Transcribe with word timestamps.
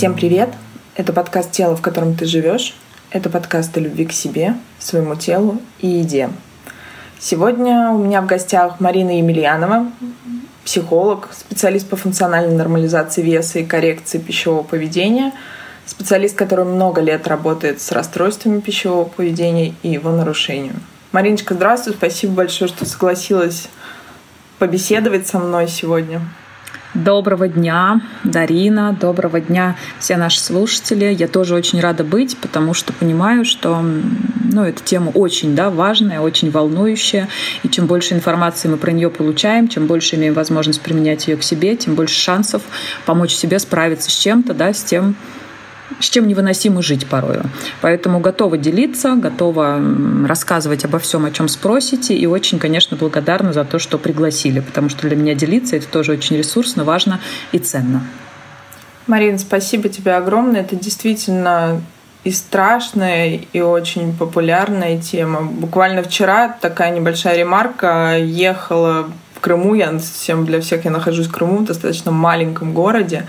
Всем 0.00 0.14
привет! 0.14 0.48
Это 0.96 1.12
подкаст 1.12 1.50
«Тело, 1.50 1.76
в 1.76 1.82
котором 1.82 2.16
ты 2.16 2.24
живешь». 2.24 2.74
Это 3.10 3.28
подкаст 3.28 3.76
о 3.76 3.80
любви 3.80 4.06
к 4.06 4.12
себе, 4.12 4.54
своему 4.78 5.14
телу 5.14 5.60
и 5.78 5.88
еде. 5.88 6.30
Сегодня 7.18 7.90
у 7.90 7.98
меня 7.98 8.22
в 8.22 8.26
гостях 8.26 8.80
Марина 8.80 9.18
Емельянова, 9.18 9.92
психолог, 10.64 11.28
специалист 11.38 11.86
по 11.86 11.96
функциональной 11.96 12.56
нормализации 12.56 13.20
веса 13.20 13.58
и 13.58 13.66
коррекции 13.66 14.16
пищевого 14.16 14.62
поведения, 14.62 15.34
специалист, 15.84 16.34
который 16.34 16.64
много 16.64 17.02
лет 17.02 17.28
работает 17.28 17.82
с 17.82 17.92
расстройствами 17.92 18.60
пищевого 18.60 19.04
поведения 19.04 19.74
и 19.82 19.90
его 19.90 20.10
нарушением. 20.10 20.80
Мариночка, 21.12 21.52
здравствуй, 21.52 21.92
спасибо 21.92 22.32
большое, 22.32 22.70
что 22.70 22.86
согласилась 22.86 23.68
побеседовать 24.58 25.28
со 25.28 25.38
мной 25.38 25.68
сегодня. 25.68 26.22
Доброго 26.94 27.46
дня, 27.46 28.00
Дарина, 28.24 28.96
доброго 29.00 29.40
дня 29.40 29.76
все 30.00 30.16
наши 30.16 30.40
слушатели. 30.40 31.04
Я 31.04 31.28
тоже 31.28 31.54
очень 31.54 31.80
рада 31.80 32.02
быть, 32.02 32.36
потому 32.38 32.74
что 32.74 32.92
понимаю, 32.92 33.44
что 33.44 33.80
ну, 33.80 34.64
эта 34.64 34.82
тема 34.82 35.10
очень 35.10 35.54
да, 35.54 35.70
важная, 35.70 36.20
очень 36.20 36.50
волнующая. 36.50 37.28
И 37.62 37.68
чем 37.68 37.86
больше 37.86 38.14
информации 38.14 38.66
мы 38.66 38.76
про 38.76 38.90
нее 38.90 39.08
получаем, 39.08 39.68
чем 39.68 39.86
больше 39.86 40.16
имеем 40.16 40.34
возможность 40.34 40.80
применять 40.80 41.28
ее 41.28 41.36
к 41.36 41.44
себе, 41.44 41.76
тем 41.76 41.94
больше 41.94 42.20
шансов 42.20 42.62
помочь 43.06 43.34
себе 43.34 43.60
справиться 43.60 44.10
с 44.10 44.14
чем-то, 44.14 44.52
да, 44.52 44.72
с 44.72 44.82
тем, 44.82 45.14
с 45.98 46.08
чем 46.08 46.28
невыносимо 46.28 46.82
жить 46.82 47.06
порою. 47.06 47.44
Поэтому 47.80 48.20
готова 48.20 48.56
делиться, 48.56 49.16
готова 49.16 49.80
рассказывать 50.26 50.84
обо 50.84 50.98
всем, 50.98 51.24
о 51.24 51.30
чем 51.30 51.48
спросите, 51.48 52.14
и 52.14 52.26
очень, 52.26 52.58
конечно, 52.58 52.96
благодарна 52.96 53.52
за 53.52 53.64
то, 53.64 53.78
что 53.78 53.98
пригласили, 53.98 54.60
потому 54.60 54.88
что 54.88 55.08
для 55.08 55.16
меня 55.16 55.34
делиться 55.34 55.76
это 55.76 55.88
тоже 55.88 56.12
очень 56.12 56.36
ресурсно, 56.36 56.84
важно 56.84 57.20
и 57.52 57.58
ценно. 57.58 58.02
Марина, 59.06 59.38
спасибо 59.38 59.88
тебе 59.88 60.14
огромное. 60.14 60.60
Это 60.60 60.76
действительно 60.76 61.82
и 62.22 62.30
страшная, 62.30 63.40
и 63.52 63.60
очень 63.60 64.16
популярная 64.16 65.00
тема. 65.00 65.42
Буквально 65.42 66.02
вчера 66.02 66.48
такая 66.48 66.90
небольшая 66.90 67.36
ремарка. 67.36 68.18
Ехала 68.18 69.10
в 69.34 69.40
Крыму, 69.40 69.74
я 69.74 69.98
всем 69.98 70.44
для 70.44 70.60
всех 70.60 70.84
я 70.84 70.90
нахожусь 70.90 71.26
в 71.26 71.32
Крыму, 71.32 71.58
в 71.58 71.64
достаточно 71.64 72.10
маленьком 72.10 72.74
городе. 72.74 73.26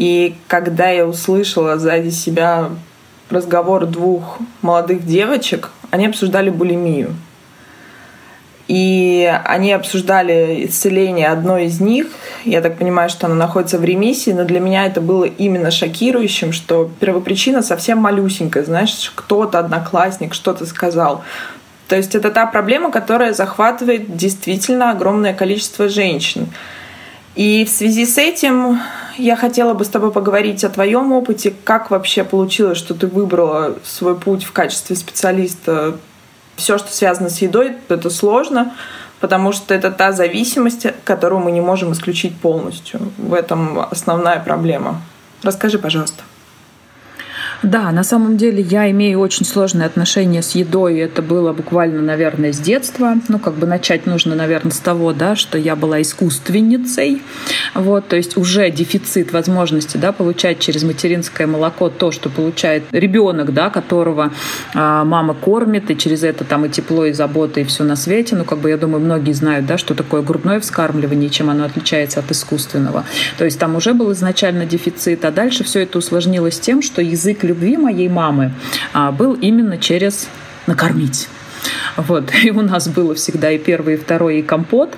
И 0.00 0.34
когда 0.48 0.88
я 0.88 1.06
услышала 1.06 1.76
сзади 1.76 2.08
себя 2.08 2.70
разговор 3.28 3.84
двух 3.84 4.38
молодых 4.62 5.04
девочек, 5.04 5.68
они 5.90 6.06
обсуждали 6.06 6.48
булимию. 6.48 7.14
И 8.66 9.30
они 9.44 9.72
обсуждали 9.72 10.64
исцеление 10.66 11.28
одной 11.28 11.66
из 11.66 11.82
них. 11.82 12.06
Я 12.46 12.62
так 12.62 12.78
понимаю, 12.78 13.10
что 13.10 13.26
она 13.26 13.34
находится 13.34 13.76
в 13.76 13.84
ремиссии, 13.84 14.30
но 14.30 14.44
для 14.44 14.58
меня 14.58 14.86
это 14.86 15.02
было 15.02 15.24
именно 15.24 15.70
шокирующим, 15.70 16.54
что 16.54 16.90
первопричина 16.98 17.60
совсем 17.60 17.98
малюсенькая. 17.98 18.64
Знаешь, 18.64 19.12
кто-то, 19.14 19.58
одноклассник, 19.58 20.32
что-то 20.32 20.64
сказал. 20.64 21.24
То 21.88 21.96
есть 21.96 22.14
это 22.14 22.30
та 22.30 22.46
проблема, 22.46 22.90
которая 22.90 23.34
захватывает 23.34 24.16
действительно 24.16 24.92
огромное 24.92 25.34
количество 25.34 25.90
женщин. 25.90 26.48
И 27.34 27.66
в 27.66 27.68
связи 27.68 28.06
с 28.06 28.16
этим 28.16 28.80
я 29.20 29.36
хотела 29.36 29.74
бы 29.74 29.84
с 29.84 29.88
тобой 29.88 30.10
поговорить 30.10 30.64
о 30.64 30.70
твоем 30.70 31.12
опыте. 31.12 31.54
Как 31.64 31.90
вообще 31.90 32.24
получилось, 32.24 32.78
что 32.78 32.94
ты 32.94 33.06
выбрала 33.06 33.76
свой 33.84 34.16
путь 34.18 34.44
в 34.44 34.52
качестве 34.52 34.96
специалиста? 34.96 35.96
Все, 36.56 36.78
что 36.78 36.92
связано 36.92 37.30
с 37.30 37.38
едой, 37.38 37.76
это 37.88 38.10
сложно, 38.10 38.74
потому 39.20 39.52
что 39.52 39.74
это 39.74 39.90
та 39.90 40.12
зависимость, 40.12 40.86
которую 41.04 41.40
мы 41.40 41.52
не 41.52 41.60
можем 41.60 41.92
исключить 41.92 42.36
полностью. 42.36 43.00
В 43.16 43.34
этом 43.34 43.78
основная 43.90 44.40
проблема. 44.40 45.00
Расскажи, 45.42 45.78
пожалуйста. 45.78 46.22
Да, 47.62 47.90
на 47.92 48.04
самом 48.04 48.38
деле 48.38 48.62
я 48.62 48.90
имею 48.90 49.20
очень 49.20 49.44
сложные 49.44 49.86
отношения 49.86 50.40
с 50.40 50.52
едой. 50.52 50.98
Это 50.98 51.20
было 51.20 51.52
буквально, 51.52 52.00
наверное, 52.00 52.52
с 52.52 52.58
детства. 52.58 53.16
Ну, 53.28 53.38
как 53.38 53.54
бы 53.54 53.66
начать 53.66 54.06
нужно, 54.06 54.34
наверное, 54.34 54.72
с 54.72 54.78
того, 54.78 55.12
да, 55.12 55.36
что 55.36 55.58
я 55.58 55.76
была 55.76 56.00
искусственницей. 56.00 57.20
Вот, 57.74 58.08
то 58.08 58.16
есть 58.16 58.38
уже 58.38 58.70
дефицит 58.70 59.32
возможности, 59.32 59.98
да, 59.98 60.12
получать 60.12 60.58
через 60.58 60.84
материнское 60.84 61.46
молоко 61.46 61.90
то, 61.90 62.10
что 62.12 62.30
получает 62.30 62.84
ребенок, 62.92 63.52
да, 63.52 63.68
которого 63.68 64.32
а, 64.74 65.04
мама 65.04 65.34
кормит, 65.34 65.90
и 65.90 65.98
через 65.98 66.22
это 66.22 66.44
там 66.44 66.64
и 66.64 66.70
тепло, 66.70 67.04
и 67.04 67.12
забота, 67.12 67.60
и 67.60 67.64
все 67.64 67.84
на 67.84 67.96
свете. 67.96 68.36
Ну, 68.36 68.44
как 68.44 68.58
бы 68.60 68.70
я 68.70 68.78
думаю, 68.78 69.04
многие 69.04 69.32
знают, 69.32 69.66
да, 69.66 69.76
что 69.76 69.94
такое 69.94 70.22
грудное 70.22 70.60
вскармливание, 70.60 71.28
чем 71.28 71.50
оно 71.50 71.64
отличается 71.64 72.20
от 72.20 72.30
искусственного. 72.30 73.04
То 73.36 73.44
есть 73.44 73.58
там 73.58 73.76
уже 73.76 73.92
был 73.92 74.12
изначально 74.12 74.64
дефицит, 74.64 75.26
а 75.26 75.30
дальше 75.30 75.62
все 75.62 75.80
это 75.80 75.98
усложнилось 75.98 76.58
тем, 76.58 76.80
что 76.80 77.02
язык 77.02 77.44
любви 77.50 77.76
моей 77.76 78.08
мамы 78.08 78.52
а, 78.92 79.10
был 79.12 79.34
именно 79.34 79.76
через 79.78 80.28
накормить. 80.66 81.28
Вот. 81.96 82.32
И 82.44 82.50
у 82.50 82.62
нас 82.62 82.88
было 82.88 83.14
всегда 83.14 83.50
и 83.50 83.58
первый, 83.58 83.94
и 83.94 83.96
второй, 83.96 84.38
и 84.38 84.42
компот. 84.42 84.94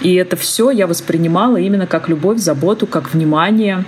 И 0.00 0.14
это 0.14 0.36
все 0.36 0.70
я 0.70 0.86
воспринимала 0.86 1.56
именно 1.56 1.86
как 1.86 2.08
любовь, 2.08 2.38
заботу, 2.38 2.86
как 2.86 3.12
внимание, 3.12 3.84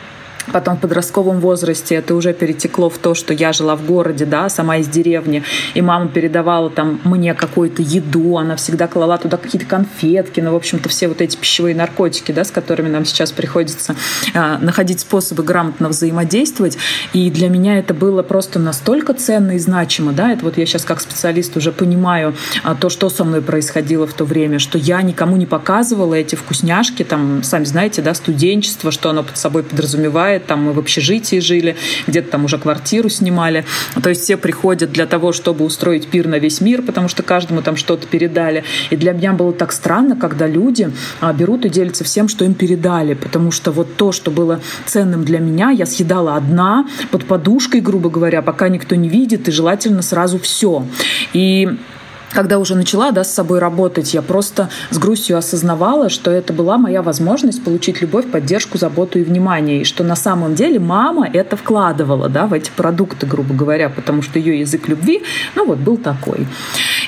Потом 0.52 0.76
в 0.76 0.80
подростковом 0.80 1.40
возрасте 1.40 1.96
это 1.96 2.14
уже 2.14 2.32
перетекло 2.32 2.88
в 2.88 2.98
то, 2.98 3.14
что 3.14 3.34
я 3.34 3.52
жила 3.52 3.76
в 3.76 3.84
городе, 3.86 4.24
да, 4.24 4.48
сама 4.48 4.78
из 4.78 4.88
деревни, 4.88 5.42
и 5.74 5.82
мама 5.82 6.08
передавала 6.08 6.70
там 6.70 7.00
мне 7.04 7.34
какую-то 7.34 7.82
еду, 7.82 8.38
она 8.38 8.56
всегда 8.56 8.86
клала 8.86 9.18
туда 9.18 9.36
какие-то 9.36 9.66
конфетки, 9.66 10.40
ну, 10.40 10.52
в 10.52 10.56
общем-то, 10.56 10.88
все 10.88 11.08
вот 11.08 11.20
эти 11.20 11.36
пищевые 11.36 11.74
наркотики, 11.74 12.32
да, 12.32 12.44
с 12.44 12.50
которыми 12.50 12.88
нам 12.88 13.04
сейчас 13.04 13.32
приходится 13.32 13.94
э, 14.34 14.56
находить 14.58 15.00
способы 15.00 15.42
грамотно 15.42 15.88
взаимодействовать. 15.88 16.78
И 17.12 17.30
для 17.30 17.48
меня 17.48 17.78
это 17.78 17.94
было 17.94 18.22
просто 18.22 18.58
настолько 18.58 19.14
ценно 19.14 19.52
и 19.52 19.58
значимо, 19.58 20.12
да, 20.12 20.32
это 20.32 20.44
вот 20.44 20.58
я 20.58 20.66
сейчас 20.66 20.84
как 20.84 21.00
специалист 21.00 21.56
уже 21.56 21.72
понимаю 21.72 22.34
э, 22.64 22.74
то, 22.78 22.88
что 22.88 23.10
со 23.10 23.24
мной 23.24 23.42
происходило 23.42 24.06
в 24.06 24.14
то 24.14 24.24
время, 24.24 24.58
что 24.58 24.78
я 24.78 25.02
никому 25.02 25.36
не 25.36 25.46
показывала 25.46 26.14
эти 26.14 26.34
вкусняшки, 26.34 27.04
там, 27.04 27.42
сами 27.42 27.64
знаете, 27.64 28.02
да, 28.02 28.14
студенчество, 28.14 28.90
что 28.90 29.10
оно 29.10 29.22
под 29.22 29.36
собой 29.36 29.62
подразумевает, 29.62 30.37
бывает, 30.38 30.46
там 30.46 30.64
мы 30.64 30.72
в 30.72 30.78
общежитии 30.78 31.40
жили, 31.40 31.76
где-то 32.06 32.30
там 32.30 32.44
уже 32.44 32.58
квартиру 32.58 33.08
снимали. 33.08 33.64
То 34.02 34.10
есть 34.10 34.22
все 34.22 34.36
приходят 34.36 34.92
для 34.92 35.06
того, 35.06 35.32
чтобы 35.32 35.64
устроить 35.64 36.08
пир 36.08 36.28
на 36.28 36.38
весь 36.38 36.60
мир, 36.60 36.82
потому 36.82 37.08
что 37.08 37.22
каждому 37.22 37.62
там 37.62 37.76
что-то 37.76 38.06
передали. 38.06 38.64
И 38.90 38.96
для 38.96 39.12
меня 39.12 39.32
было 39.32 39.52
так 39.52 39.72
странно, 39.72 40.16
когда 40.16 40.46
люди 40.46 40.90
а, 41.20 41.32
берут 41.32 41.64
и 41.64 41.68
делятся 41.68 42.04
всем, 42.04 42.28
что 42.28 42.44
им 42.44 42.54
передали, 42.54 43.14
потому 43.14 43.50
что 43.50 43.72
вот 43.72 43.96
то, 43.96 44.12
что 44.12 44.30
было 44.30 44.60
ценным 44.86 45.24
для 45.24 45.38
меня, 45.38 45.70
я 45.70 45.86
съедала 45.86 46.36
одна, 46.36 46.86
под 47.10 47.24
подушкой, 47.24 47.80
грубо 47.80 48.10
говоря, 48.10 48.42
пока 48.42 48.68
никто 48.68 48.94
не 48.94 49.08
видит, 49.08 49.48
и 49.48 49.52
желательно 49.52 50.02
сразу 50.02 50.38
все. 50.38 50.84
И 51.34 51.68
когда 52.32 52.58
уже 52.58 52.74
начала 52.74 53.10
да, 53.10 53.24
с 53.24 53.32
собой 53.32 53.58
работать, 53.58 54.14
я 54.14 54.22
просто 54.22 54.68
с 54.90 54.98
грустью 54.98 55.36
осознавала, 55.38 56.08
что 56.08 56.30
это 56.30 56.52
была 56.52 56.78
моя 56.78 57.02
возможность 57.02 57.62
получить 57.64 58.00
любовь, 58.00 58.26
поддержку, 58.30 58.78
заботу 58.78 59.18
и 59.18 59.24
внимание. 59.24 59.82
И 59.82 59.84
что 59.84 60.04
на 60.04 60.16
самом 60.16 60.54
деле 60.54 60.78
мама 60.78 61.28
это 61.32 61.56
вкладывала 61.56 62.28
да, 62.28 62.46
в 62.46 62.52
эти 62.52 62.70
продукты, 62.70 63.26
грубо 63.26 63.54
говоря, 63.54 63.88
потому 63.88 64.22
что 64.22 64.38
ее 64.38 64.60
язык 64.60 64.88
любви, 64.88 65.22
ну 65.54 65.66
вот, 65.66 65.78
был 65.78 65.96
такой. 65.96 66.46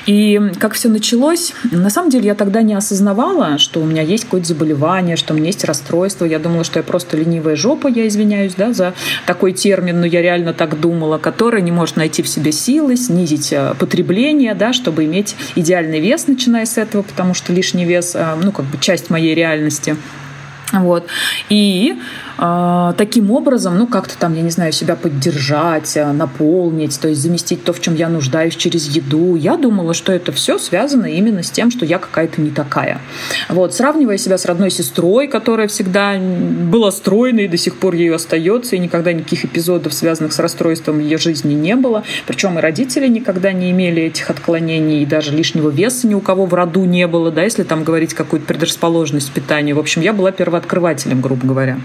И 0.07 0.39
как 0.59 0.73
все 0.73 0.89
началось, 0.89 1.53
на 1.71 1.89
самом 1.89 2.09
деле 2.09 2.25
я 2.25 2.35
тогда 2.35 2.61
не 2.61 2.73
осознавала, 2.73 3.57
что 3.57 3.79
у 3.79 3.85
меня 3.85 4.01
есть 4.01 4.25
какое-то 4.25 4.47
заболевание, 4.47 5.15
что 5.15 5.33
у 5.33 5.37
меня 5.37 5.47
есть 5.47 5.63
расстройство. 5.63 6.25
Я 6.25 6.39
думала, 6.39 6.63
что 6.63 6.79
я 6.79 6.83
просто 6.83 7.17
ленивая 7.17 7.55
жопа, 7.55 7.87
я 7.87 8.07
извиняюсь 8.07 8.55
да, 8.55 8.73
за 8.73 8.93
такой 9.25 9.53
термин, 9.53 9.99
но 9.99 10.05
я 10.05 10.21
реально 10.21 10.53
так 10.53 10.79
думала, 10.79 11.17
которая 11.17 11.61
не 11.61 11.71
может 11.71 11.97
найти 11.97 12.23
в 12.23 12.27
себе 12.27 12.51
силы, 12.51 12.95
снизить 12.95 13.53
э, 13.53 13.73
потребление, 13.77 14.55
да, 14.55 14.73
чтобы 14.73 15.05
иметь 15.11 15.35
идеальный 15.55 15.99
вес, 15.99 16.27
начиная 16.27 16.65
с 16.65 16.77
этого, 16.77 17.01
потому 17.01 17.33
что 17.33 17.53
лишний 17.53 17.85
вес, 17.85 18.15
э, 18.15 18.35
ну, 18.41 18.51
как 18.51 18.65
бы 18.65 18.77
часть 18.79 19.09
моей 19.09 19.35
реальности. 19.35 19.95
Вот. 20.71 21.07
И 21.49 21.99
таким 22.97 23.29
образом, 23.29 23.77
ну, 23.77 23.85
как-то 23.85 24.17
там, 24.17 24.33
я 24.33 24.41
не 24.41 24.49
знаю, 24.49 24.71
себя 24.71 24.95
поддержать, 24.95 25.95
э, 25.95 26.11
наполнить, 26.11 26.99
то 26.99 27.07
есть 27.07 27.21
заместить 27.21 27.63
то, 27.63 27.71
в 27.71 27.79
чем 27.79 27.93
я 27.93 28.09
нуждаюсь 28.09 28.55
через 28.55 28.87
еду. 28.87 29.35
Я 29.35 29.57
думала, 29.57 29.93
что 29.93 30.11
это 30.11 30.31
все 30.31 30.57
связано 30.57 31.05
именно 31.05 31.43
с 31.43 31.51
тем, 31.51 31.69
что 31.69 31.85
я 31.85 31.99
какая-то 31.99 32.41
не 32.41 32.49
такая. 32.49 32.99
Вот, 33.47 33.75
сравнивая 33.75 34.17
себя 34.17 34.39
с 34.39 34.45
родной 34.45 34.71
сестрой, 34.71 35.27
которая 35.27 35.67
всегда 35.67 36.17
была 36.17 36.91
стройной 36.91 37.45
и 37.45 37.47
до 37.47 37.57
сих 37.57 37.75
пор 37.75 37.93
ею 37.93 38.15
остается, 38.15 38.75
и 38.75 38.79
никогда 38.79 39.13
никаких 39.13 39.45
эпизодов, 39.45 39.93
связанных 39.93 40.33
с 40.33 40.39
расстройством 40.39 40.99
ее 40.99 41.19
жизни 41.19 41.53
не 41.53 41.75
было. 41.75 42.03
Причем 42.25 42.57
и 42.57 42.61
родители 42.61 43.07
никогда 43.07 43.51
не 43.51 43.69
имели 43.69 44.01
этих 44.01 44.31
отклонений, 44.31 45.03
и 45.03 45.05
даже 45.05 45.31
лишнего 45.31 45.69
веса 45.69 46.07
ни 46.07 46.15
у 46.15 46.21
кого 46.21 46.47
в 46.47 46.55
роду 46.55 46.85
не 46.85 47.05
было, 47.05 47.29
да, 47.29 47.43
если 47.43 47.61
там 47.61 47.83
говорить 47.83 48.15
какую-то 48.15 48.47
предрасположенность 48.47 49.31
питания. 49.31 49.75
В 49.75 49.79
общем, 49.79 50.01
я 50.01 50.11
была 50.11 50.31
первооткрывателем, 50.31 51.21
грубо 51.21 51.45
говоря. 51.45 51.77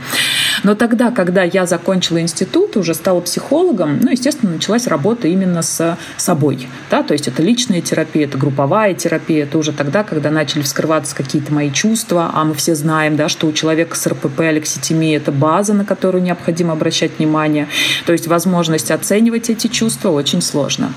Но 0.63 0.75
тогда, 0.75 1.11
когда 1.11 1.43
я 1.43 1.67
закончила 1.67 2.21
институт, 2.21 2.77
уже 2.77 2.95
стала 2.95 3.21
психологом, 3.21 4.01
ну, 4.01 4.11
естественно, 4.11 4.53
началась 4.53 4.87
работа 4.87 5.29
именно 5.29 5.63
с 5.63 5.99
собой. 6.17 6.69
Да? 6.91 7.03
То 7.03 7.13
есть 7.13 7.29
это 7.29 7.43
личная 7.43 7.81
терапия, 7.81 8.25
это 8.27 8.39
групповая 8.39 8.95
терапия, 8.95 9.45
это 9.45 9.59
уже 9.59 9.73
тогда, 9.73 10.05
когда 10.05 10.31
начали 10.31 10.63
вскрываться 10.63 11.15
какие-то 11.15 11.53
мои 11.53 11.71
чувства, 11.71 12.31
а 12.33 12.45
мы 12.45 12.55
все 12.55 12.75
знаем, 12.75 13.17
да, 13.17 13.29
что 13.29 13.47
у 13.47 13.53
человека 13.53 13.97
с 13.97 14.07
РПП, 14.07 14.41
алекситимия– 14.41 15.17
это 15.19 15.33
база, 15.33 15.75
на 15.75 15.85
которую 15.85 16.23
необходимо 16.23 16.73
обращать 16.73 17.19
внимание. 17.19 17.69
То 18.05 18.13
есть 18.13 18.27
возможность 18.27 18.91
оценивать 18.91 19.51
эти 19.51 19.67
чувства 19.67 20.11
очень 20.11 20.43
сложно. 20.43 20.93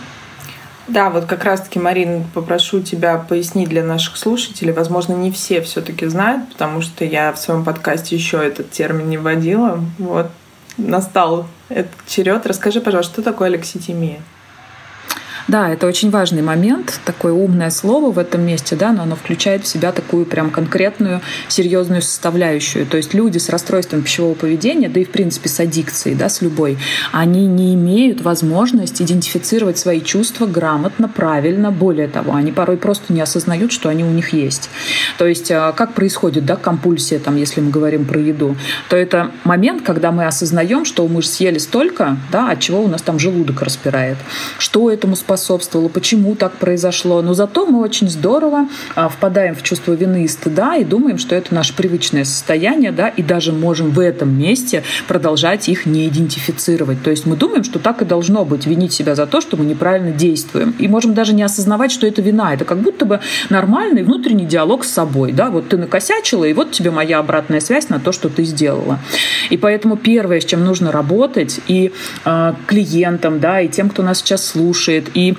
Да, 0.90 1.12
вот 1.12 1.26
как 1.26 1.44
раз-таки, 1.44 1.78
Марин, 1.78 2.26
попрошу 2.34 2.82
тебя 2.82 3.18
пояснить 3.18 3.70
для 3.70 3.84
наших 3.84 4.18
слушателей. 4.18 4.74
Возможно, 4.74 5.14
не 5.14 5.32
все 5.32 5.62
все-таки 5.62 6.08
знают, 6.08 6.50
потому 6.50 6.82
что 6.82 7.06
я 7.06 7.32
в 7.32 7.38
своем 7.38 7.64
подкасте 7.64 8.16
еще 8.16 8.44
этот 8.44 8.72
термин 8.72 9.08
не 9.08 9.20
вводила. 9.20 9.80
Вот 10.00 10.32
настал 10.78 11.46
этот 11.70 11.92
черед. 12.08 12.48
Расскажи, 12.48 12.82
пожалуйста, 12.82 13.14
что 13.14 13.22
такое 13.22 13.50
алекситимия? 13.50 14.20
Да, 15.48 15.70
это 15.70 15.88
очень 15.88 16.10
важный 16.10 16.42
момент, 16.42 17.00
такое 17.06 17.34
умное 17.34 17.70
слово 17.70 18.12
в 18.12 18.20
этом 18.20 18.46
месте, 18.46 18.76
да, 18.76 18.92
но 18.92 19.04
оно 19.04 19.16
включает 19.16 19.64
в 19.64 19.68
себя 19.68 19.92
такую 19.92 20.26
прям 20.26 20.50
конкретную, 20.50 21.22
серьезную 21.48 22.02
составляющую. 22.02 22.86
То 22.86 22.98
есть 22.98 23.14
люди 23.14 23.38
с 23.38 23.50
расстройством 23.50 24.02
пищевого 24.02 24.34
поведения, 24.34 24.90
да 24.90 25.00
и 25.00 25.06
в 25.06 25.12
принципе 25.12 25.50
с 25.50 25.60
аддикцией, 25.60 26.16
да, 26.16 26.30
с 26.30 26.42
любой, 26.42 26.78
они 27.12 27.48
не 27.48 27.74
имеют 27.74 28.22
возможность 28.22 29.02
идентифицировать 29.02 29.78
свои 29.78 30.02
чувства 30.02 30.46
грамотно, 30.46 31.08
правильно. 31.08 31.72
Более 31.72 32.08
того, 32.08 32.36
они 32.36 32.52
порой 32.52 32.78
просто 32.78 33.14
не 33.14 33.22
осознают, 33.22 33.72
что 33.72 33.90
они 33.90 34.04
у 34.04 34.12
них 34.12 34.34
есть. 34.34 34.70
То 35.18 35.26
есть 35.26 35.52
а, 35.52 35.72
как 35.72 35.94
происходит, 35.94 36.46
да, 36.46 36.56
компульсия, 36.56 37.20
там, 37.20 37.38
если 37.38 37.62
мы 37.62 37.72
говорим 37.72 38.06
про 38.06 38.20
еду, 38.20 38.56
то 38.90 38.96
это 38.96 39.32
момент, 39.44 39.84
когда 39.84 40.12
мы 40.12 40.26
осознаем, 40.26 40.86
что 40.86 41.08
мы 41.08 41.22
же 41.22 41.28
съели 41.28 41.58
столько, 41.58 42.18
да, 42.32 42.52
от 42.52 42.60
чего 42.60 42.84
у 42.84 42.88
нас 42.88 43.02
там 43.02 43.20
желудок 43.20 43.62
распирает. 43.62 44.18
Что 44.58 44.92
этому 44.92 45.16
способствует? 45.16 45.29
Способствовало, 45.30 45.90
почему 45.90 46.34
так 46.34 46.54
произошло. 46.54 47.22
Но 47.22 47.36
зато 47.36 47.68
мы 47.68 47.82
очень 47.82 48.10
здорово 48.10 48.68
а, 48.96 49.10
впадаем 49.10 49.54
в 49.54 49.62
чувство 49.62 49.94
вины 49.94 50.24
и 50.24 50.28
стыда 50.28 50.78
и 50.78 50.84
думаем, 50.84 51.20
что 51.20 51.36
это 51.36 51.54
наше 51.54 51.76
привычное 51.76 52.24
состояние, 52.24 52.92
да, 52.92 53.10
и 53.10 53.22
даже 53.22 53.52
можем 53.52 53.92
в 53.92 54.00
этом 54.00 54.36
месте 54.36 54.84
продолжать 55.08 55.70
их 55.70 55.86
не 55.86 56.08
идентифицировать. 56.08 57.04
То 57.04 57.12
есть 57.12 57.28
мы 57.28 57.36
думаем, 57.36 57.64
что 57.64 57.78
так 57.78 58.02
и 58.02 58.06
должно 58.06 58.44
быть, 58.44 58.66
винить 58.66 58.92
себя 58.92 59.14
за 59.14 59.28
то, 59.28 59.40
что 59.40 59.56
мы 59.56 59.66
неправильно 59.66 60.12
действуем. 60.12 60.74
И 60.80 60.88
можем 60.88 61.14
даже 61.14 61.36
не 61.36 61.44
осознавать, 61.44 61.92
что 61.92 62.08
это 62.08 62.24
вина. 62.24 62.56
Это 62.56 62.66
как 62.66 62.80
будто 62.80 63.06
бы 63.06 63.20
нормальный 63.52 64.02
внутренний 64.02 64.46
диалог 64.46 64.84
с 64.84 64.92
собой. 64.92 65.32
Да? 65.32 65.52
Вот 65.52 65.70
ты 65.70 65.78
накосячила, 65.78 66.46
и 66.46 66.54
вот 66.54 66.72
тебе 66.72 66.90
моя 66.90 67.20
обратная 67.20 67.60
связь 67.60 67.90
на 67.90 68.00
то, 68.00 68.12
что 68.12 68.30
ты 68.30 68.46
сделала. 68.46 68.98
И 69.52 69.58
поэтому 69.58 69.96
первое, 69.96 70.40
с 70.40 70.46
чем 70.46 70.66
нужно 70.66 70.92
работать, 70.92 71.60
и 71.68 71.92
э, 72.26 72.54
клиентам, 72.66 73.40
да, 73.40 73.62
и 73.62 73.68
тем, 73.68 73.90
кто 73.90 74.02
нас 74.02 74.18
сейчас 74.18 74.44
слушает, 74.44 75.12
и 75.20 75.36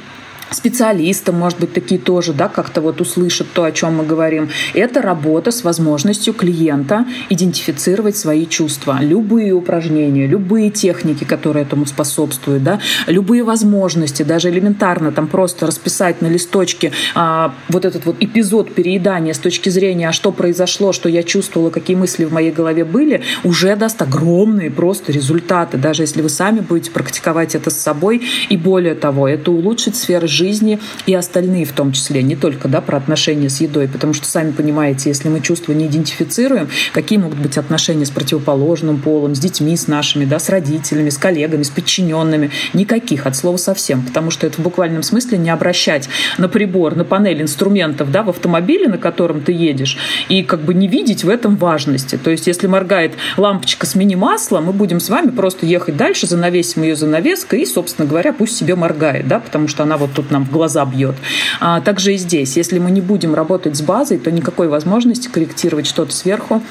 специалисты, 0.50 1.32
может 1.32 1.58
быть, 1.60 1.72
такие 1.72 2.00
тоже, 2.00 2.32
да, 2.32 2.48
как-то 2.48 2.80
вот 2.80 3.00
услышат 3.00 3.46
то, 3.52 3.64
о 3.64 3.72
чем 3.72 3.96
мы 3.96 4.04
говорим. 4.04 4.48
Это 4.74 5.00
работа 5.00 5.50
с 5.50 5.64
возможностью 5.64 6.34
клиента 6.34 7.06
идентифицировать 7.28 8.16
свои 8.16 8.46
чувства. 8.46 8.98
Любые 9.00 9.52
упражнения, 9.52 10.26
любые 10.26 10.70
техники, 10.70 11.24
которые 11.24 11.64
этому 11.64 11.86
способствуют, 11.86 12.64
да, 12.64 12.80
любые 13.06 13.44
возможности, 13.44 14.22
даже 14.22 14.50
элементарно 14.50 15.12
там 15.12 15.28
просто 15.28 15.66
расписать 15.66 16.20
на 16.20 16.26
листочке 16.26 16.92
а, 17.14 17.54
вот 17.68 17.84
этот 17.84 18.06
вот 18.06 18.16
эпизод 18.20 18.74
переедания 18.74 19.32
с 19.32 19.38
точки 19.38 19.68
зрения, 19.68 20.08
а 20.08 20.12
что 20.12 20.32
произошло, 20.32 20.92
что 20.92 21.08
я 21.08 21.22
чувствовала, 21.22 21.70
какие 21.70 21.96
мысли 21.96 22.24
в 22.24 22.32
моей 22.32 22.50
голове 22.50 22.84
были, 22.84 23.22
уже 23.44 23.76
даст 23.76 24.02
огромные 24.02 24.70
просто 24.70 25.12
результаты, 25.12 25.78
даже 25.78 26.02
если 26.02 26.22
вы 26.22 26.28
сами 26.28 26.60
будете 26.60 26.90
практиковать 26.90 27.54
это 27.54 27.70
с 27.70 27.76
собой. 27.76 28.22
И 28.48 28.56
более 28.56 28.94
того, 28.94 29.28
это 29.28 29.50
улучшит 29.52 29.96
сферы 29.96 30.26
жизни 30.26 30.39
жизни 30.40 30.80
и 31.06 31.14
остальные 31.14 31.66
в 31.66 31.72
том 31.72 31.92
числе, 31.92 32.22
не 32.22 32.34
только 32.34 32.66
да, 32.66 32.80
про 32.80 32.96
отношения 32.96 33.50
с 33.50 33.60
едой, 33.60 33.88
потому 33.88 34.14
что, 34.14 34.26
сами 34.26 34.52
понимаете, 34.52 35.10
если 35.10 35.28
мы 35.28 35.40
чувства 35.40 35.72
не 35.72 35.86
идентифицируем, 35.86 36.68
какие 36.92 37.18
могут 37.18 37.38
быть 37.38 37.58
отношения 37.58 38.06
с 38.06 38.10
противоположным 38.10 38.98
полом, 38.98 39.34
с 39.34 39.38
детьми, 39.38 39.76
с 39.76 39.86
нашими, 39.86 40.24
да, 40.24 40.38
с 40.38 40.48
родителями, 40.48 41.10
с 41.10 41.18
коллегами, 41.18 41.62
с 41.62 41.70
подчиненными, 41.70 42.50
никаких 42.72 43.26
от 43.26 43.36
слова 43.36 43.58
совсем, 43.58 44.02
потому 44.02 44.30
что 44.30 44.46
это 44.46 44.56
в 44.56 44.64
буквальном 44.64 45.02
смысле 45.02 45.36
не 45.38 45.50
обращать 45.50 46.08
на 46.38 46.48
прибор, 46.48 46.96
на 46.96 47.04
панель 47.04 47.42
инструментов 47.42 48.10
да, 48.10 48.22
в 48.22 48.30
автомобиле, 48.30 48.88
на 48.88 48.98
котором 48.98 49.42
ты 49.42 49.52
едешь, 49.52 49.98
и 50.28 50.42
как 50.42 50.62
бы 50.62 50.72
не 50.72 50.88
видеть 50.88 51.24
в 51.24 51.28
этом 51.28 51.56
важности. 51.56 52.16
То 52.16 52.30
есть, 52.30 52.46
если 52.46 52.66
моргает 52.66 53.12
лампочка 53.36 53.86
с 53.86 53.94
мини-масла, 53.94 54.60
мы 54.60 54.72
будем 54.72 55.00
с 55.00 55.10
вами 55.10 55.30
просто 55.30 55.66
ехать 55.66 55.96
дальше, 55.96 56.26
занавесим 56.26 56.82
ее 56.82 56.96
занавеской 56.96 57.60
и, 57.60 57.66
собственно 57.66 58.08
говоря, 58.08 58.32
пусть 58.32 58.56
себе 58.56 58.74
моргает, 58.74 59.28
да, 59.28 59.40
потому 59.40 59.68
что 59.68 59.82
она 59.82 59.96
вот 59.96 60.12
тут 60.14 60.29
нам 60.30 60.44
в 60.44 60.50
глаза 60.50 60.84
бьет. 60.84 61.16
А 61.60 61.80
также 61.80 62.14
и 62.14 62.16
здесь. 62.16 62.56
Если 62.56 62.78
мы 62.78 62.90
не 62.90 63.00
будем 63.00 63.34
работать 63.34 63.76
с 63.76 63.82
базой, 63.82 64.18
то 64.18 64.30
никакой 64.30 64.68
возможности 64.68 65.28
корректировать 65.28 65.86
что-то 65.86 66.12
сверху 66.12 66.62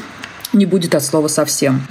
не 0.54 0.66
будет 0.66 0.96
от 0.96 1.04
слова 1.04 1.28
совсем. 1.28 1.82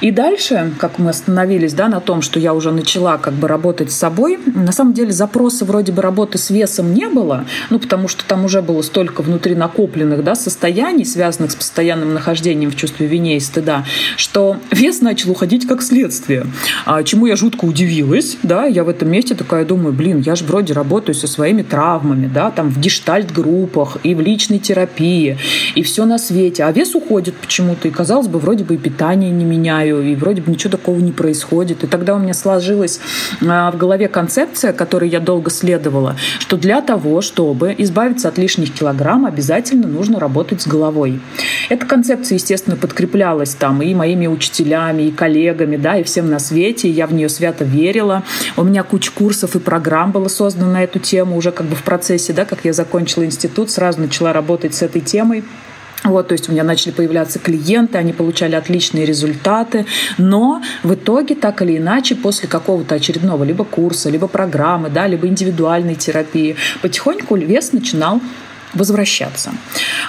И 0.00 0.10
дальше, 0.10 0.72
как 0.78 0.98
мы 0.98 1.10
остановились 1.10 1.74
да, 1.74 1.88
на 1.88 2.00
том, 2.00 2.22
что 2.22 2.38
я 2.38 2.54
уже 2.54 2.72
начала 2.72 3.18
как 3.18 3.34
бы 3.34 3.48
работать 3.48 3.92
с 3.92 3.96
собой, 3.96 4.38
на 4.46 4.72
самом 4.72 4.94
деле 4.94 5.12
запроса 5.12 5.64
вроде 5.64 5.92
бы 5.92 6.02
работы 6.02 6.38
с 6.38 6.50
весом 6.50 6.92
не 6.92 7.08
было, 7.08 7.44
ну, 7.70 7.78
потому 7.78 8.08
что 8.08 8.24
там 8.24 8.44
уже 8.44 8.62
было 8.62 8.82
столько 8.82 9.22
внутри 9.22 9.54
накопленных 9.54 10.24
да, 10.24 10.34
состояний, 10.34 11.04
связанных 11.04 11.52
с 11.52 11.54
постоянным 11.54 12.14
нахождением 12.14 12.70
в 12.70 12.76
чувстве 12.76 13.06
вине 13.06 13.36
и 13.36 13.40
стыда, 13.40 13.84
что 14.16 14.56
вес 14.70 15.00
начал 15.00 15.30
уходить 15.30 15.66
как 15.66 15.82
следствие, 15.82 16.46
а, 16.84 17.02
чему 17.02 17.26
я 17.26 17.36
жутко 17.36 17.64
удивилась. 17.64 18.36
Да, 18.42 18.66
я 18.66 18.84
в 18.84 18.88
этом 18.88 19.10
месте 19.10 19.34
такая 19.34 19.64
думаю, 19.64 19.92
блин, 19.92 20.20
я 20.20 20.34
же 20.34 20.44
вроде 20.44 20.72
работаю 20.74 21.14
со 21.14 21.26
своими 21.26 21.62
травмами, 21.62 22.26
да, 22.26 22.50
там 22.50 22.70
в 22.70 22.78
гештальт-группах 22.78 23.98
и 24.02 24.14
в 24.14 24.20
личной 24.20 24.58
терапии, 24.58 25.38
и 25.74 25.82
все 25.82 26.04
на 26.04 26.18
свете, 26.18 26.64
а 26.64 26.72
вес 26.72 26.94
уходит 26.94 27.36
почему-то, 27.36 27.88
и 27.88 27.90
казалось 28.02 28.26
бы, 28.26 28.40
вроде 28.40 28.64
бы 28.64 28.74
и 28.74 28.78
питание 28.78 29.30
не 29.30 29.44
меняю, 29.44 30.02
и 30.02 30.16
вроде 30.16 30.42
бы 30.42 30.50
ничего 30.50 30.72
такого 30.72 30.98
не 30.98 31.12
происходит. 31.12 31.84
И 31.84 31.86
тогда 31.86 32.16
у 32.16 32.18
меня 32.18 32.34
сложилась 32.34 32.98
а, 33.46 33.70
в 33.70 33.76
голове 33.76 34.08
концепция, 34.08 34.72
которой 34.72 35.08
я 35.08 35.20
долго 35.20 35.52
следовала, 35.52 36.16
что 36.40 36.56
для 36.56 36.80
того, 36.80 37.20
чтобы 37.20 37.72
избавиться 37.78 38.26
от 38.26 38.38
лишних 38.38 38.74
килограмм, 38.74 39.24
обязательно 39.24 39.86
нужно 39.86 40.18
работать 40.18 40.62
с 40.62 40.66
головой. 40.66 41.20
Эта 41.68 41.86
концепция, 41.86 42.38
естественно, 42.38 42.74
подкреплялась 42.74 43.54
там 43.54 43.80
и 43.82 43.94
моими 43.94 44.26
учителями, 44.26 45.02
и 45.02 45.12
коллегами, 45.12 45.76
да, 45.76 45.96
и 45.96 46.02
всем 46.02 46.28
на 46.28 46.40
свете. 46.40 46.90
Я 46.90 47.06
в 47.06 47.14
нее 47.14 47.28
свято 47.28 47.62
верила. 47.62 48.24
У 48.56 48.64
меня 48.64 48.82
куча 48.82 49.12
курсов 49.12 49.54
и 49.54 49.60
программ 49.60 50.10
было 50.10 50.26
создано 50.26 50.72
на 50.72 50.82
эту 50.82 50.98
тему 50.98 51.36
уже 51.36 51.52
как 51.52 51.68
бы 51.68 51.76
в 51.76 51.84
процессе, 51.84 52.32
да, 52.32 52.44
как 52.46 52.64
я 52.64 52.72
закончила 52.72 53.24
институт, 53.24 53.70
сразу 53.70 54.00
начала 54.00 54.32
работать 54.32 54.74
с 54.74 54.82
этой 54.82 55.02
темой. 55.02 55.44
Вот, 56.04 56.28
то 56.28 56.32
есть 56.32 56.48
у 56.48 56.52
меня 56.52 56.64
начали 56.64 56.90
появляться 56.90 57.38
клиенты, 57.38 57.96
они 57.96 58.12
получали 58.12 58.56
отличные 58.56 59.06
результаты, 59.06 59.86
но 60.18 60.60
в 60.82 60.94
итоге 60.94 61.36
так 61.36 61.62
или 61.62 61.78
иначе 61.78 62.16
после 62.16 62.48
какого-то 62.48 62.96
очередного 62.96 63.44
либо 63.44 63.64
курса, 63.64 64.10
либо 64.10 64.26
программы, 64.26 64.90
да, 64.90 65.06
либо 65.06 65.28
индивидуальной 65.28 65.94
терапии 65.94 66.56
потихоньку 66.80 67.36
вес 67.36 67.72
начинал 67.72 68.20
возвращаться. 68.74 69.52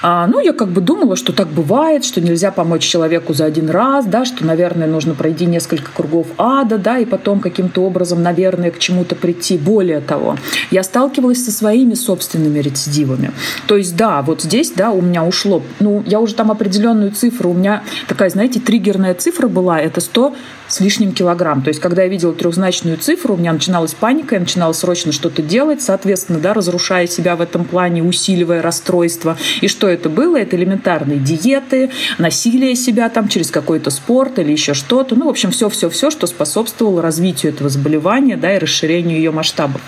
А, 0.02 0.26
ну, 0.26 0.40
я 0.40 0.52
как 0.52 0.68
бы 0.68 0.80
думала, 0.80 1.16
что 1.16 1.32
так 1.32 1.48
бывает, 1.48 2.04
что 2.04 2.20
нельзя 2.20 2.50
помочь 2.50 2.82
человеку 2.82 3.34
за 3.34 3.44
один 3.44 3.70
раз, 3.70 4.06
да, 4.06 4.24
что, 4.24 4.44
наверное, 4.44 4.86
нужно 4.86 5.14
пройти 5.14 5.46
несколько 5.46 5.90
кругов 5.92 6.26
ада, 6.38 6.78
да, 6.78 6.98
и 6.98 7.04
потом 7.04 7.40
каким-то 7.40 7.82
образом, 7.82 8.22
наверное, 8.22 8.70
к 8.70 8.78
чему-то 8.78 9.14
прийти. 9.14 9.58
Более 9.58 10.00
того, 10.00 10.36
я 10.70 10.82
сталкивалась 10.82 11.44
со 11.44 11.50
своими 11.50 11.94
собственными 11.94 12.58
рецидивами. 12.58 13.32
То 13.66 13.76
есть, 13.76 13.96
да, 13.96 14.22
вот 14.22 14.42
здесь, 14.42 14.70
да, 14.70 14.90
у 14.90 15.00
меня 15.00 15.24
ушло, 15.24 15.62
ну, 15.80 16.02
я 16.06 16.20
уже 16.20 16.34
там 16.34 16.50
определенную 16.50 17.12
цифру, 17.12 17.50
у 17.50 17.54
меня 17.54 17.82
такая, 18.08 18.30
знаете, 18.30 18.60
триггерная 18.60 19.14
цифра 19.14 19.48
была, 19.48 19.80
это 19.80 20.00
100 20.00 20.34
с 20.74 20.80
лишним 20.80 21.12
килограмм. 21.12 21.62
То 21.62 21.68
есть, 21.68 21.78
когда 21.78 22.02
я 22.02 22.08
видела 22.08 22.34
трехзначную 22.34 22.96
цифру, 22.96 23.34
у 23.34 23.36
меня 23.36 23.52
начиналась 23.52 23.94
паника, 23.94 24.34
я 24.34 24.40
начинала 24.40 24.72
срочно 24.72 25.12
что-то 25.12 25.40
делать, 25.40 25.80
соответственно, 25.80 26.40
да, 26.40 26.52
разрушая 26.52 27.06
себя 27.06 27.36
в 27.36 27.40
этом 27.40 27.64
плане, 27.64 28.02
усиливая 28.02 28.60
расстройство. 28.60 29.36
И 29.60 29.68
что 29.68 29.88
это 29.88 30.08
было? 30.08 30.36
Это 30.36 30.56
элементарные 30.56 31.20
диеты, 31.20 31.90
насилие 32.18 32.74
себя 32.74 33.08
там 33.08 33.28
через 33.28 33.52
какой-то 33.52 33.90
спорт 33.90 34.40
или 34.40 34.50
еще 34.50 34.74
что-то. 34.74 35.14
Ну, 35.14 35.26
в 35.26 35.28
общем, 35.28 35.52
все-все-все, 35.52 36.10
что 36.10 36.26
способствовало 36.26 37.02
развитию 37.02 37.52
этого 37.52 37.70
заболевания, 37.70 38.36
да, 38.36 38.56
и 38.56 38.58
расширению 38.58 39.18
ее 39.18 39.30
масштабов. 39.30 39.80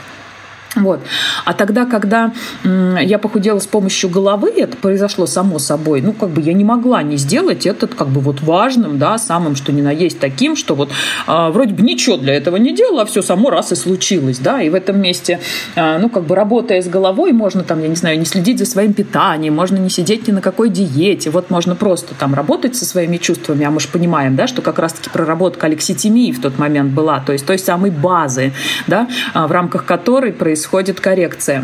Вот. 0.76 1.00
А 1.44 1.54
тогда, 1.54 1.86
когда 1.86 2.32
я 2.64 3.18
похудела 3.18 3.58
с 3.58 3.66
помощью 3.66 4.10
головы, 4.10 4.52
это 4.54 4.76
произошло 4.76 5.26
само 5.26 5.58
собой. 5.58 6.02
Ну, 6.02 6.12
как 6.12 6.30
бы 6.30 6.42
я 6.42 6.52
не 6.52 6.64
могла 6.64 7.02
не 7.02 7.16
сделать 7.16 7.66
это 7.66 7.86
как 7.86 8.08
бы 8.08 8.20
вот 8.20 8.42
важным, 8.42 8.98
да, 8.98 9.16
самым, 9.16 9.56
что 9.56 9.72
ни 9.72 9.80
на 9.80 9.90
есть 9.90 10.20
таким, 10.20 10.54
что 10.54 10.74
вот 10.74 10.90
э, 11.26 11.50
вроде 11.50 11.72
бы 11.72 11.82
ничего 11.82 12.16
для 12.18 12.34
этого 12.34 12.56
не 12.56 12.74
делала, 12.74 13.02
а 13.02 13.06
все 13.06 13.22
само 13.22 13.50
раз 13.50 13.72
и 13.72 13.74
случилось, 13.74 14.38
да, 14.38 14.60
и 14.60 14.68
в 14.68 14.74
этом 14.74 15.00
месте, 15.00 15.40
э, 15.74 15.98
ну, 15.98 16.10
как 16.10 16.24
бы 16.24 16.34
работая 16.34 16.82
с 16.82 16.88
головой, 16.88 17.32
можно 17.32 17.64
там, 17.64 17.80
я 17.80 17.88
не 17.88 17.96
знаю, 17.96 18.18
не 18.18 18.26
следить 18.26 18.58
за 18.58 18.66
своим 18.66 18.92
питанием, 18.92 19.54
можно 19.54 19.78
не 19.78 19.90
сидеть 19.90 20.28
ни 20.28 20.32
на 20.32 20.42
какой 20.42 20.68
диете, 20.68 21.30
вот 21.30 21.48
можно 21.48 21.74
просто 21.74 22.14
там 22.14 22.34
работать 22.34 22.76
со 22.76 22.84
своими 22.84 23.16
чувствами, 23.16 23.64
а 23.64 23.70
мы 23.70 23.80
же 23.80 23.88
понимаем, 23.88 24.36
да, 24.36 24.46
что 24.46 24.60
как 24.60 24.78
раз-таки 24.78 25.08
проработка 25.08 25.66
алекситимии 25.66 26.32
в 26.32 26.40
тот 26.40 26.58
момент 26.58 26.92
была, 26.92 27.20
то 27.20 27.32
есть 27.32 27.46
той 27.46 27.58
самой 27.58 27.90
базы, 27.90 28.52
да, 28.86 29.08
в 29.34 29.50
рамках 29.50 29.86
которой 29.86 30.32
происходит 30.32 30.65
происходит 30.66 31.00
коррекция. 31.00 31.62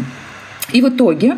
И 0.71 0.81
в 0.81 0.89
итоге, 0.89 1.37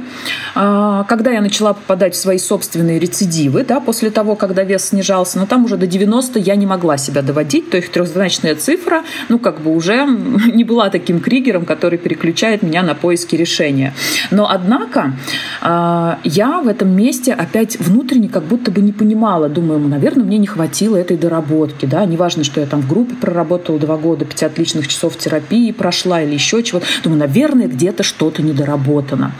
а, 0.54 1.04
когда 1.04 1.32
я 1.32 1.40
начала 1.40 1.72
попадать 1.72 2.14
в 2.14 2.16
свои 2.16 2.38
собственные 2.38 2.98
рецидивы, 2.98 3.64
да, 3.64 3.80
после 3.80 4.10
того, 4.10 4.36
когда 4.36 4.62
вес 4.62 4.88
снижался, 4.88 5.38
но 5.38 5.44
ну, 5.44 5.48
там 5.48 5.64
уже 5.64 5.76
до 5.76 5.86
90 5.86 6.38
я 6.38 6.54
не 6.56 6.66
могла 6.66 6.98
себя 6.98 7.22
доводить, 7.22 7.70
то 7.70 7.76
есть 7.76 7.90
трехзначная 7.90 8.54
цифра, 8.54 9.02
ну, 9.28 9.38
как 9.38 9.60
бы 9.60 9.74
уже 9.74 10.06
не 10.52 10.62
была 10.62 10.90
таким 10.90 11.20
кригером, 11.20 11.64
который 11.64 11.98
переключает 11.98 12.62
меня 12.62 12.82
на 12.82 12.94
поиски 12.94 13.34
решения. 13.34 13.94
Но, 14.30 14.48
однако, 14.48 15.14
а, 15.60 16.18
я 16.22 16.60
в 16.60 16.68
этом 16.68 16.94
месте 16.94 17.32
опять 17.32 17.78
внутренне 17.80 18.28
как 18.28 18.44
будто 18.44 18.70
бы 18.70 18.82
не 18.82 18.92
понимала, 18.92 19.48
думаю, 19.48 19.80
наверное, 19.80 20.24
мне 20.24 20.38
не 20.38 20.46
хватило 20.46 20.96
этой 20.96 21.16
доработки, 21.16 21.86
да, 21.86 22.04
неважно, 22.04 22.44
что 22.44 22.60
я 22.60 22.66
там 22.66 22.82
в 22.82 22.88
группе 22.88 23.14
проработала 23.14 23.78
два 23.78 23.96
года, 23.96 24.24
5 24.26 24.42
отличных 24.44 24.86
часов 24.86 25.16
терапии 25.16 25.72
прошла 25.72 26.22
или 26.22 26.34
еще 26.34 26.62
чего-то, 26.62 26.86
думаю, 27.02 27.18
наверное, 27.20 27.66
где-то 27.66 28.02
что-то 28.02 28.42
недоработано 28.42 29.13
сделано. 29.14 29.32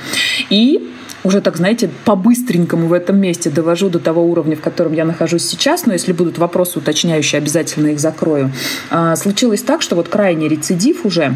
И 0.50 0.90
уже 1.24 1.40
так, 1.40 1.56
знаете, 1.56 1.88
по-быстренькому 2.04 2.86
в 2.86 2.92
этом 2.92 3.18
месте 3.18 3.50
довожу 3.50 3.88
до 3.88 3.98
того 3.98 4.22
уровня, 4.24 4.56
в 4.56 4.60
котором 4.60 4.92
я 4.92 5.04
нахожусь 5.04 5.44
сейчас, 5.44 5.86
но 5.86 5.94
если 5.94 6.12
будут 6.12 6.38
вопросы 6.38 6.78
уточняющие, 6.78 7.38
обязательно 7.38 7.88
их 7.88 7.98
закрою. 7.98 8.52
А, 8.90 9.16
случилось 9.16 9.62
так, 9.62 9.80
что 9.82 9.96
вот 9.96 10.08
крайний 10.08 10.48
рецидив 10.48 11.06
уже 11.06 11.34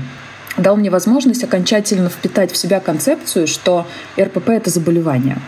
дал 0.58 0.76
мне 0.76 0.90
возможность 0.90 1.44
окончательно 1.44 2.08
впитать 2.08 2.52
в 2.52 2.56
себя 2.56 2.80
концепцию, 2.80 3.46
что 3.46 3.86
РПП– 4.18 4.48
это 4.50 4.70
заболевание. 4.70 5.38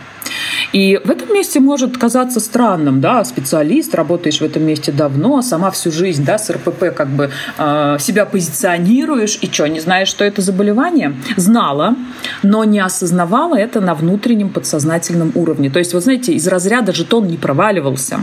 И 0.73 0.99
в 1.03 1.09
этом 1.09 1.33
месте 1.33 1.59
может 1.59 1.97
казаться 1.97 2.39
странным, 2.39 3.01
да, 3.01 3.23
специалист, 3.25 3.93
работаешь 3.93 4.39
в 4.39 4.43
этом 4.43 4.63
месте 4.63 4.91
давно, 4.91 5.41
сама 5.41 5.71
всю 5.71 5.91
жизнь, 5.91 6.23
да, 6.23 6.37
с 6.37 6.49
РПП 6.49 6.95
как 6.95 7.09
бы 7.09 7.31
э, 7.57 7.97
себя 7.99 8.25
позиционируешь, 8.25 9.37
и 9.41 9.51
что, 9.51 9.67
не 9.67 9.79
знаешь, 9.79 10.07
что 10.07 10.23
это 10.23 10.41
заболевание? 10.41 11.13
Знала, 11.35 11.95
но 12.43 12.63
не 12.63 12.79
осознавала 12.79 13.55
это 13.55 13.81
на 13.81 13.93
внутреннем 13.95 14.49
подсознательном 14.49 15.31
уровне. 15.35 15.69
То 15.69 15.79
есть, 15.79 15.93
вот 15.93 16.03
знаете, 16.03 16.33
из 16.33 16.47
разряда 16.47 16.93
жетон 16.93 17.27
не 17.27 17.37
проваливался. 17.37 18.21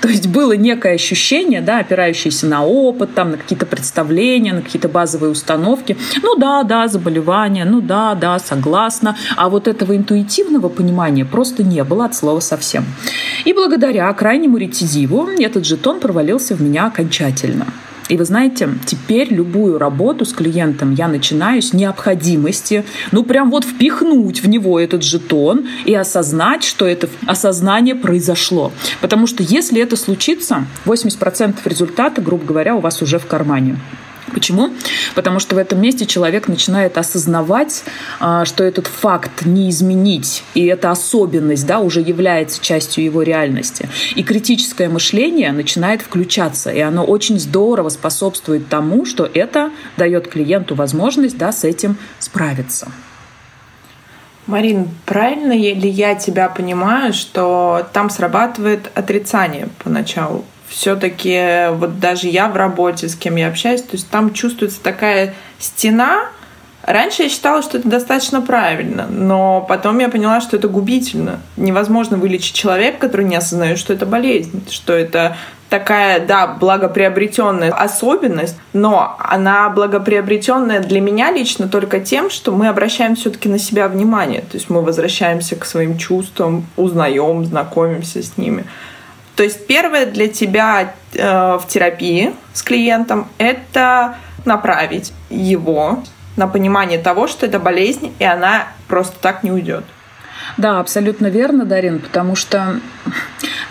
То 0.00 0.08
есть 0.08 0.26
было 0.28 0.52
некое 0.52 0.94
ощущение, 0.94 1.60
да, 1.60 1.78
опирающееся 1.80 2.46
на 2.46 2.64
опыт, 2.64 3.14
там, 3.14 3.32
на 3.32 3.36
какие-то 3.36 3.66
представления, 3.66 4.52
на 4.52 4.62
какие-то 4.62 4.88
базовые 4.88 5.30
установки. 5.30 5.96
Ну 6.22 6.36
да, 6.36 6.62
да, 6.62 6.88
заболевание, 6.88 7.64
ну 7.64 7.80
да, 7.80 8.14
да, 8.14 8.38
согласна. 8.38 9.16
А 9.36 9.48
вот 9.48 9.68
этого 9.68 9.96
интуитивного 9.96 10.68
понимания 10.68 11.24
просто 11.24 11.62
не 11.62 11.82
было 11.84 12.04
от 12.04 12.14
слова 12.14 12.40
совсем. 12.40 12.84
И 13.44 13.52
благодаря 13.52 14.12
крайнему 14.12 14.56
рецидиву 14.56 15.28
этот 15.38 15.66
жетон 15.66 16.00
провалился 16.00 16.54
в 16.54 16.62
меня 16.62 16.86
окончательно. 16.86 17.66
И 18.08 18.16
вы 18.16 18.24
знаете, 18.24 18.68
теперь 18.84 19.32
любую 19.32 19.78
работу 19.78 20.24
с 20.24 20.32
клиентом 20.32 20.94
я 20.94 21.08
начинаю 21.08 21.62
с 21.62 21.72
необходимости, 21.72 22.84
ну 23.10 23.22
прям 23.22 23.50
вот 23.50 23.64
впихнуть 23.64 24.42
в 24.42 24.48
него 24.48 24.78
этот 24.78 25.02
жетон 25.02 25.66
и 25.86 25.94
осознать, 25.94 26.62
что 26.62 26.86
это 26.86 27.08
осознание 27.26 27.94
произошло. 27.94 28.72
Потому 29.00 29.26
что 29.26 29.42
если 29.42 29.80
это 29.80 29.96
случится, 29.96 30.66
80% 30.84 31.56
результата, 31.64 32.20
грубо 32.20 32.44
говоря, 32.44 32.74
у 32.74 32.80
вас 32.80 33.00
уже 33.02 33.18
в 33.18 33.26
кармане. 33.26 33.78
Почему? 34.32 34.70
Потому 35.14 35.38
что 35.38 35.54
в 35.54 35.58
этом 35.58 35.80
месте 35.80 36.06
человек 36.06 36.48
начинает 36.48 36.96
осознавать, 36.98 37.84
а, 38.20 38.44
что 38.44 38.64
этот 38.64 38.86
факт 38.86 39.44
не 39.44 39.68
изменить, 39.70 40.42
и 40.54 40.64
эта 40.66 40.90
особенность 40.90 41.66
да, 41.66 41.80
уже 41.80 42.00
является 42.00 42.62
частью 42.62 43.04
его 43.04 43.22
реальности. 43.22 43.88
И 44.14 44.22
критическое 44.22 44.88
мышление 44.88 45.52
начинает 45.52 46.02
включаться, 46.02 46.70
и 46.70 46.80
оно 46.80 47.04
очень 47.04 47.38
здорово 47.38 47.88
способствует 47.90 48.68
тому, 48.68 49.04
что 49.04 49.28
это 49.32 49.70
дает 49.96 50.28
клиенту 50.28 50.74
возможность 50.74 51.36
да, 51.36 51.52
с 51.52 51.64
этим 51.64 51.96
справиться. 52.18 52.90
Марин, 54.46 54.88
правильно 55.06 55.52
ли 55.52 55.88
я 55.88 56.14
тебя 56.16 56.48
понимаю, 56.48 57.12
что 57.12 57.86
там 57.92 58.10
срабатывает 58.10 58.90
отрицание 58.94 59.68
поначалу? 59.84 60.44
Все-таки 60.72 61.68
вот 61.72 62.00
даже 62.00 62.28
я 62.28 62.48
в 62.48 62.56
работе, 62.56 63.08
с 63.08 63.14
кем 63.14 63.36
я 63.36 63.48
общаюсь, 63.48 63.82
то 63.82 63.92
есть 63.92 64.08
там 64.08 64.32
чувствуется 64.32 64.82
такая 64.82 65.34
стена. 65.58 66.24
Раньше 66.82 67.24
я 67.24 67.28
считала, 67.28 67.62
что 67.62 67.78
это 67.78 67.88
достаточно 67.88 68.40
правильно, 68.40 69.06
но 69.08 69.64
потом 69.68 70.00
я 70.00 70.08
поняла, 70.08 70.40
что 70.40 70.56
это 70.56 70.66
губительно. 70.66 71.40
Невозможно 71.56 72.16
вылечить 72.16 72.56
человека, 72.56 72.98
который 72.98 73.26
не 73.26 73.36
осознает, 73.36 73.78
что 73.78 73.92
это 73.92 74.04
болезнь, 74.04 74.64
что 74.68 74.92
это 74.92 75.36
такая, 75.68 76.26
да, 76.26 76.48
благоприобретенная 76.48 77.70
особенность, 77.70 78.56
но 78.72 79.16
она 79.18 79.70
благоприобретенная 79.70 80.80
для 80.80 81.00
меня 81.00 81.30
лично 81.30 81.68
только 81.68 82.00
тем, 82.00 82.30
что 82.30 82.50
мы 82.52 82.68
обращаем 82.68 83.14
все-таки 83.14 83.48
на 83.48 83.58
себя 83.58 83.88
внимание. 83.88 84.40
То 84.40 84.56
есть 84.56 84.68
мы 84.68 84.82
возвращаемся 84.82 85.54
к 85.56 85.64
своим 85.64 85.96
чувствам, 85.98 86.66
узнаем, 86.76 87.44
знакомимся 87.44 88.22
с 88.22 88.36
ними. 88.36 88.64
То 89.36 89.42
есть 89.42 89.66
первое 89.66 90.06
для 90.06 90.28
тебя 90.28 90.94
э, 91.14 91.58
в 91.58 91.66
терапии 91.68 92.34
с 92.52 92.62
клиентом– 92.62 93.28
это 93.38 94.16
направить 94.44 95.12
его 95.30 96.02
на 96.36 96.46
понимание 96.46 96.98
того, 96.98 97.26
что 97.26 97.46
это 97.46 97.58
болезнь, 97.58 98.14
и 98.18 98.24
она 98.24 98.68
просто 98.88 99.16
так 99.20 99.42
не 99.42 99.50
уйдет. 99.50 99.84
Да, 100.56 100.80
абсолютно 100.80 101.26
верно, 101.26 101.64
Дарин, 101.64 101.98
потому 101.98 102.36
что 102.36 102.80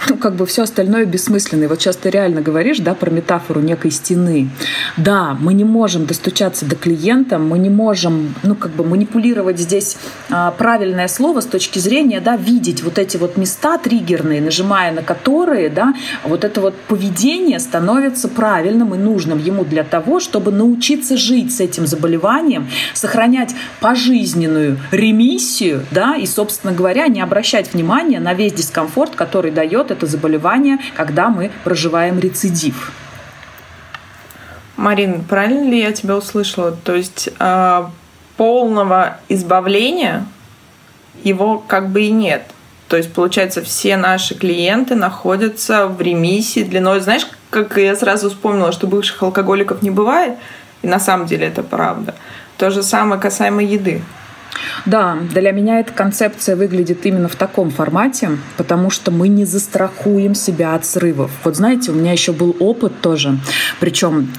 ну, 0.09 0.17
как 0.17 0.35
бы 0.35 0.45
все 0.45 0.63
остальное 0.63 1.05
бессмысленно. 1.05 1.65
И 1.65 1.67
вот 1.67 1.79
сейчас 1.79 1.95
ты 1.95 2.09
реально 2.09 2.41
говоришь, 2.41 2.79
да, 2.79 2.93
про 2.93 3.09
метафору 3.09 3.61
некой 3.61 3.91
стены. 3.91 4.49
Да, 4.97 5.37
мы 5.39 5.53
не 5.53 5.63
можем 5.63 6.05
достучаться 6.05 6.65
до 6.65 6.75
клиента, 6.75 7.37
мы 7.37 7.57
не 7.59 7.69
можем, 7.69 8.35
ну, 8.43 8.55
как 8.55 8.71
бы 8.71 8.83
манипулировать 8.83 9.59
здесь 9.59 9.97
а, 10.29 10.51
правильное 10.51 11.07
слово 11.07 11.41
с 11.41 11.45
точки 11.45 11.79
зрения, 11.79 12.19
да, 12.19 12.35
видеть 12.35 12.83
вот 12.83 12.97
эти 12.97 13.17
вот 13.17 13.37
места 13.37 13.77
триггерные, 13.77 14.41
нажимая 14.41 14.91
на 14.91 15.01
которые, 15.01 15.69
да, 15.69 15.93
вот 16.23 16.43
это 16.43 16.61
вот 16.61 16.75
поведение 16.87 17.59
становится 17.59 18.27
правильным 18.27 18.93
и 18.95 18.97
нужным 18.97 19.37
ему 19.37 19.63
для 19.63 19.83
того, 19.83 20.19
чтобы 20.19 20.51
научиться 20.51 21.17
жить 21.17 21.55
с 21.55 21.59
этим 21.59 21.87
заболеванием, 21.87 22.69
сохранять 22.93 23.55
пожизненную 23.79 24.79
ремиссию, 24.91 25.85
да, 25.91 26.15
и, 26.15 26.25
собственно 26.25 26.60
говоря, 26.63 27.07
не 27.07 27.21
обращать 27.21 27.73
внимания 27.73 28.19
на 28.19 28.33
весь 28.33 28.53
дискомфорт, 28.53 29.15
который 29.15 29.51
дает 29.51 29.89
это 29.89 30.05
заболевание, 30.05 30.77
когда 30.95 31.29
мы 31.29 31.51
проживаем 31.63 32.19
рецидив. 32.19 32.91
Марин, 34.77 35.23
правильно 35.23 35.69
ли 35.69 35.79
я 35.79 35.91
тебя 35.91 36.15
услышала? 36.15 36.71
То 36.71 36.95
есть 36.95 37.29
э, 37.39 37.83
полного 38.37 39.17
избавления 39.29 40.25
его 41.23 41.57
как 41.59 41.89
бы 41.89 42.03
и 42.03 42.11
нет. 42.11 42.43
То 42.87 42.97
есть, 42.97 43.13
получается, 43.13 43.61
все 43.61 43.95
наши 43.95 44.35
клиенты 44.35 44.95
находятся 44.95 45.87
в 45.87 46.01
ремиссии 46.01 46.63
длиной. 46.63 46.99
Знаешь, 46.99 47.27
как 47.49 47.77
я 47.77 47.95
сразу 47.95 48.29
вспомнила, 48.29 48.71
что 48.71 48.87
бывших 48.87 49.23
алкоголиков 49.23 49.81
не 49.81 49.89
бывает, 49.89 50.33
и 50.81 50.87
на 50.87 50.99
самом 50.99 51.25
деле 51.25 51.47
это 51.47 51.63
правда. 51.63 52.15
То 52.57 52.69
же 52.69 52.83
самое 52.83 53.21
касаемо 53.21 53.63
еды. 53.63 54.01
Да, 54.85 55.17
для 55.33 55.51
меня 55.51 55.79
эта 55.79 55.93
концепция 55.93 56.55
выглядит 56.55 57.05
именно 57.05 57.27
в 57.27 57.35
таком 57.35 57.69
формате, 57.69 58.31
потому 58.57 58.89
что 58.89 59.11
мы 59.11 59.27
не 59.27 59.45
застрахуем 59.45 60.35
себя 60.35 60.75
от 60.75 60.85
срывов. 60.85 61.31
Вот 61.43 61.55
знаете, 61.55 61.91
у 61.91 61.95
меня 61.95 62.11
еще 62.11 62.31
был 62.31 62.55
опыт 62.59 62.99
тоже, 63.01 63.37
причем 63.79 64.29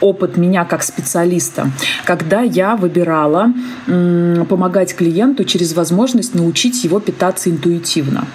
опыт 0.00 0.36
меня 0.36 0.64
как 0.64 0.82
специалиста, 0.82 1.70
когда 2.04 2.42
я 2.42 2.76
выбирала 2.76 3.52
помогать 3.86 4.94
клиенту 4.94 5.44
через 5.44 5.74
возможность 5.74 6.34
научить 6.34 6.84
его 6.84 7.00
питаться 7.00 7.50
интуитивно. 7.50 8.26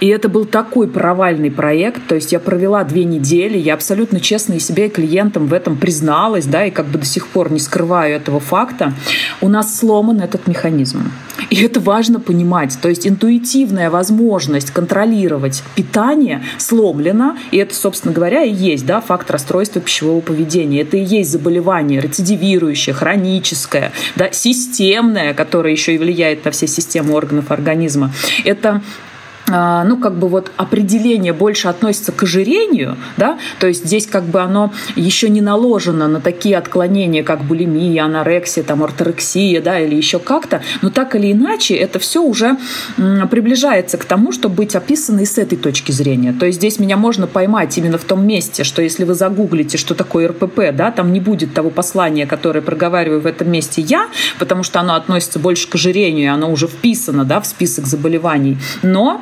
И 0.00 0.08
это 0.08 0.28
был 0.28 0.44
такой 0.44 0.88
провальный 0.88 1.50
проект. 1.50 2.06
То 2.06 2.14
есть 2.14 2.32
я 2.32 2.40
провела 2.40 2.84
две 2.84 3.04
недели, 3.04 3.56
я 3.56 3.74
абсолютно 3.74 4.20
честно 4.20 4.54
и 4.54 4.58
себе, 4.58 4.86
и 4.86 4.90
клиентам 4.90 5.46
в 5.46 5.52
этом 5.52 5.76
призналась, 5.76 6.46
да, 6.46 6.66
и 6.66 6.70
как 6.70 6.86
бы 6.86 6.98
до 6.98 7.06
сих 7.06 7.26
пор 7.28 7.50
не 7.50 7.58
скрываю 7.58 8.14
этого 8.14 8.40
факта. 8.40 8.92
у 9.40 9.48
нас 9.48 9.78
сломан 9.78 10.20
этот 10.20 10.46
механизм. 10.46 11.10
И 11.50 11.62
это 11.62 11.80
важно 11.80 12.20
понимать. 12.20 12.78
То 12.80 12.88
есть 12.88 13.06
интуитивная 13.06 13.90
возможность 13.90 14.70
контролировать 14.70 15.62
питание 15.74 16.42
сломлена. 16.58 17.36
И 17.50 17.58
это, 17.58 17.74
собственно 17.74 18.12
говоря, 18.12 18.42
и 18.42 18.52
есть 18.52 18.86
да, 18.86 19.00
факт 19.00 19.30
расстройства 19.30 19.80
пищевого 19.80 20.20
поведения. 20.20 20.82
Это 20.82 20.96
и 20.96 21.04
есть 21.04 21.30
заболевание 21.30 22.00
рецидивирующее, 22.00 22.94
хроническое, 22.94 23.92
да, 24.16 24.30
системное, 24.32 25.34
которое 25.34 25.72
еще 25.72 25.94
и 25.94 25.98
влияет 25.98 26.44
на 26.44 26.50
все 26.50 26.66
системы 26.66 27.14
органов 27.14 27.50
организма. 27.50 28.12
Это 28.44 28.82
ну, 29.48 29.96
как 29.96 30.18
бы 30.18 30.28
вот 30.28 30.50
определение 30.56 31.32
больше 31.32 31.68
относится 31.68 32.12
к 32.12 32.22
ожирению, 32.22 32.96
да, 33.16 33.38
то 33.60 33.66
есть 33.66 33.86
здесь 33.86 34.06
как 34.06 34.24
бы 34.24 34.40
оно 34.40 34.72
еще 34.96 35.28
не 35.28 35.40
наложено 35.40 36.08
на 36.08 36.20
такие 36.20 36.56
отклонения, 36.56 37.22
как 37.22 37.44
булимия, 37.44 38.04
анорексия, 38.04 38.64
там, 38.64 38.82
орторексия, 38.82 39.60
да, 39.60 39.78
или 39.78 39.94
еще 39.94 40.18
как-то, 40.18 40.62
но 40.82 40.90
так 40.90 41.14
или 41.14 41.32
иначе 41.32 41.74
это 41.76 41.98
все 41.98 42.22
уже 42.22 42.56
приближается 43.30 43.98
к 43.98 44.04
тому, 44.04 44.32
чтобы 44.32 44.56
быть 44.56 44.74
описано 44.74 45.20
и 45.20 45.26
с 45.26 45.38
этой 45.38 45.56
точки 45.56 45.92
зрения. 45.92 46.32
То 46.32 46.46
есть 46.46 46.58
здесь 46.58 46.78
меня 46.78 46.96
можно 46.96 47.26
поймать 47.26 47.76
именно 47.78 47.98
в 47.98 48.04
том 48.04 48.26
месте, 48.26 48.64
что 48.64 48.82
если 48.82 49.04
вы 49.04 49.14
загуглите, 49.14 49.78
что 49.78 49.94
такое 49.94 50.28
РПП, 50.28 50.72
да, 50.72 50.90
там 50.90 51.12
не 51.12 51.20
будет 51.20 51.54
того 51.54 51.70
послания, 51.70 52.26
которое 52.26 52.62
проговариваю 52.62 53.20
в 53.20 53.26
этом 53.26 53.50
месте 53.50 53.82
я, 53.82 54.08
потому 54.38 54.62
что 54.62 54.80
оно 54.80 54.94
относится 54.94 55.38
больше 55.38 55.68
к 55.68 55.74
ожирению, 55.76 56.24
и 56.24 56.28
оно 56.28 56.50
уже 56.50 56.66
вписано, 56.66 57.24
да, 57.24 57.40
в 57.40 57.46
список 57.46 57.86
заболеваний. 57.86 58.58
Но 58.82 59.20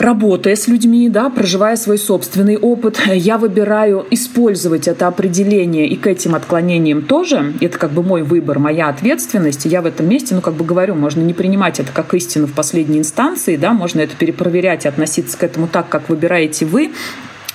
работая 0.00 0.56
с 0.56 0.66
людьми, 0.66 1.08
да, 1.08 1.28
проживая 1.28 1.76
свой 1.76 1.98
собственный 1.98 2.56
опыт, 2.56 3.00
я 3.06 3.38
выбираю 3.38 4.06
использовать 4.10 4.88
это 4.88 5.06
определение 5.06 5.86
и 5.86 5.96
к 5.96 6.06
этим 6.06 6.34
отклонениям 6.34 7.02
тоже. 7.02 7.52
Это 7.60 7.78
как 7.78 7.92
бы 7.92 8.02
мой 8.02 8.22
выбор, 8.22 8.58
моя 8.58 8.88
ответственность. 8.88 9.66
И 9.66 9.68
я 9.68 9.82
в 9.82 9.86
этом 9.86 10.08
месте, 10.08 10.34
ну, 10.34 10.40
как 10.40 10.54
бы 10.54 10.64
говорю, 10.64 10.94
можно 10.94 11.20
не 11.20 11.34
принимать 11.34 11.80
это 11.80 11.92
как 11.92 12.14
истину 12.14 12.46
в 12.46 12.52
последней 12.52 12.98
инстанции, 12.98 13.56
да, 13.56 13.72
можно 13.72 14.00
это 14.00 14.16
перепроверять 14.16 14.86
и 14.86 14.88
относиться 14.88 15.36
к 15.36 15.44
этому 15.44 15.68
так, 15.68 15.88
как 15.88 16.08
выбираете 16.08 16.64
вы. 16.64 16.90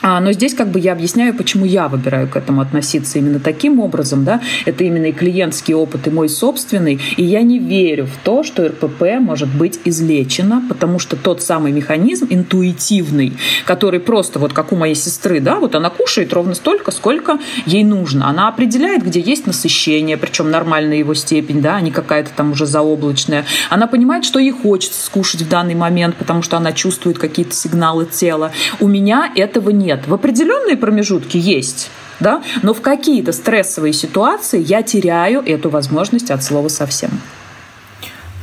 А, 0.08 0.20
но 0.20 0.32
здесь 0.34 0.54
как 0.54 0.68
бы 0.68 0.80
я 0.80 0.92
объясняю, 0.92 1.34
почему 1.34 1.66
я 1.66 1.88
выбираю 1.88 2.28
к 2.28 2.36
этому 2.36 2.62
относиться 2.62 3.18
именно 3.18 3.40
таким 3.40 3.80
образом. 3.80 4.24
Да? 4.24 4.40
Это 4.66 4.84
именно 4.84 5.06
и 5.06 5.12
клиентский 5.12 5.74
опыт, 5.74 6.06
и 6.06 6.12
мой 6.12 6.30
собственный. 6.30 7.00
И 7.18 7.24
я 7.24 7.42
не 7.42 7.58
верю 7.58 8.06
в 8.06 8.24
то, 8.24 8.44
что 8.44 8.68
РПП 8.68 9.20
может 9.20 9.50
быть 9.50 9.80
излечено, 9.84 10.62
потому 10.70 11.00
что 11.00 11.16
тот 11.16 11.42
самый 11.42 11.72
механизм 11.72 12.28
интуитивный, 12.30 13.34
который 13.66 14.00
просто 14.00 14.38
вот 14.38 14.54
как 14.54 14.72
у 14.72 14.76
моей 14.76 14.94
сестры, 14.94 15.40
да, 15.40 15.56
вот 15.56 15.74
она 15.74 15.90
кушает 15.90 16.32
ровно 16.34 16.54
столько, 16.54 16.92
сколько 16.92 17.40
ей 17.66 17.84
нужно. 17.84 18.30
Она 18.30 18.48
определяет, 18.48 19.04
где 19.04 19.20
есть 19.20 19.48
насыщение, 19.48 20.18
причем 20.18 20.52
нормальная 20.52 20.98
его 20.98 21.16
степень, 21.16 21.64
да, 21.64 21.78
а 21.78 21.82
не 21.82 21.90
какая-то 21.90 22.30
там 22.36 22.52
уже 22.52 22.68
заоблачная. 22.68 23.46
Она 23.72 23.88
понимает, 23.88 24.24
что 24.24 24.38
ей 24.38 24.52
хочется 24.52 25.04
скушать 25.04 25.42
в 25.42 25.50
данный 25.50 25.74
момент, 25.74 26.16
потому 26.16 26.44
что 26.44 26.58
она 26.58 26.74
чувствует 26.74 27.18
какие-то 27.18 27.56
сигналы 27.56 28.06
тела. 28.06 28.52
У 28.80 28.88
меня 28.88 29.32
этого 29.36 29.72
нет 29.72 29.95
нет. 29.96 30.08
В 30.08 30.14
определенные 30.14 30.78
промежутки 30.78 31.38
есть, 31.38 31.90
да, 32.20 32.44
но 32.62 32.74
в 32.74 32.82
какие-то 32.82 33.32
стрессовые 33.32 33.94
ситуации 33.94 34.62
я 34.62 34.84
теряю 34.84 35.42
эту 35.46 35.70
возможность 35.70 36.32
от 36.32 36.44
слова 36.44 36.68
совсем. 36.68 37.12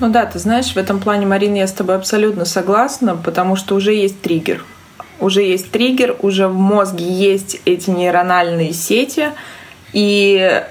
Ну 0.01 0.09
да, 0.09 0.27
ты 0.27 0.39
знаешь, 0.39 0.73
в 0.73 0.77
этом 0.77 0.99
плане, 1.01 1.27
Марина, 1.27 1.57
я 1.57 1.67
с 1.67 1.73
тобой 1.73 1.97
абсолютно 1.97 2.45
согласна, 2.45 3.17
потому 3.17 3.57
что 3.57 3.77
уже 3.77 3.93
есть 3.93 4.21
триггер. 4.21 4.65
Уже 5.21 5.43
есть 5.43 5.71
триггер, 5.71 6.17
уже 6.21 6.49
в 6.49 6.55
мозге 6.55 7.05
есть 7.05 7.61
эти 7.65 7.91
нейрональные 7.91 8.73
сети, 8.73 9.29
и 9.93 10.65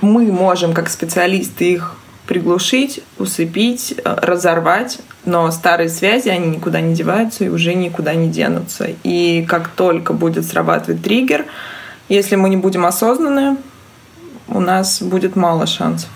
мы 0.00 0.30
можем, 0.30 0.72
как 0.72 0.88
специалисты, 0.88 1.72
их 1.72 1.96
приглушить, 2.26 3.02
усыпить, 3.18 3.94
э, 3.96 4.18
разорвать, 4.22 4.98
но 5.24 5.50
старые 5.50 5.88
связи, 5.88 6.28
они 6.28 6.56
никуда 6.56 6.80
не 6.80 6.94
деваются 6.94 7.44
и 7.44 7.48
уже 7.48 7.74
никуда 7.74 8.14
не 8.14 8.28
денутся. 8.28 8.88
И 9.02 9.44
как 9.48 9.68
только 9.68 10.12
будет 10.12 10.44
срабатывать 10.46 11.02
триггер, 11.02 11.46
если 12.08 12.36
мы 12.36 12.48
не 12.48 12.56
будем 12.56 12.86
осознаны, 12.86 13.56
у 14.48 14.60
нас 14.60 15.02
будет 15.02 15.36
мало 15.36 15.66
шансов. 15.66 16.10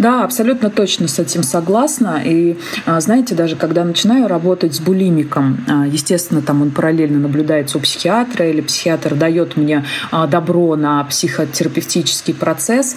Да, 0.00 0.24
абсолютно 0.24 0.70
точно 0.70 1.08
с 1.08 1.18
этим 1.18 1.42
согласна. 1.42 2.22
И 2.24 2.56
а, 2.86 2.98
знаете, 3.00 3.34
даже 3.34 3.54
когда 3.54 3.84
начинаю 3.84 4.28
работать 4.28 4.74
с 4.74 4.80
булимиком, 4.80 5.62
а, 5.68 5.86
естественно, 5.86 6.40
там 6.40 6.62
он 6.62 6.70
параллельно 6.70 7.18
наблюдается 7.18 7.76
у 7.76 7.82
психиатра, 7.82 8.48
или 8.48 8.62
психиатр 8.62 9.14
дает 9.14 9.58
мне 9.58 9.84
а, 10.10 10.26
добро 10.26 10.74
на 10.74 11.04
психотерапевтический 11.04 12.32
процесс. 12.32 12.96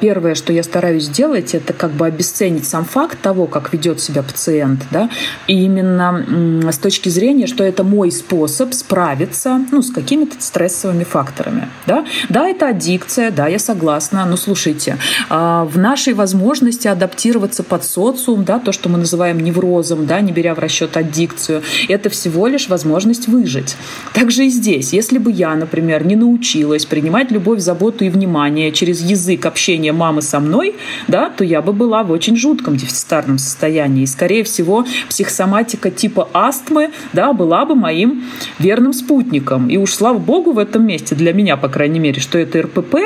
Первое, 0.00 0.34
что 0.34 0.52
я 0.52 0.62
стараюсь 0.62 1.04
сделать, 1.04 1.54
это 1.54 1.74
как 1.74 1.90
бы 1.90 2.06
обесценить 2.06 2.66
сам 2.66 2.86
факт 2.86 3.20
того, 3.20 3.46
как 3.46 3.74
ведет 3.74 4.00
себя 4.00 4.22
пациент, 4.22 4.82
да, 4.90 5.10
и 5.46 5.64
именно 5.64 6.70
с 6.72 6.78
точки 6.78 7.10
зрения, 7.10 7.46
что 7.46 7.64
это 7.64 7.84
мой 7.84 8.10
способ 8.10 8.72
справиться 8.72 9.60
ну, 9.70 9.82
с 9.82 9.90
какими-то 9.90 10.36
стрессовыми 10.38 11.04
факторами. 11.04 11.68
Да? 11.86 12.06
да, 12.30 12.48
это 12.48 12.68
аддикция, 12.68 13.30
да, 13.30 13.46
я 13.46 13.58
согласна, 13.58 14.24
но 14.24 14.36
слушайте, 14.36 14.96
в 15.28 15.72
нашей 15.76 16.13
возможности 16.14 16.88
адаптироваться 16.88 17.62
под 17.62 17.84
социум, 17.84 18.44
да, 18.44 18.58
то, 18.58 18.72
что 18.72 18.88
мы 18.88 18.98
называем 18.98 19.40
неврозом, 19.40 20.06
да, 20.06 20.20
не 20.20 20.32
беря 20.32 20.54
в 20.54 20.58
расчет 20.58 20.96
аддикцию, 20.96 21.62
это 21.88 22.10
всего 22.10 22.46
лишь 22.46 22.68
возможность 22.68 23.28
выжить. 23.28 23.76
Также 24.12 24.46
и 24.46 24.48
здесь, 24.48 24.92
если 24.92 25.18
бы 25.18 25.30
я, 25.30 25.54
например, 25.54 26.06
не 26.06 26.16
научилась 26.16 26.86
принимать 26.86 27.30
любовь, 27.30 27.60
заботу 27.60 28.04
и 28.04 28.08
внимание 28.08 28.72
через 28.72 29.02
язык 29.02 29.46
общения 29.46 29.92
мамы 29.92 30.22
со 30.22 30.40
мной, 30.40 30.76
да, 31.08 31.30
то 31.30 31.44
я 31.44 31.62
бы 31.62 31.72
была 31.72 32.02
в 32.02 32.10
очень 32.10 32.36
жутком 32.36 32.76
дефицитарном 32.76 33.38
состоянии. 33.38 34.02
И, 34.02 34.06
скорее 34.06 34.44
всего, 34.44 34.84
психосоматика 35.08 35.90
типа 35.90 36.28
астмы 36.32 36.90
да, 37.12 37.32
была 37.32 37.64
бы 37.64 37.74
моим 37.74 38.24
верным 38.58 38.92
спутником. 38.92 39.68
И 39.68 39.76
уж 39.76 39.92
слава 39.92 40.18
богу 40.18 40.52
в 40.52 40.58
этом 40.58 40.86
месте, 40.86 41.14
для 41.14 41.32
меня, 41.32 41.56
по 41.56 41.68
крайней 41.68 42.00
мере, 42.00 42.20
что 42.20 42.38
это 42.38 42.62
РПП, 42.62 42.96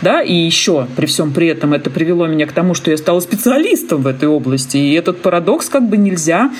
да, 0.00 0.22
и 0.22 0.34
еще 0.34 0.86
при 0.96 1.06
всем 1.06 1.32
при 1.32 1.48
этом 1.48 1.72
это 1.74 1.90
привело 1.90 2.26
меня 2.26 2.46
к 2.46 2.51
тому, 2.54 2.74
что 2.74 2.90
я 2.90 2.96
стала 2.96 3.20
специалистом 3.20 4.02
в 4.02 4.06
этой 4.06 4.28
области. 4.28 4.76
И 4.76 4.92
этот 4.94 5.22
парадокс 5.22 5.68
как 5.68 5.88
бы 5.88 5.96
нельзя 5.96 6.50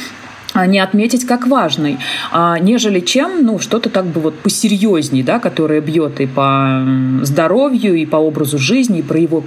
а, 0.54 0.66
не 0.66 0.78
отметить 0.78 1.26
как 1.26 1.46
важный, 1.46 1.98
а, 2.30 2.58
нежели 2.58 3.00
чем 3.00 3.44
ну, 3.44 3.58
что-то 3.58 3.88
так 3.88 4.04
бы 4.04 4.20
вот 4.20 4.38
посерьезней, 4.38 5.22
да, 5.22 5.38
которое 5.38 5.80
бьет 5.80 6.20
и 6.20 6.26
по 6.26 6.82
здоровью, 7.22 7.94
и 7.94 8.04
по 8.04 8.16
образу 8.16 8.58
жизни, 8.58 8.98
и 8.98 9.02
про 9.02 9.18
его 9.18 9.44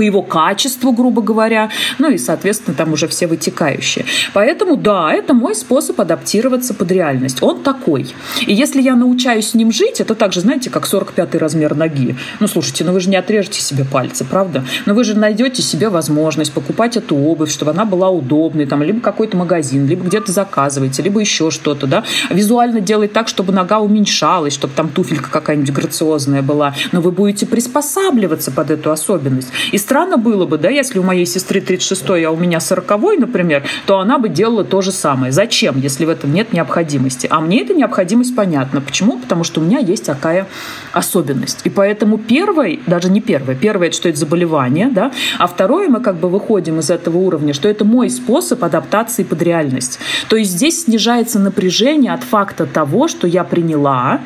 по 0.00 0.02
его 0.02 0.22
качеству, 0.22 0.92
грубо 0.92 1.20
говоря, 1.20 1.68
ну 1.98 2.08
и, 2.08 2.16
соответственно, 2.16 2.74
там 2.74 2.94
уже 2.94 3.06
все 3.06 3.26
вытекающие. 3.26 4.06
Поэтому, 4.32 4.78
да, 4.78 5.12
это 5.12 5.34
мой 5.34 5.54
способ 5.54 6.00
адаптироваться 6.00 6.72
под 6.72 6.90
реальность. 6.90 7.42
Он 7.42 7.62
такой. 7.62 8.14
И 8.46 8.54
если 8.54 8.80
я 8.80 8.96
научаюсь 8.96 9.50
с 9.50 9.54
ним 9.54 9.70
жить, 9.70 10.00
это 10.00 10.14
также, 10.14 10.40
знаете, 10.40 10.70
как 10.70 10.86
45-й 10.86 11.36
размер 11.36 11.74
ноги. 11.74 12.16
Ну, 12.40 12.48
слушайте, 12.48 12.82
ну 12.84 12.92
вы 12.94 13.00
же 13.00 13.10
не 13.10 13.16
отрежете 13.16 13.60
себе 13.60 13.84
пальцы, 13.84 14.24
правда? 14.24 14.64
Но 14.86 14.94
вы 14.94 15.04
же 15.04 15.14
найдете 15.18 15.60
себе 15.60 15.90
возможность 15.90 16.54
покупать 16.54 16.96
эту 16.96 17.14
обувь, 17.14 17.52
чтобы 17.52 17.72
она 17.72 17.84
была 17.84 18.08
удобной, 18.08 18.64
там, 18.64 18.82
либо 18.82 19.02
какой-то 19.02 19.36
магазин, 19.36 19.86
либо 19.86 20.06
где-то 20.06 20.32
заказываете, 20.32 21.02
либо 21.02 21.20
еще 21.20 21.50
что-то, 21.50 21.86
да. 21.86 22.04
Визуально 22.30 22.80
делать 22.80 23.12
так, 23.12 23.28
чтобы 23.28 23.52
нога 23.52 23.80
уменьшалась, 23.80 24.54
чтобы 24.54 24.72
там 24.74 24.88
туфелька 24.88 25.30
какая-нибудь 25.30 25.74
грациозная 25.74 26.40
была. 26.40 26.74
Но 26.92 27.02
вы 27.02 27.10
будете 27.10 27.44
приспосабливаться 27.44 28.50
под 28.50 28.70
эту 28.70 28.90
особенность. 28.90 29.48
И 29.72 29.78
странно 29.90 30.18
было 30.18 30.46
бы, 30.46 30.56
да, 30.56 30.68
если 30.68 31.00
у 31.00 31.02
моей 31.02 31.26
сестры 31.26 31.58
36-й, 31.58 32.24
а 32.24 32.30
у 32.30 32.36
меня 32.36 32.58
40-й, 32.58 33.16
например, 33.16 33.64
то 33.86 33.98
она 33.98 34.18
бы 34.20 34.28
делала 34.28 34.62
то 34.62 34.82
же 34.82 34.92
самое. 34.92 35.32
Зачем, 35.32 35.80
если 35.80 36.04
в 36.04 36.08
этом 36.08 36.32
нет 36.32 36.52
необходимости? 36.52 37.26
А 37.28 37.40
мне 37.40 37.62
эта 37.62 37.74
необходимость 37.74 38.36
понятна. 38.36 38.80
Почему? 38.80 39.18
Потому 39.18 39.42
что 39.42 39.60
у 39.60 39.64
меня 39.64 39.80
есть 39.80 40.06
такая 40.06 40.46
особенность. 40.92 41.62
И 41.64 41.70
поэтому 41.70 42.18
первое, 42.18 42.78
даже 42.86 43.10
не 43.10 43.20
первое, 43.20 43.56
первое, 43.56 43.88
это 43.88 43.96
что 43.96 44.08
это 44.08 44.16
заболевание, 44.16 44.90
да, 44.92 45.10
а 45.38 45.48
второе, 45.48 45.88
мы 45.88 45.98
как 45.98 46.20
бы 46.20 46.28
выходим 46.28 46.78
из 46.78 46.88
этого 46.88 47.18
уровня, 47.18 47.52
что 47.52 47.68
это 47.68 47.84
мой 47.84 48.10
способ 48.10 48.62
адаптации 48.62 49.24
под 49.24 49.42
реальность. 49.42 49.98
То 50.28 50.36
есть 50.36 50.52
здесь 50.52 50.84
снижается 50.84 51.40
напряжение 51.40 52.12
от 52.12 52.22
факта 52.22 52.66
того, 52.66 53.08
что 53.08 53.26
я 53.26 53.42
приняла, 53.42 54.20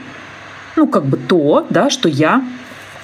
ну, 0.76 0.86
как 0.86 1.06
бы 1.06 1.16
то, 1.16 1.66
да, 1.70 1.88
что 1.88 2.10
я 2.10 2.44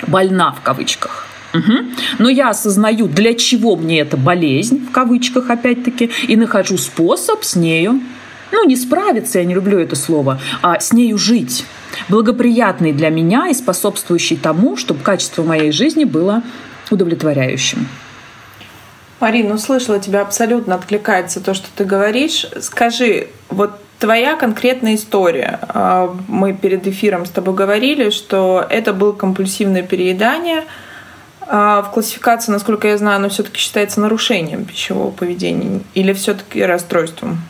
больна 0.06 0.52
в 0.52 0.60
кавычках. 0.60 1.29
Угу. 1.52 1.72
Но 2.18 2.28
я 2.28 2.50
осознаю, 2.50 3.06
для 3.06 3.34
чего 3.34 3.76
мне 3.76 4.00
эта 4.00 4.16
болезнь, 4.16 4.86
в 4.86 4.92
кавычках 4.92 5.50
опять-таки, 5.50 6.10
и 6.28 6.36
нахожу 6.36 6.78
способ 6.78 7.44
с 7.44 7.56
нею, 7.56 8.00
ну, 8.52 8.64
не 8.66 8.76
справиться, 8.76 9.38
я 9.38 9.44
не 9.44 9.54
люблю 9.54 9.78
это 9.78 9.96
слово, 9.96 10.40
а 10.62 10.80
с 10.80 10.92
нею 10.92 11.18
жить. 11.18 11.64
Благоприятный 12.08 12.92
для 12.92 13.10
меня 13.10 13.48
и 13.48 13.54
способствующий 13.54 14.36
тому, 14.36 14.76
чтобы 14.76 15.00
качество 15.00 15.42
моей 15.42 15.72
жизни 15.72 16.04
было 16.04 16.42
удовлетворяющим. 16.90 17.88
Марина, 19.20 19.54
услышала 19.54 20.00
тебя, 20.00 20.22
абсолютно 20.22 20.74
откликается 20.74 21.40
то, 21.40 21.52
что 21.54 21.68
ты 21.76 21.84
говоришь. 21.84 22.46
Скажи, 22.60 23.28
вот 23.50 23.72
твоя 23.98 24.34
конкретная 24.34 24.94
история. 24.94 25.60
А, 25.62 26.16
мы 26.26 26.54
перед 26.54 26.86
эфиром 26.86 27.26
с 27.26 27.30
тобой 27.30 27.54
говорили, 27.54 28.10
что 28.10 28.66
это 28.68 28.92
было 28.92 29.12
компульсивное 29.12 29.82
переедание– 29.82 30.64
А 31.46 31.82
в 31.82 31.90
классификации, 31.90 32.52
насколько 32.52 32.88
я 32.88 32.98
знаю, 32.98 33.16
оно 33.16 33.28
все-таки 33.28 33.58
считается 33.58 34.00
нарушением 34.00 34.64
пищевого 34.64 35.10
поведения 35.10 35.80
или 35.94 36.12
все-таки 36.12 36.62
расстройством? 36.62 37.40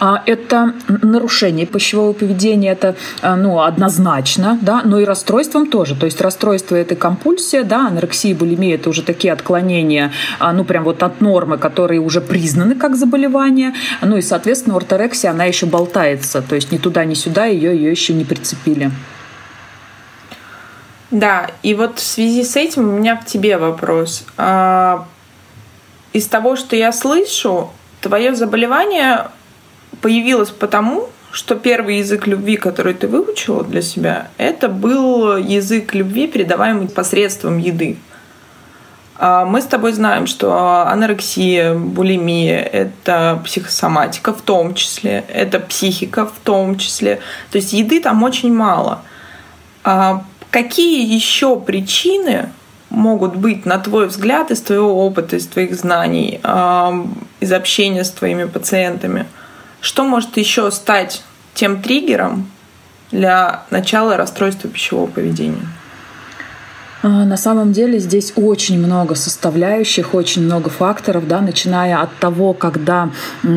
А, 0.00 0.22
это 0.26 0.74
нарушение 0.88 1.66
пищевого 1.66 2.12
поведения, 2.12 2.72
это 2.72 2.96
а, 3.22 3.36
ну, 3.36 3.60
однозначно, 3.60 4.58
да, 4.60 4.82
но 4.84 5.00
и 5.00 5.04
расстройством 5.04 5.66
тоже. 5.66 5.94
То 5.96 6.06
есть 6.06 6.20
расстройство 6.20 6.76
это 6.76 6.96
компульсия, 6.96 7.64
да, 7.64 7.88
анорексия, 7.88 8.34
булимия 8.34 8.74
это 8.74 8.90
уже 8.90 9.02
такие 9.02 9.32
отклонения, 9.32 10.12
а, 10.38 10.52
ну 10.52 10.64
прям 10.64 10.84
вот 10.84 11.02
от 11.02 11.20
нормы, 11.20 11.58
которые 11.58 12.00
уже 12.00 12.20
признаны 12.20 12.74
как 12.74 12.96
заболевание. 12.96 13.74
Ну 14.02 14.16
и, 14.16 14.22
соответственно, 14.22 14.76
орторексия, 14.76 15.30
она 15.30 15.44
еще 15.44 15.66
болтается, 15.66 16.42
то 16.42 16.54
есть 16.54 16.72
ни 16.72 16.78
туда, 16.78 17.04
ни 17.04 17.14
сюда 17.14 17.46
ее, 17.46 17.74
ее 17.74 17.90
еще 17.90 18.12
не 18.12 18.24
прицепили. 18.24 18.90
Да, 21.10 21.50
и 21.62 21.74
вот 21.74 21.98
в 21.98 22.02
связи 22.02 22.42
с 22.44 22.56
этим 22.56 22.88
у 22.88 22.92
меня 22.92 23.16
к 23.16 23.24
тебе 23.24 23.56
вопрос. 23.56 24.24
Из 26.12 26.26
того, 26.28 26.56
что 26.56 26.76
я 26.76 26.92
слышу, 26.92 27.70
твое 28.00 28.34
заболевание 28.34 29.28
появилась 30.00 30.50
потому, 30.50 31.08
что 31.30 31.56
первый 31.56 31.98
язык 31.98 32.26
любви, 32.26 32.56
который 32.56 32.94
ты 32.94 33.08
выучила 33.08 33.64
для 33.64 33.82
себя, 33.82 34.28
это 34.38 34.68
был 34.68 35.36
язык 35.36 35.94
любви, 35.94 36.26
передаваемый 36.28 36.88
посредством 36.88 37.58
еды. 37.58 37.98
А 39.16 39.44
мы 39.44 39.60
с 39.60 39.64
тобой 39.64 39.92
знаем, 39.92 40.26
что 40.26 40.86
анорексия, 40.86 41.74
булимия— 41.74 42.60
это 42.62 43.40
психосоматика 43.44 44.32
в 44.32 44.42
том 44.42 44.74
числе, 44.74 45.24
это 45.28 45.60
психика 45.60 46.26
в 46.26 46.34
том 46.42 46.78
числе. 46.78 47.20
То 47.50 47.58
есть 47.58 47.72
еды 47.72 48.00
там 48.00 48.22
очень 48.22 48.52
мало. 48.54 49.02
Какие 50.54 51.12
еще 51.12 51.58
причины 51.58 52.50
могут 52.88 53.34
быть, 53.34 53.66
на 53.66 53.78
твой 53.78 54.06
взгляд, 54.06 54.52
из 54.52 54.60
твоего 54.60 55.04
опыта, 55.04 55.34
из 55.34 55.48
твоих 55.48 55.74
знаний, 55.74 56.40
из 57.40 57.52
общения 57.52 58.04
с 58.04 58.10
твоими 58.10 58.44
пациентами— 58.44 59.26
что 59.84 60.02
может 60.02 60.38
еще 60.38 60.70
стать 60.70 61.22
тем 61.52 61.82
триггером 61.82 62.50
для 63.10 63.64
начала 63.68 64.16
расстройства 64.16 64.70
пищевого 64.70 65.06
поведения? 65.08 65.66
А, 67.04 67.26
на 67.26 67.36
самом 67.36 67.72
деле 67.72 67.98
здесь 67.98 68.32
очень 68.34 68.78
много 68.78 69.14
составляющих, 69.14 70.14
очень 70.14 70.42
много 70.42 70.70
факторов, 70.70 71.28
да, 71.28 71.42
начиная 71.42 72.00
от 72.00 72.16
того, 72.16 72.54
когда 72.54 73.10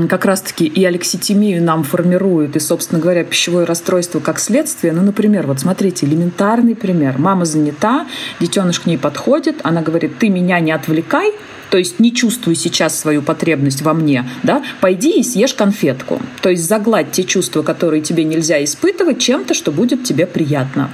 как 0.09 0.25
раз-таки 0.25 0.65
и 0.65 0.83
алекситимию 0.83 1.63
нам 1.63 1.85
формируют, 1.85 2.57
и, 2.57 2.59
собственно 2.59 2.99
говоря, 2.99 3.23
пищевое 3.23 3.65
расстройство 3.65 4.19
как 4.19 4.39
следствие. 4.39 4.91
Ну, 4.91 5.01
например, 5.01 5.47
вот 5.47 5.61
смотрите, 5.61 6.05
элементарный 6.05 6.75
пример. 6.75 7.17
Мама 7.19 7.45
занята, 7.45 8.05
детеныш 8.41 8.81
к 8.81 8.85
ней 8.85 8.97
подходит, 8.97 9.61
она 9.63 9.81
говорит, 9.81 10.19
ты 10.19 10.27
меня 10.27 10.59
не 10.59 10.73
отвлекай, 10.73 11.31
то 11.69 11.77
есть 11.77 12.01
не 12.01 12.13
чувствую 12.13 12.55
сейчас 12.55 12.99
свою 12.99 13.21
потребность 13.21 13.81
во 13.81 13.93
мне, 13.93 14.29
да, 14.43 14.61
пойди 14.81 15.21
и 15.21 15.23
съешь 15.23 15.53
конфетку. 15.53 16.21
То 16.41 16.49
есть 16.49 16.67
загладь 16.67 17.13
те 17.13 17.23
чувства, 17.23 17.63
которые 17.63 18.01
тебе 18.01 18.25
нельзя 18.25 18.61
испытывать, 18.61 19.19
чем-то, 19.19 19.53
что 19.53 19.71
будет 19.71 20.03
тебе 20.03 20.25
приятно. 20.25 20.89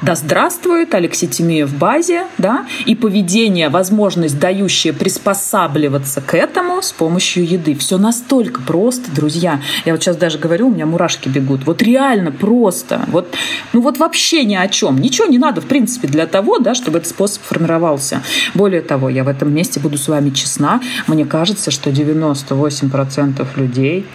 Да 0.00 0.14
здравствует 0.14 0.94
алекситимия 0.94 1.66
в 1.66 1.74
базе, 1.74 2.26
да, 2.38 2.66
и 2.86 2.94
поведение, 2.94 3.68
возможность, 3.68 4.38
дающая 4.38 4.92
приспосабливаться 4.92 6.20
к 6.20 6.34
этому 6.34 6.82
с 6.82 6.92
помощью 6.92 7.44
еды. 7.44 7.74
Все 7.74 7.98
настолько 7.98 8.60
просто, 8.62 9.10
друзья. 9.10 9.60
Я 9.84 9.92
вот 9.92 10.00
сейчас 10.00 10.16
даже 10.16 10.38
говорю, 10.38 10.68
у 10.68 10.70
меня 10.70 10.86
мурашки 10.86 11.28
бегут. 11.28 11.66
Вот 11.66 11.82
реально 11.82 12.30
просто. 12.30 13.06
Вот, 13.08 13.34
ну 13.72 13.80
вот 13.80 13.98
вообще 13.98 14.44
ни 14.44 14.54
о 14.54 14.68
чем. 14.68 14.98
Ничего 14.98 15.26
не 15.26 15.38
надо, 15.38 15.60
в 15.60 15.66
принципе, 15.66 16.06
для 16.06 16.28
того, 16.28 16.58
да, 16.58 16.76
чтобы 16.76 16.98
этот 16.98 17.10
способ 17.10 17.42
формировался. 17.42 18.22
Более 18.54 18.82
того, 18.82 19.08
я 19.08 19.24
в 19.24 19.28
этом 19.28 19.52
месте 19.52 19.80
буду 19.80 19.98
с 19.98 20.06
вами 20.06 20.30
честна. 20.30 20.80
Мне 21.08 21.24
кажется, 21.24 21.72
что 21.72 21.90
98% 21.90 23.46
людей 23.56 24.06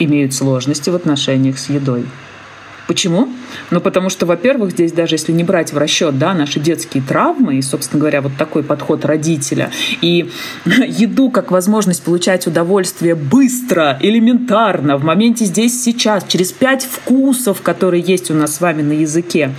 имеют 0.00 0.34
сложности 0.34 0.90
в 0.90 0.96
отношениях 0.96 1.56
с 1.56 1.68
едой. 1.68 2.04
Почему? 2.90 3.28
Ну, 3.70 3.80
потому 3.80 4.10
что, 4.10 4.26
во-первых, 4.26 4.72
здесь 4.72 4.90
даже 4.90 5.14
если 5.14 5.30
не 5.30 5.44
брать 5.44 5.72
в 5.72 5.78
расчет 5.78 6.18
да, 6.18 6.34
наши 6.34 6.58
детские 6.58 7.04
травмы 7.04 7.54
и, 7.54 7.62
собственно 7.62 8.00
говоря, 8.00 8.20
вот 8.20 8.32
такой 8.36 8.64
подход 8.64 9.04
родителя 9.04 9.70
и 10.00 10.28
еду 10.64 11.30
как 11.30 11.52
возможность 11.52 12.02
получать 12.02 12.48
удовольствие 12.48 13.14
быстро, 13.14 13.96
элементарно, 14.00 14.96
в 14.96 15.04
моменте 15.04 15.44
здесь, 15.44 15.80
сейчас, 15.80 16.24
через 16.26 16.50
пять 16.50 16.82
вкусов, 16.82 17.62
которые 17.62 18.02
есть 18.02 18.28
у 18.32 18.34
нас 18.34 18.56
с 18.56 18.60
вами 18.60 18.82
на 18.82 18.94
языке, 18.94 19.54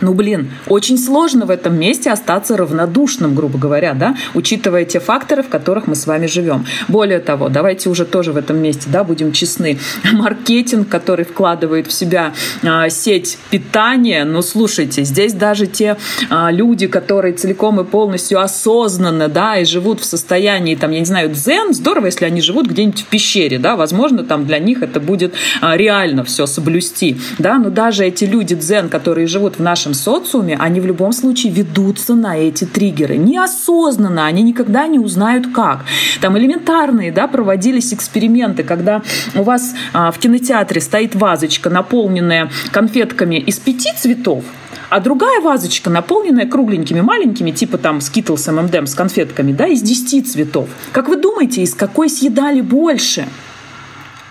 ну, 0.00 0.14
блин, 0.14 0.50
очень 0.66 0.98
сложно 0.98 1.46
в 1.46 1.50
этом 1.50 1.78
месте 1.78 2.10
остаться 2.10 2.56
равнодушным, 2.56 3.34
грубо 3.34 3.58
говоря, 3.58 3.94
да, 3.94 4.16
учитывая 4.34 4.84
те 4.84 5.00
факторы, 5.00 5.42
в 5.42 5.48
которых 5.48 5.86
мы 5.86 5.94
с 5.94 6.06
вами 6.06 6.26
живем. 6.26 6.66
Более 6.88 7.20
того, 7.20 7.48
давайте 7.48 7.88
уже 7.88 8.04
тоже 8.04 8.32
в 8.32 8.36
этом 8.36 8.58
месте, 8.58 8.88
да, 8.88 9.04
будем 9.04 9.32
честны. 9.32 9.78
Маркетинг, 10.12 10.88
который 10.88 11.24
вкладывает 11.24 11.86
в 11.86 11.92
себя 11.92 12.32
а, 12.62 12.88
сеть 12.88 13.38
питания, 13.50 14.24
ну, 14.24 14.42
слушайте, 14.42 15.04
здесь 15.04 15.32
даже 15.32 15.66
те 15.66 15.96
а, 16.30 16.50
люди, 16.50 16.86
которые 16.86 17.34
целиком 17.34 17.80
и 17.80 17.84
полностью 17.84 18.40
осознанно, 18.40 19.28
да, 19.28 19.56
и 19.58 19.64
живут 19.64 20.00
в 20.00 20.04
состоянии, 20.04 20.74
там, 20.74 20.90
я 20.90 21.00
не 21.00 21.06
знаю, 21.06 21.30
дзен, 21.30 21.72
здорово, 21.74 22.06
если 22.06 22.24
они 22.24 22.40
живут 22.40 22.66
где-нибудь 22.66 23.02
в 23.02 23.06
пещере, 23.06 23.58
да, 23.58 23.76
возможно, 23.76 24.24
там 24.24 24.46
для 24.46 24.58
них 24.58 24.82
это 24.82 25.00
будет 25.00 25.34
а, 25.60 25.76
реально 25.76 26.24
все 26.24 26.46
соблюсти, 26.46 27.16
да, 27.38 27.58
но 27.58 27.70
даже 27.70 28.04
эти 28.04 28.24
люди 28.24 28.54
дзен, 28.54 28.88
которые 28.88 29.26
живут 29.26 29.58
в 29.58 29.62
нашем 29.62 29.85
нашем 29.86 29.94
социуме, 29.94 30.56
они 30.56 30.80
в 30.80 30.86
любом 30.86 31.12
случае 31.12 31.52
ведутся 31.52 32.14
на 32.14 32.36
эти 32.36 32.64
триггеры. 32.64 33.16
Неосознанно, 33.16 34.26
они 34.26 34.42
никогда 34.42 34.86
не 34.86 34.98
узнают 34.98 35.46
как. 35.54 35.84
Там 36.20 36.36
элементарные, 36.36 37.12
да, 37.12 37.28
проводились 37.28 37.92
эксперименты, 37.92 38.64
когда 38.64 39.02
у 39.34 39.42
вас 39.42 39.74
а, 39.92 40.10
в 40.10 40.18
кинотеатре 40.18 40.80
стоит 40.80 41.14
вазочка, 41.14 41.70
наполненная 41.70 42.50
конфетками 42.72 43.36
из 43.36 43.58
пяти 43.58 43.90
цветов, 43.96 44.44
а 44.88 45.00
другая 45.00 45.40
вазочка, 45.40 45.90
наполненная 45.90 46.46
кругленькими 46.46 47.00
маленькими, 47.00 47.50
типа 47.50 47.78
там 47.78 47.98
Skittles 47.98 48.48
M&M 48.48 48.86
с 48.86 48.94
конфетками, 48.94 49.52
да, 49.52 49.66
из 49.66 49.82
10 49.82 50.30
цветов. 50.30 50.68
Как 50.92 51.08
вы 51.08 51.16
думаете, 51.16 51.62
из 51.62 51.74
какой 51.74 52.08
съедали 52.08 52.60
больше? 52.60 53.26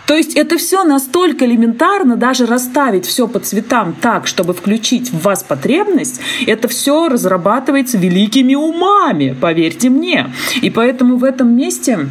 То 0.07 0.15
есть 0.15 0.35
это 0.35 0.57
все 0.57 0.83
настолько 0.83 1.45
элементарно, 1.45 2.15
даже 2.15 2.45
расставить 2.45 3.05
все 3.05 3.27
по 3.27 3.39
цветам 3.39 3.95
так, 3.99 4.27
чтобы 4.27 4.53
включить 4.53 5.11
в 5.11 5.21
вас 5.21 5.43
потребность, 5.43 6.21
это 6.45 6.67
все 6.67 7.07
разрабатывается 7.07 7.97
великими 7.97 8.55
умами, 8.55 9.35
поверьте 9.39 9.89
мне. 9.89 10.31
И 10.61 10.69
поэтому 10.69 11.17
в 11.17 11.23
этом 11.23 11.55
месте 11.55 12.07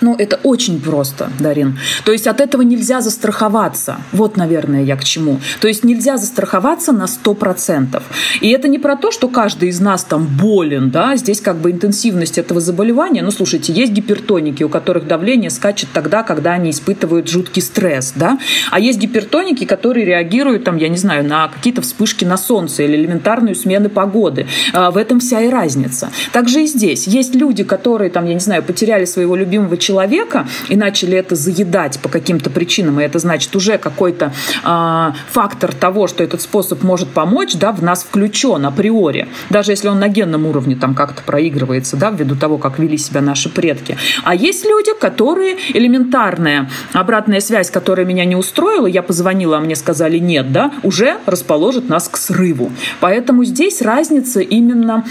ну, 0.00 0.14
это 0.16 0.38
очень 0.44 0.80
просто, 0.80 1.30
Дарин. 1.40 1.78
То 2.04 2.12
есть 2.12 2.26
от 2.26 2.40
этого 2.40 2.62
нельзя 2.62 3.00
застраховаться. 3.00 3.96
Вот, 4.12 4.36
наверное, 4.36 4.84
я 4.84 4.96
к 4.96 5.04
чему. 5.04 5.40
То 5.60 5.66
есть 5.68 5.84
нельзя 5.84 6.16
застраховаться 6.16 6.92
на 6.92 7.04
100%. 7.06 8.00
И 8.40 8.50
это 8.50 8.68
не 8.68 8.78
про 8.78 8.96
то, 8.96 9.10
что 9.10 9.28
каждый 9.28 9.70
из 9.70 9.80
нас 9.80 10.04
там 10.04 10.26
болен, 10.26 10.90
да, 10.90 11.16
здесь 11.16 11.40
как 11.40 11.56
бы 11.56 11.72
интенсивность 11.72 12.38
этого 12.38 12.60
заболевания. 12.60 13.22
Ну, 13.22 13.30
слушайте, 13.30 13.72
есть 13.72 13.92
гипертоники, 13.92 14.62
у 14.62 14.68
которых 14.68 15.08
давление 15.08 15.50
скачет 15.50 15.88
тогда, 15.92 16.22
когда 16.22 16.52
они 16.52 16.70
испытывают 16.70 17.28
жуткий 17.28 17.62
стресс, 17.62 18.12
да. 18.14 18.38
А 18.70 18.78
есть 18.78 18.98
гипертоники, 18.98 19.64
которые 19.64 20.06
реагируют, 20.06 20.64
там, 20.64 20.76
я 20.76 20.88
не 20.88 20.96
знаю, 20.96 21.24
на 21.24 21.48
какие-то 21.48 21.82
вспышки 21.82 22.24
на 22.24 22.36
солнце 22.36 22.84
или 22.84 22.96
элементарную 22.96 23.56
смены 23.56 23.88
погоды. 23.88 24.46
А, 24.72 24.90
в 24.92 24.96
этом 24.96 25.18
вся 25.18 25.40
и 25.40 25.48
разница. 25.48 26.10
Также 26.32 26.62
и 26.62 26.66
здесь. 26.66 27.08
Есть 27.08 27.34
люди, 27.34 27.64
которые, 27.64 28.10
там, 28.10 28.26
я 28.26 28.34
не 28.34 28.40
знаю, 28.40 28.62
потеряли 28.62 29.04
своего 29.04 29.34
любимого 29.34 29.76
человека, 29.76 29.87
человека 29.88 30.46
и 30.68 30.76
начали 30.76 31.16
это 31.16 31.34
заедать 31.34 31.98
по 32.00 32.08
каким-то 32.08 32.50
причинам, 32.50 33.00
и 33.00 33.04
это 33.04 33.18
значит 33.18 33.56
уже 33.56 33.78
какой-то 33.78 34.32
э, 34.64 35.12
фактор 35.30 35.74
того, 35.74 36.06
что 36.06 36.22
этот 36.22 36.42
способ 36.42 36.82
может 36.82 37.08
помочь, 37.08 37.54
да, 37.54 37.72
в 37.72 37.82
нас 37.82 38.02
включен 38.02 38.66
априори, 38.66 39.28
даже 39.48 39.72
если 39.72 39.88
он 39.88 39.98
на 39.98 40.08
генном 40.08 40.44
уровне 40.46 40.76
там 40.76 40.94
как-то 40.94 41.22
проигрывается, 41.22 41.96
да, 41.96 42.10
ввиду 42.10 42.36
того, 42.36 42.58
как 42.58 42.78
вели 42.78 42.98
себя 42.98 43.22
наши 43.22 43.48
предки. 43.48 43.96
А 44.24 44.34
есть 44.34 44.64
люди, 44.66 44.90
которые 45.00 45.56
элементарная 45.72 46.68
обратная 46.92 47.40
связь, 47.40 47.70
которая 47.70 48.04
меня 48.04 48.26
не 48.26 48.36
устроила, 48.36 48.86
я 48.86 49.02
позвонила, 49.02 49.56
а 49.56 49.60
мне 49.60 49.76
сказали 49.76 50.18
нет, 50.18 50.52
да, 50.52 50.70
уже 50.82 51.16
расположит 51.26 51.88
нас 51.88 52.08
к 52.08 52.16
срыву. 52.18 52.70
Поэтому 53.00 53.44
здесь 53.44 53.80
разница 53.80 54.40
именно 54.40 55.04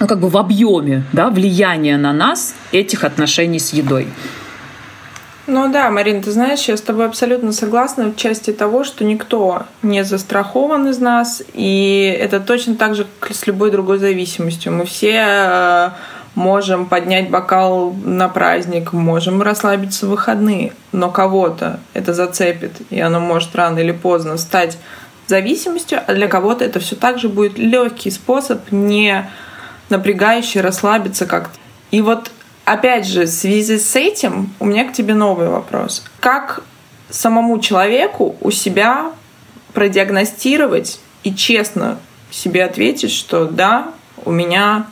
ну, 0.00 0.06
как 0.06 0.20
бы 0.20 0.28
в 0.28 0.36
объеме 0.36 1.04
да, 1.12 1.30
влияния 1.30 1.96
на 1.96 2.12
нас 2.12 2.54
этих 2.72 3.04
отношений 3.04 3.58
с 3.58 3.72
едой. 3.72 4.08
Ну 5.46 5.70
да, 5.70 5.90
Марин, 5.90 6.22
ты 6.22 6.30
знаешь, 6.30 6.62
я 6.62 6.76
с 6.76 6.80
тобой 6.80 7.04
абсолютно 7.04 7.52
согласна 7.52 8.06
в 8.06 8.16
части 8.16 8.50
того, 8.50 8.82
что 8.82 9.04
никто 9.04 9.64
не 9.82 10.02
застрахован 10.02 10.88
из 10.88 10.98
нас, 10.98 11.42
и 11.52 12.16
это 12.18 12.40
точно 12.40 12.76
так 12.76 12.94
же, 12.94 13.06
как 13.20 13.36
с 13.36 13.46
любой 13.46 13.70
другой 13.70 13.98
зависимостью. 13.98 14.72
Мы 14.72 14.86
все 14.86 15.22
э, 15.22 15.90
можем 16.34 16.86
поднять 16.86 17.28
бокал 17.28 17.92
на 17.92 18.28
праздник, 18.28 18.94
можем 18.94 19.42
расслабиться 19.42 20.06
в 20.06 20.10
выходные, 20.10 20.72
но 20.92 21.10
кого-то 21.10 21.78
это 21.92 22.14
зацепит, 22.14 22.72
и 22.88 22.98
оно 23.00 23.20
может 23.20 23.54
рано 23.54 23.80
или 23.80 23.92
поздно 23.92 24.38
стать 24.38 24.78
зависимостью, 25.26 26.00
а 26.06 26.14
для 26.14 26.28
кого-то 26.28 26.64
это 26.64 26.80
все 26.80 26.96
так 26.96 27.18
же 27.18 27.28
будет 27.28 27.58
легкий 27.58 28.10
способ 28.10 28.60
не 28.70 29.30
напрягающе 29.90 30.60
расслабиться 30.60 31.26
как-то. 31.26 31.58
И 31.90 32.00
вот 32.00 32.30
опять 32.64 33.06
же, 33.06 33.24
в 33.24 33.28
связи 33.28 33.78
с 33.78 33.96
этим 33.96 34.52
у 34.58 34.66
меня 34.66 34.88
к 34.88 34.92
тебе 34.92 35.14
новый 35.14 35.48
вопрос. 35.48 36.04
Как 36.20 36.62
самому 37.10 37.58
человеку 37.60 38.36
у 38.40 38.50
себя 38.50 39.12
продиагностировать 39.72 41.00
и 41.22 41.34
честно 41.34 41.98
себе 42.30 42.64
ответить, 42.64 43.12
что 43.12 43.46
да, 43.46 43.92
у 44.24 44.30
меня 44.30 44.86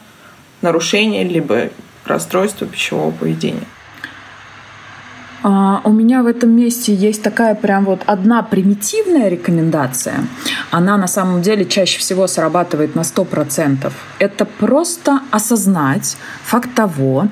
нарушение 0.60 1.24
либо 1.24 1.70
расстройство 2.04 2.66
пищевого 2.66 3.10
поведения? 3.10 3.66
А, 5.42 5.80
у 5.84 5.90
меня 5.92 6.22
в 6.22 6.26
этом 6.26 6.50
месте 6.50 6.94
есть 6.94 7.22
такая 7.22 7.54
прям 7.54 7.84
вот 7.84 8.02
одна 8.06 8.42
примитивная 8.42 9.28
рекомендация. 9.28 10.26
Она 10.70 10.96
на 10.96 11.08
самом 11.08 11.42
деле 11.42 11.64
чаще 11.64 11.98
всего 11.98 12.26
срабатывает 12.26 12.94
на 12.94 13.00
100%. 13.00 13.92
Это 14.18 14.44
просто 14.44 15.20
осознать 15.30 16.16
факт 16.44 16.74
того, 16.74 17.28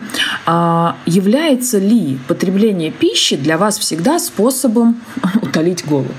а, 0.47 0.97
является 1.07 1.79
ли 1.79 2.19
потребление 2.29 2.91
пищи 2.91 3.37
для 3.37 3.59
вас 3.59 3.79
всегда 3.79 4.19
способом 4.19 5.01
утолить 5.43 5.87
голод. 5.87 6.17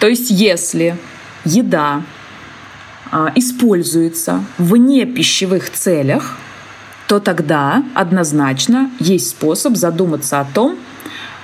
То 0.00 0.08
есть 0.08 0.30
если 0.30 0.96
еда 1.44 2.02
а, 3.10 3.32
используется 3.34 4.44
в 4.58 4.76
непищевых 4.76 5.70
целях, 5.70 6.36
то 7.06 7.20
тогда 7.20 7.84
однозначно 7.94 8.90
есть 8.98 9.30
способ 9.30 9.76
задуматься 9.76 10.40
о 10.40 10.44
том, 10.44 10.76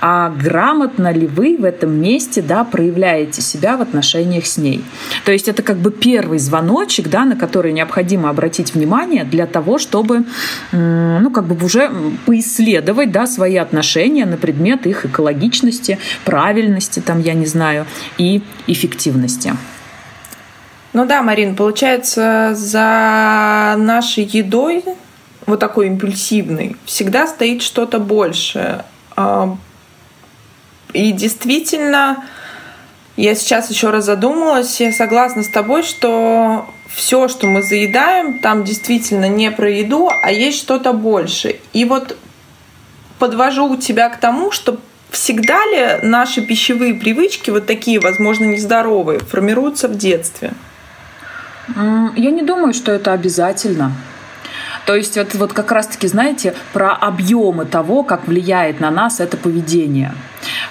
а 0.05 0.29
грамотно 0.29 1.13
ли 1.13 1.27
вы 1.27 1.55
в 1.57 1.63
этом 1.63 1.93
месте 1.93 2.41
да, 2.41 2.65
проявляете 2.65 3.41
себя 3.41 3.77
в 3.77 3.81
отношениях 3.81 4.45
с 4.45 4.57
ней. 4.57 4.83
То 5.23 5.31
есть 5.31 5.47
это 5.47 5.63
как 5.63 5.77
бы 5.77 5.91
первый 5.91 6.39
звоночек, 6.39 7.07
да, 7.07 7.23
на 7.23 7.37
который 7.37 7.71
необходимо 7.71 8.29
обратить 8.29 8.73
внимание 8.73 9.23
для 9.23 9.47
того, 9.47 9.77
чтобы 9.77 10.25
ну, 10.73 11.31
как 11.31 11.45
бы 11.45 11.65
уже 11.65 11.89
поисследовать 12.25 13.13
да, 13.13 13.25
свои 13.25 13.55
отношения 13.55 14.25
на 14.25 14.35
предмет 14.35 14.85
их 14.85 15.05
экологичности, 15.05 15.97
правильности, 16.25 16.99
там, 16.99 17.21
я 17.21 17.33
не 17.33 17.45
знаю, 17.45 17.85
и 18.17 18.43
эффективности. 18.67 19.53
Ну 20.91 21.05
да, 21.05 21.21
Марин, 21.21 21.55
получается, 21.55 22.51
за 22.55 23.75
нашей 23.77 24.25
едой, 24.25 24.83
вот 25.45 25.61
такой 25.61 25.87
импульсивной, 25.87 26.75
всегда 26.83 27.25
стоит 27.25 27.61
что-то 27.61 27.99
большее. 27.99 28.83
И 30.93 31.11
действительно, 31.11 32.23
я 33.17 33.35
сейчас 33.35 33.69
еще 33.69 33.89
раз 33.89 34.05
задумалась, 34.05 34.79
я 34.79 34.91
согласна 34.91 35.43
с 35.43 35.47
тобой, 35.47 35.83
что 35.83 36.67
все, 36.87 37.27
что 37.27 37.47
мы 37.47 37.63
заедаем, 37.63 38.39
там 38.39 38.63
действительно 38.63 39.27
не 39.27 39.51
про 39.51 39.69
еду, 39.69 40.09
а 40.21 40.31
есть 40.31 40.59
что-то 40.59 40.93
больше. 40.93 41.59
И 41.73 41.85
вот 41.85 42.17
подвожу 43.19 43.75
тебя 43.77 44.09
к 44.09 44.19
тому, 44.19 44.51
что 44.51 44.79
всегда 45.09 45.65
ли 45.65 46.07
наши 46.07 46.41
пищевые 46.41 46.93
привычки, 46.93 47.49
вот 47.49 47.65
такие, 47.65 47.99
возможно, 47.99 48.45
нездоровые, 48.45 49.19
формируются 49.19 49.87
в 49.87 49.97
детстве? 49.97 50.53
Я 51.67 52.31
не 52.31 52.41
думаю, 52.41 52.73
что 52.73 52.91
это 52.91 53.13
обязательно. 53.13 53.93
То 54.85 54.95
есть 54.95 55.17
это 55.17 55.37
вот 55.37 55.53
как 55.53 55.71
раз-таки, 55.71 56.07
знаете, 56.07 56.53
про 56.73 56.91
объемы 56.93 57.65
того, 57.65 58.03
как 58.03 58.27
влияет 58.27 58.79
на 58.79 58.91
нас 58.91 59.19
это 59.19 59.37
поведение. 59.37 60.13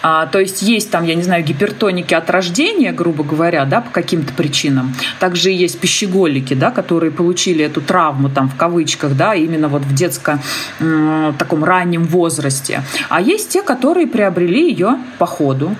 А, 0.02 0.26
то 0.26 0.38
есть 0.38 0.62
есть 0.62 0.90
там, 0.90 1.04
я 1.04 1.14
не 1.14 1.22
знаю, 1.22 1.44
гипертоники 1.44 2.12
от 2.12 2.28
рождения, 2.28 2.92
грубо 2.92 3.24
говоря, 3.24 3.64
да, 3.64 3.80
по 3.80 3.90
каким-то 3.90 4.32
причинам. 4.34 4.94
Также 5.18 5.50
есть 5.50 5.80
пищеголики, 5.80 6.54
да, 6.54 6.70
которые 6.70 7.10
получили 7.10 7.64
эту 7.64 7.80
травму 7.80 8.28
там 8.28 8.48
в 8.48 8.56
кавычках, 8.56 9.16
да, 9.16 9.34
именно 9.34 9.68
вот 9.68 9.82
в 9.82 9.94
детском 9.94 10.40
э, 10.80 11.32
таком 11.38 11.64
раннем 11.64 12.04
возрасте. 12.04 12.82
А 13.08 13.20
есть 13.20 13.50
те, 13.50 13.62
которые 13.62 14.06
приобрели 14.06 14.70
ее 14.70 14.98
по 15.18 15.26
ходу. 15.26 15.74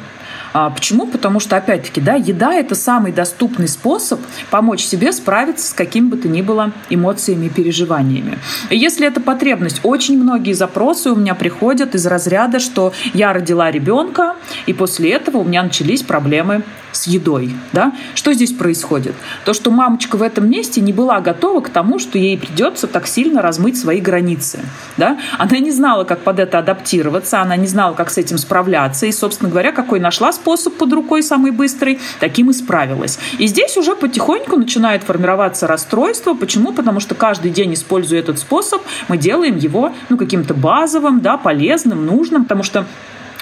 А, 0.53 0.71
почему? 0.71 1.07
Потому 1.07 1.41
что, 1.41 1.57
опять-таки, 1.57 2.01
да, 2.01 2.15
еда– 2.15 2.55
это 2.55 2.75
самый 2.75 3.13
доступный 3.13 3.69
способ 3.69 4.21
помочь 4.51 4.83
себе 4.83 5.13
справиться 5.13 5.69
с 5.69 5.73
какими 5.73 6.09
бы 6.09 6.17
то 6.17 6.29
ни 6.29 6.43
было 6.43 6.73
эмоциями 6.91 7.47
и 7.47 7.49
переживаниями. 7.49 8.39
Если 8.71 9.07
эта 9.07 9.21
потребность, 9.21 9.81
очень 9.83 10.21
многие 10.21 10.53
запросы 10.53 11.11
у 11.11 11.17
меня 11.17 11.35
приходят 11.35 11.95
из 11.95 12.07
разряда, 12.07 12.59
что 12.59 12.93
я 13.15 13.33
родила 13.33 13.71
ребенка, 13.71 14.37
и 14.67 14.73
после 14.73 15.13
этого 15.13 15.39
у 15.39 15.45
меня 15.45 15.63
начались 15.63 16.03
проблемы 16.03 16.63
с 16.93 17.07
едой. 17.07 17.55
Да? 17.73 17.93
Что 18.15 18.33
здесь 18.33 18.53
происходит? 18.53 19.15
То, 19.45 19.55
что 19.55 19.71
мамочка 19.71 20.17
в 20.17 20.23
этом 20.23 20.49
месте 20.49 20.81
не 20.81 20.93
была 20.93 21.21
готова 21.21 21.61
к 21.61 21.71
тому, 21.71 21.99
что 21.99 22.19
ей 22.19 22.39
придется 22.39 22.87
так 22.87 23.07
сильно 23.07 23.43
размыть 23.43 23.79
свои 23.79 24.01
границы. 24.01 24.61
Да? 24.97 25.19
Она 25.39 25.59
не 25.59 25.71
знала, 25.71 26.05
как 26.05 26.21
под 26.21 26.39
это 26.39 26.59
адаптироваться, 26.59 27.41
она 27.41 27.57
не 27.57 27.67
знала, 27.67 27.95
как 27.95 28.11
с 28.11 28.19
этим 28.19 28.39
справляться. 28.39 29.07
И, 29.07 29.13
собственно 29.13 29.51
говоря, 29.51 29.73
какой 29.73 30.01
нашла 30.01 30.33
способ 30.43 30.75
под 30.75 30.93
рукой 30.93 31.23
самый 31.23 31.53
быстрый, 31.53 32.01
таким 32.19 32.51
и 32.51 32.53
справилась. 32.53 33.19
И 33.39 33.47
здесь 33.47 33.77
уже 33.77 33.95
потихоньку 33.95 34.57
начинает 34.57 35.05
формироваться 35.05 35.67
расстройство. 35.67 36.35
Почему? 36.35 36.73
Потому 36.73 37.01
что 37.01 37.15
каждый 37.15 37.53
день, 37.53 37.75
используя 37.75 38.19
этот 38.19 38.39
способ, 38.39 38.83
мы 39.09 39.17
делаем 39.19 39.57
его 39.57 39.93
ну, 40.09 40.17
каким-то 40.17 40.55
базовым, 40.55 41.21
да, 41.21 41.37
полезным, 41.37 42.07
нужным, 42.07 42.43
потому 42.43 42.65
что 42.65 42.87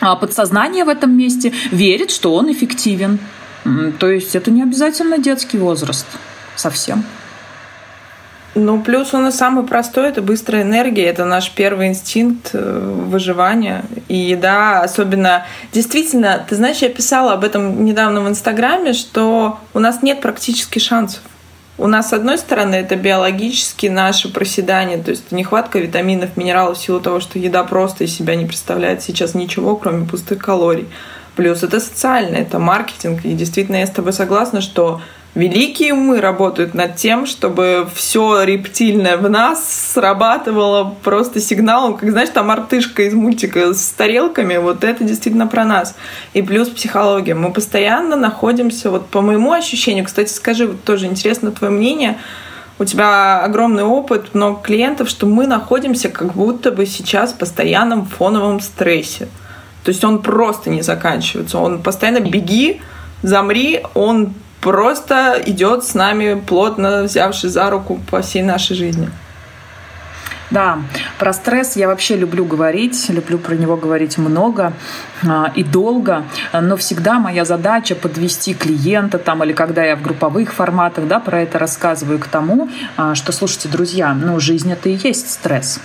а, 0.00 0.14
подсознание 0.16 0.84
в 0.84 0.88
этом 0.88 1.16
месте 1.16 1.52
верит, 1.70 2.10
что 2.10 2.34
он 2.34 2.52
эффективен. 2.52 3.18
То 3.98 4.10
есть 4.10 4.34
это 4.34 4.50
не 4.50 4.62
обязательно 4.62 5.18
детский 5.18 5.58
возраст 5.58 6.06
совсем. 6.56 7.04
Ну, 8.56 8.82
плюс 8.82 9.14
он 9.14 9.28
и 9.28 9.30
самый 9.30 9.64
простой, 9.64 10.08
это 10.08 10.22
быстрая 10.22 10.62
энергия, 10.62 11.04
это 11.04 11.24
наш 11.24 11.52
первый 11.52 11.86
инстинкт 11.86 12.50
э, 12.52 13.04
выживания. 13.06 13.84
И 14.08 14.16
еда, 14.16 14.82
особенно... 14.82 15.46
Действительно, 15.72 16.44
ты 16.48 16.56
знаешь, 16.56 16.78
я 16.78 16.88
писала 16.88 17.34
об 17.34 17.44
этом 17.44 17.84
недавно 17.84 18.22
в 18.22 18.28
Инстаграме, 18.28 18.92
что 18.92 19.60
у 19.72 19.78
нас 19.78 20.02
нет 20.02 20.20
практически 20.20 20.80
шансов. 20.80 21.22
У 21.78 21.86
нас, 21.86 22.10
с 22.10 22.12
одной 22.12 22.38
стороны, 22.38 22.74
это 22.74 22.96
биологически 22.96 23.86
наше 23.86 24.30
проседание, 24.30 24.98
то 24.98 25.12
есть 25.12 25.30
нехватка 25.30 25.78
витаминов, 25.78 26.36
минералов 26.36 26.76
в 26.76 26.80
силу 26.80 27.00
того, 27.00 27.20
что 27.20 27.38
еда 27.38 27.62
просто 27.64 28.04
из 28.04 28.14
себя 28.14 28.34
не 28.34 28.46
представляет 28.46 29.02
сейчас 29.02 29.34
ничего, 29.34 29.76
кроме 29.76 30.06
пустых 30.06 30.44
калорий. 30.44 30.88
Плюс 31.36 31.62
это 31.62 31.78
социально, 31.80 32.34
это 32.34 32.58
маркетинг. 32.58 33.24
И 33.24 33.32
действительно, 33.32 33.76
я 33.76 33.86
с 33.86 33.90
тобой 33.90 34.12
согласна, 34.12 34.60
что 34.60 35.00
великие 35.34 35.94
умы 35.94 36.20
работают 36.20 36.74
над 36.74 36.96
тем, 36.96 37.26
чтобы 37.26 37.88
все 37.94 38.42
рептильное 38.42 39.16
в 39.16 39.28
нас 39.30 39.92
срабатывало 39.92 40.96
просто 41.02 41.40
сигналом, 41.40 41.96
как, 41.96 42.10
знаешь, 42.10 42.30
там 42.30 42.50
артышка 42.50 43.02
из 43.02 43.14
мультика 43.14 43.72
с 43.72 43.90
тарелками, 43.90 44.56
вот 44.56 44.82
это 44.82 45.04
действительно 45.04 45.46
про 45.46 45.64
нас. 45.64 45.94
И 46.34 46.42
плюс 46.42 46.68
психология. 46.68 47.34
Мы 47.34 47.52
постоянно 47.52 48.16
находимся, 48.16 48.90
вот 48.90 49.06
по 49.06 49.20
моему 49.20 49.52
ощущению, 49.52 50.04
кстати, 50.04 50.30
скажи, 50.30 50.66
вот 50.66 50.82
тоже 50.82 51.06
интересно 51.06 51.52
твое 51.52 51.72
мнение, 51.72 52.18
у 52.80 52.84
тебя 52.84 53.40
огромный 53.40 53.84
опыт, 53.84 54.34
много 54.34 54.62
клиентов, 54.62 55.10
что 55.10 55.26
мы 55.26 55.46
находимся 55.46 56.08
как 56.08 56.32
будто 56.32 56.72
бы 56.72 56.86
сейчас 56.86 57.32
в 57.32 57.36
постоянном 57.36 58.06
фоновом 58.06 58.60
стрессе. 58.60 59.28
То 59.84 59.90
есть 59.90 60.02
он 60.02 60.22
просто 60.22 60.70
не 60.70 60.80
заканчивается. 60.80 61.58
Он 61.58 61.82
постоянно 61.82 62.20
беги, 62.20 62.80
замри, 63.22 63.82
он 63.92 64.32
просто 64.60 65.40
идет 65.46 65.84
с 65.84 65.94
нами, 65.94 66.34
плотно 66.34 67.04
взявшись 67.04 67.52
за 67.52 67.70
руку 67.70 68.00
по 68.10 68.22
всей 68.22 68.42
нашей 68.42 68.76
жизни. 68.76 69.10
Да, 70.50 70.80
про 71.18 71.32
стресс 71.32 71.76
я 71.76 71.86
вообще 71.86 72.16
люблю 72.16 72.44
говорить, 72.44 73.08
люблю 73.08 73.38
про 73.38 73.54
него 73.54 73.76
говорить 73.76 74.18
много 74.18 74.72
а, 75.22 75.52
и 75.54 75.62
долго, 75.62 76.24
но 76.52 76.76
всегда 76.76 77.20
моя 77.20 77.44
задача 77.44 77.94
подвести 77.94 78.54
клиента 78.54 79.18
там 79.18 79.44
или 79.44 79.52
когда 79.52 79.84
я 79.84 79.94
в 79.94 80.02
групповых 80.02 80.52
форматах, 80.52 81.06
да, 81.06 81.20
про 81.20 81.42
это 81.42 81.60
рассказываю 81.60 82.18
к 82.18 82.26
тому, 82.26 82.68
а, 82.96 83.14
что, 83.14 83.30
слушайте, 83.30 83.68
друзья, 83.68 84.12
ну, 84.12 84.40
жизнь 84.40 84.72
это 84.72 84.88
и 84.88 84.98
есть 85.00 85.30
стресс. 85.30 85.78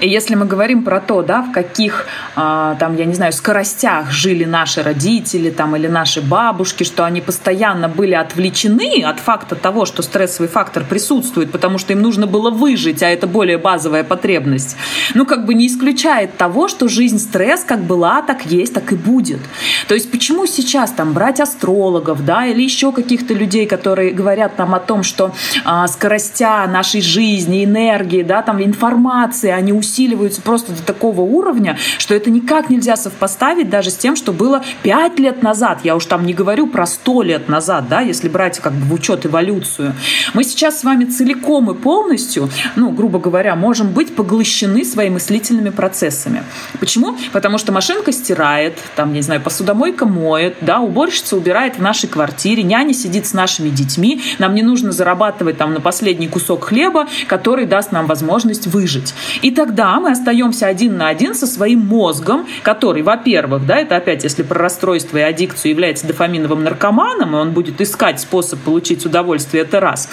И 0.00 0.08
если 0.08 0.34
мы 0.34 0.46
говорим 0.46 0.82
про 0.82 1.00
то, 1.00 1.22
да, 1.22 1.42
в 1.42 1.52
каких, 1.52 2.06
а, 2.34 2.74
там, 2.76 2.96
я 2.96 3.04
не 3.04 3.14
знаю, 3.14 3.32
скоростях 3.32 4.10
жили 4.10 4.44
наши 4.44 4.82
родители 4.82 5.50
там, 5.50 5.76
или 5.76 5.88
наши 5.88 6.22
бабушки, 6.22 6.84
что 6.84 7.04
они 7.04 7.20
постоянно 7.20 7.88
были 7.88 8.14
отвлечены 8.14 9.02
от 9.04 9.20
факта 9.20 9.56
того, 9.56 9.84
что 9.84 10.02
стрессовый 10.02 10.48
фактор 10.48 10.84
присутствует, 10.84 11.52
потому 11.52 11.78
что 11.78 11.92
им 11.92 12.00
нужно 12.00 12.26
было 12.26 12.50
выжить, 12.50 13.02
а 13.02 13.08
это 13.08 13.26
более 13.26 13.58
базовая 13.58 14.04
потребность, 14.04 14.76
ну, 15.14 15.26
как 15.26 15.44
бы 15.44 15.54
не 15.54 15.66
исключает 15.66 16.36
того, 16.36 16.68
что 16.68 16.88
жизнь 16.88 17.18
стресс 17.18 17.64
как 17.64 17.80
была, 17.80 18.22
так 18.22 18.46
есть, 18.46 18.72
так 18.72 18.92
и 18.92 18.96
будет. 18.96 19.40
То 19.86 19.94
есть 19.94 20.10
почему 20.10 20.46
сейчас 20.46 20.92
там 20.92 21.12
брать 21.12 21.40
астрологов, 21.40 22.24
да, 22.24 22.46
или 22.46 22.62
еще 22.62 22.92
каких-то 22.92 23.34
людей, 23.34 23.66
которые 23.66 24.12
говорят 24.12 24.56
нам 24.56 24.74
о 24.74 24.80
том, 24.80 25.02
что 25.02 25.32
а, 25.64 25.86
скоростя 25.88 26.66
нашей 26.66 27.02
жизни, 27.02 27.64
энергии, 27.64 28.22
да, 28.22 28.40
там 28.42 28.62
информации, 28.62 29.50
они 29.50 29.72
усиливаются, 29.72 29.89
усиливаются 29.90 30.40
просто 30.40 30.72
до 30.72 30.82
такого 30.82 31.22
уровня, 31.22 31.76
что 31.98 32.14
это 32.14 32.30
никак 32.30 32.70
нельзя 32.70 32.96
совпоставить 32.96 33.68
даже 33.68 33.90
с 33.90 33.96
тем, 33.96 34.14
что 34.14 34.32
было 34.32 34.62
5 34.82 35.18
лет 35.18 35.42
назад. 35.42 35.80
Я 35.82 35.96
уж 35.96 36.06
там 36.06 36.24
не 36.24 36.32
говорю 36.32 36.68
про 36.68 36.86
100 36.86 37.22
лет 37.22 37.48
назад, 37.48 37.88
да, 37.88 38.00
если 38.00 38.28
брать 38.28 38.60
как 38.60 38.72
бы 38.72 38.84
в 38.84 38.92
учет 38.92 39.26
эволюцию. 39.26 39.94
Мы 40.34 40.44
сейчас 40.44 40.80
с 40.80 40.84
вами 40.84 41.06
целиком 41.06 41.70
и 41.70 41.74
полностью, 41.74 42.50
ну, 42.76 42.90
грубо 42.90 43.18
говоря, 43.18 43.56
можем 43.56 43.92
быть 43.92 44.14
поглощены 44.14 44.84
своими 44.84 45.14
мыслительными 45.14 45.70
процессами. 45.70 46.44
Почему? 46.78 47.16
Потому 47.32 47.58
что 47.58 47.72
машинка 47.72 48.12
стирает, 48.12 48.78
там, 48.94 49.12
не 49.12 49.22
знаю, 49.22 49.40
посудомойка 49.40 50.06
моет, 50.06 50.56
да, 50.60 50.78
уборщица 50.80 51.36
убирает 51.36 51.76
в 51.76 51.82
нашей 51.82 52.08
квартире, 52.08 52.62
няня 52.62 52.94
сидит 52.94 53.26
с 53.26 53.32
нашими 53.32 53.70
детьми, 53.70 54.22
нам 54.38 54.54
не 54.54 54.62
нужно 54.62 54.92
зарабатывать 54.92 55.58
там 55.58 55.74
на 55.74 55.80
последний 55.80 56.28
кусок 56.28 56.64
хлеба, 56.64 57.08
который 57.26 57.66
даст 57.66 57.92
нам 57.92 58.06
возможность 58.06 58.66
выжить. 58.68 59.14
И 59.42 59.50
тогда 59.80 59.98
мы 59.98 60.10
остаемся 60.10 60.66
один 60.66 60.98
на 60.98 61.08
один 61.08 61.34
со 61.34 61.46
своим 61.46 61.86
мозгом, 61.86 62.46
который, 62.62 63.00
во-первых, 63.00 63.64
да, 63.64 63.78
это 63.78 63.96
опять, 63.96 64.24
если 64.24 64.42
про 64.42 64.58
расстройство 64.58 65.16
и 65.16 65.22
аддикцию 65.22 65.70
является 65.70 66.06
дофаминовым 66.06 66.62
наркоманом, 66.62 67.34
и 67.34 67.38
он 67.38 67.52
будет 67.52 67.80
искать 67.80 68.20
способ 68.20 68.60
получить 68.60 69.06
удовольствие, 69.06 69.62
это 69.62 69.80
раз. 69.80 70.10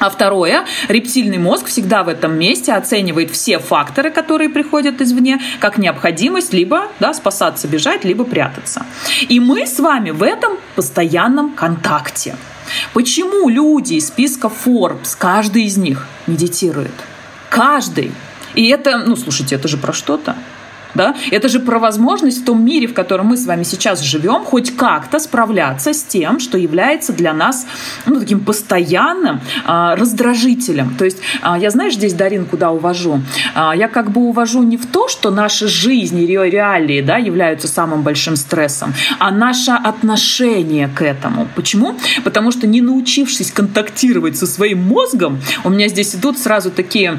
А 0.00 0.10
второе, 0.10 0.64
рептильный 0.88 1.38
мозг 1.38 1.66
всегда 1.66 2.02
в 2.02 2.08
этом 2.08 2.36
месте 2.36 2.72
оценивает 2.72 3.30
все 3.30 3.60
факторы, 3.60 4.10
которые 4.10 4.48
приходят 4.48 5.00
извне, 5.00 5.40
как 5.60 5.78
необходимость 5.78 6.52
либо 6.52 6.88
да, 6.98 7.14
спасаться, 7.14 7.68
бежать, 7.68 8.04
либо 8.04 8.24
прятаться. 8.24 8.84
И 9.28 9.38
мы 9.38 9.68
с 9.68 9.78
вами 9.78 10.10
в 10.10 10.24
этом 10.24 10.54
постоянном 10.74 11.52
контакте. 11.52 12.34
Почему 12.92 13.48
люди 13.48 13.94
из 13.94 14.08
списка 14.08 14.48
Forbes, 14.48 15.16
каждый 15.16 15.62
из 15.62 15.76
них 15.76 16.08
медитирует? 16.26 16.90
Каждый. 17.48 18.10
И 18.56 18.66
это, 18.68 18.98
ну, 18.98 19.16
слушайте, 19.16 19.54
это 19.54 19.68
же 19.68 19.76
про 19.76 19.92
что-то 19.92 20.34
да? 20.96 21.14
Это 21.30 21.48
же 21.48 21.60
про 21.60 21.78
возможность 21.78 22.42
в 22.42 22.44
том 22.44 22.64
мире, 22.64 22.86
в 22.86 22.94
котором 22.94 23.26
мы 23.26 23.36
с 23.36 23.46
вами 23.46 23.62
сейчас 23.62 24.00
живем, 24.00 24.44
хоть 24.44 24.74
как-то 24.76 25.18
справляться 25.18 25.92
с 25.92 26.02
тем, 26.02 26.40
что 26.40 26.58
является 26.58 27.12
для 27.12 27.32
нас 27.32 27.66
ну, 28.06 28.18
таким 28.18 28.40
постоянным 28.40 29.40
а, 29.64 29.94
раздражителем. 29.96 30.96
То 30.96 31.04
есть 31.04 31.18
а, 31.42 31.58
я, 31.58 31.70
знаешь, 31.70 31.94
здесь, 31.94 32.14
Дарин, 32.14 32.46
куда 32.46 32.70
увожу? 32.70 33.20
А, 33.54 33.74
я 33.76 33.88
как 33.88 34.10
бы 34.10 34.22
увожу 34.22 34.62
не 34.62 34.76
в 34.76 34.86
то, 34.86 35.08
что 35.08 35.30
наши 35.30 35.68
жизни, 35.68 36.26
реалии 36.26 37.00
да, 37.02 37.18
являются 37.18 37.68
самым 37.68 38.02
большим 38.02 38.36
стрессом, 38.36 38.94
а 39.18 39.30
наше 39.30 39.72
отношение 39.72 40.88
к 40.88 41.02
этому. 41.02 41.46
Почему? 41.54 41.96
Потому 42.24 42.50
что 42.50 42.66
не 42.66 42.80
научившись 42.80 43.52
контактировать 43.52 44.36
со 44.36 44.46
своим 44.46 44.82
мозгом, 44.82 45.40
у 45.64 45.70
меня 45.70 45.88
здесь 45.88 46.14
идут 46.14 46.38
сразу 46.38 46.70
такие 46.70 47.18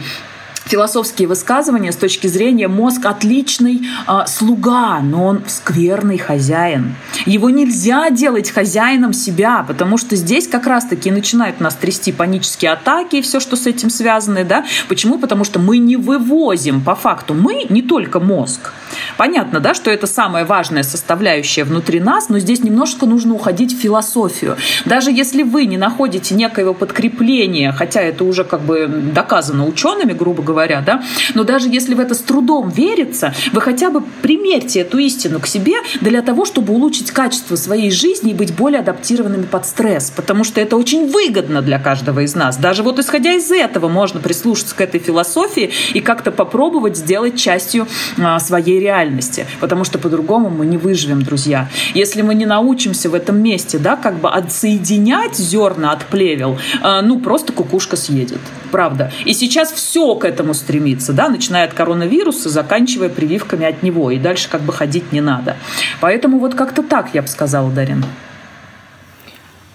философские 0.67 1.27
высказывания 1.27 1.91
с 1.91 1.95
точки 1.95 2.27
зрения 2.27 2.67
мозг 2.67 3.06
отличный 3.06 3.82
э, 4.08 4.25
слуга, 4.27 4.99
но 4.99 5.25
он 5.25 5.43
скверный 5.47 6.17
хозяин. 6.17 6.95
Его 7.25 7.49
нельзя 7.49 8.10
делать 8.10 8.51
хозяином 8.51 9.13
себя, 9.13 9.63
потому 9.67 9.97
что 9.97 10.15
здесь 10.15 10.47
как 10.47 10.67
раз-таки 10.67 11.12
начинают 11.12 11.60
нас 11.60 11.75
трясти 11.75 12.12
панические 12.12 12.71
атаки 12.71 13.17
и 13.17 13.21
все, 13.21 13.39
что 13.39 13.56
с 13.56 13.65
этим 13.65 13.89
связано. 13.89 14.43
Да? 14.43 14.65
Почему? 14.88 15.17
Потому 15.17 15.43
что 15.43 15.60
мы 15.60 15.77
не 15.77 15.95
вывозим 15.95 16.82
по 16.82 16.95
факту. 16.95 17.34
Мы 17.34 17.65
не 17.69 17.82
только 17.82 18.19
мозг. 18.19 18.71
Понятно, 19.18 19.60
да, 19.60 19.74
что 19.74 19.92
это 19.92 20.08
самая 20.08 20.46
важная 20.46 20.84
составляющая 20.84 21.64
внутри 21.64 22.00
нас, 22.00 22.30
но 22.30 22.40
здесь 22.40 22.64
немножко 22.64 23.06
нужно 23.06 23.34
уходить 23.34 23.74
в 23.74 23.80
философию. 23.80 24.58
Даже 24.86 25.12
если 25.12 25.44
вы 25.44 25.66
не 25.66 25.78
находите 25.78 26.36
некоего 26.36 26.74
подкрепления, 26.74 27.72
хотя 27.72 28.02
это 28.02 28.24
уже 28.24 28.44
как 28.44 28.62
бы 28.62 28.88
доказано 28.88 29.66
учеными, 29.66 30.14
грубо 30.14 30.44
говоря, 30.44 30.82
да, 30.82 31.04
но 31.34 31.44
даже 31.44 31.70
если 31.70 31.94
в 31.94 32.00
это 32.00 32.14
с 32.14 32.20
трудом 32.20 32.70
верится, 32.70 33.34
вы 33.52 33.62
хотя 33.62 33.90
бы 33.90 34.02
примерьте 34.22 34.82
эту 34.82 34.98
истину 34.98 35.40
к 35.40 35.48
себе 35.48 35.76
для 36.02 36.22
того, 36.22 36.46
чтобы 36.46 36.74
улучшить 36.74 37.12
качество 37.12 37.56
своей 37.56 37.92
жизни 37.92 38.32
и 38.32 38.34
быть 38.34 38.56
более 38.56 38.80
адаптированными 38.80 39.44
под 39.44 39.66
стресс, 39.66 40.12
потому 40.16 40.44
что 40.44 40.62
это 40.62 40.78
очень 40.78 41.08
выгодно 41.12 41.62
для 41.62 41.80
каждого 41.80 42.22
из 42.22 42.36
нас. 42.36 42.58
Даже 42.58 42.84
вот 42.84 43.00
исходя 43.00 43.34
из 43.34 43.52
этого 43.52 43.88
можно 43.88 44.20
прислушаться 44.20 44.76
к 44.76 44.82
этой 44.82 45.00
философии 45.00 45.72
и 45.94 46.02
как-то 46.02 46.32
попробовать 46.32 46.98
сделать 46.98 47.38
частью 47.38 47.88
а, 48.18 48.40
своей 48.40 48.80
реальности, 48.88 49.45
потому 49.60 49.84
что 49.84 50.00
по-другому 50.00 50.50
мы 50.50 50.65
не 50.65 50.78
выживем, 50.78 51.21
друзья. 51.21 51.69
Если 51.93 52.21
мы 52.21 52.36
не 52.36 52.45
научимся 52.45 53.10
в 53.10 53.13
этом 53.13 53.41
месте, 53.41 53.78
да, 53.78 53.95
как 53.95 54.19
бы 54.19 54.30
отсоединять 54.30 55.36
зерна 55.36 55.91
от 55.91 56.06
плевел, 56.06 56.58
а, 56.82 57.02
ну 57.02 57.19
просто 57.19 57.54
кукушка 57.54 57.97
съедет, 57.97 58.39
правда. 58.71 59.12
И 59.26 59.34
сейчас 59.34 59.71
все 59.71 60.15
к 60.15 60.26
этому 60.26 60.54
стремиться, 60.54 61.13
да, 61.13 61.30
начиная 61.30 61.65
от 61.65 61.73
коронавируса, 61.73 62.50
заканчивая 62.50 63.10
прививками 63.10 63.65
от 63.65 63.84
него, 63.84 64.12
и 64.12 64.17
дальше 64.17 64.50
как 64.50 64.62
бы 64.62 64.73
ходить 64.73 65.12
не 65.12 65.21
надо. 65.21 65.58
Поэтому 66.00 66.39
вот 66.39 66.56
как-то 66.56 66.82
так, 66.84 67.10
я 67.13 67.21
бы 67.21 67.28
сказала, 67.28 67.69
Дарин. 67.69 68.06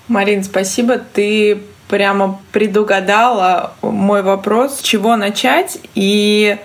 Марин, 0.09 0.42
спасибо. 0.42 0.98
Ты 0.98 1.62
прямо 1.88 2.40
предугадала 2.53 3.75
мой 3.83 4.22
вопрос, 4.22 4.79
с 4.79 4.83
чего 4.83 5.16
начать. 5.16 5.79
И 5.94 6.57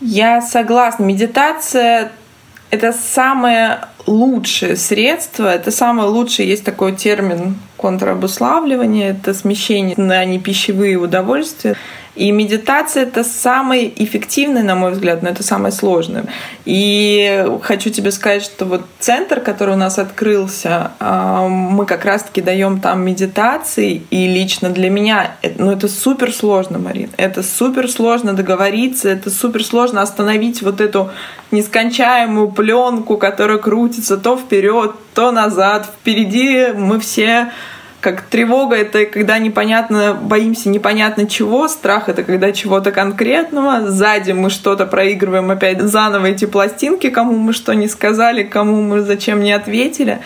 я 0.00 0.40
согласна, 0.40 1.04
медитация— 1.04 2.12
это 2.70 2.92
самое 2.92 3.80
лучшее 4.06 4.76
средство, 4.76 5.52
это 5.52 5.70
самое 5.70 6.08
лучшее, 6.08 6.48
есть 6.48 6.64
такой 6.64 6.96
термин 6.96 7.56
контрабуславливание, 7.76 9.10
это 9.10 9.34
смещение 9.34 9.94
на 9.96 10.24
непищевые 10.24 10.96
удовольствия. 10.96 11.76
И 12.16 12.32
медитация— 12.32 13.02
это 13.04 13.22
самое 13.22 13.90
эффективное, 14.02 14.62
на 14.62 14.74
мой 14.74 14.92
взгляд, 14.92 15.22
но 15.22 15.28
это 15.28 15.42
самое 15.42 15.72
сложное. 15.72 16.24
И 16.64 17.46
хочу 17.62 17.90
тебе 17.90 18.10
сказать, 18.10 18.42
что 18.42 18.64
вот 18.64 18.82
центр, 18.98 19.40
который 19.40 19.74
у 19.74 19.78
нас 19.78 19.98
открылся, 19.98 20.92
а, 20.98 21.46
мы 21.48 21.86
как 21.86 22.04
раз-таки 22.04 22.42
даем 22.42 22.80
там 22.80 23.02
медитации, 23.04 24.02
и 24.10 24.26
лично 24.26 24.70
для 24.70 24.90
меня, 24.90 25.36
ну 25.56 25.70
это 25.70 25.88
супер 25.88 26.32
сложно, 26.32 26.78
Марин, 26.78 27.10
это 27.16 27.42
супер 27.42 27.88
сложно 27.88 28.32
договориться, 28.32 29.08
это 29.08 29.30
супер 29.30 29.64
сложно 29.64 30.02
остановить 30.02 30.62
вот 30.62 30.80
эту 30.80 31.10
нескончаемую 31.50 32.50
пленку, 32.50 33.16
которая 33.16 33.58
крутится 33.58 34.16
то 34.16 34.36
вперед, 34.36 34.92
то 35.14 35.30
назад. 35.30 35.86
Впереди 36.00 36.68
мы 36.74 36.98
все 37.00 37.50
как 38.00 38.22
тревога— 38.22 38.76
это 38.76 39.04
когда 39.04 39.38
непонятно, 39.38 40.14
боимся 40.14 40.68
непонятно 40.68 41.26
чего, 41.26 41.68
страх— 41.68 42.08
это 42.08 42.22
когда 42.22 42.52
чего-то 42.52 42.92
конкретного, 42.92 43.90
сзади 43.90 44.32
мы 44.32 44.50
что-то 44.50 44.86
проигрываем 44.86 45.50
опять 45.50 45.80
заново 45.80 46.26
эти 46.26 46.46
пластинки, 46.46 47.10
кому 47.10 47.36
мы 47.36 47.52
что 47.52 47.74
не 47.74 47.88
сказали, 47.88 48.42
кому 48.42 48.82
мы 48.82 49.02
зачем 49.02 49.42
не 49.42 49.52
ответили. 49.52 50.20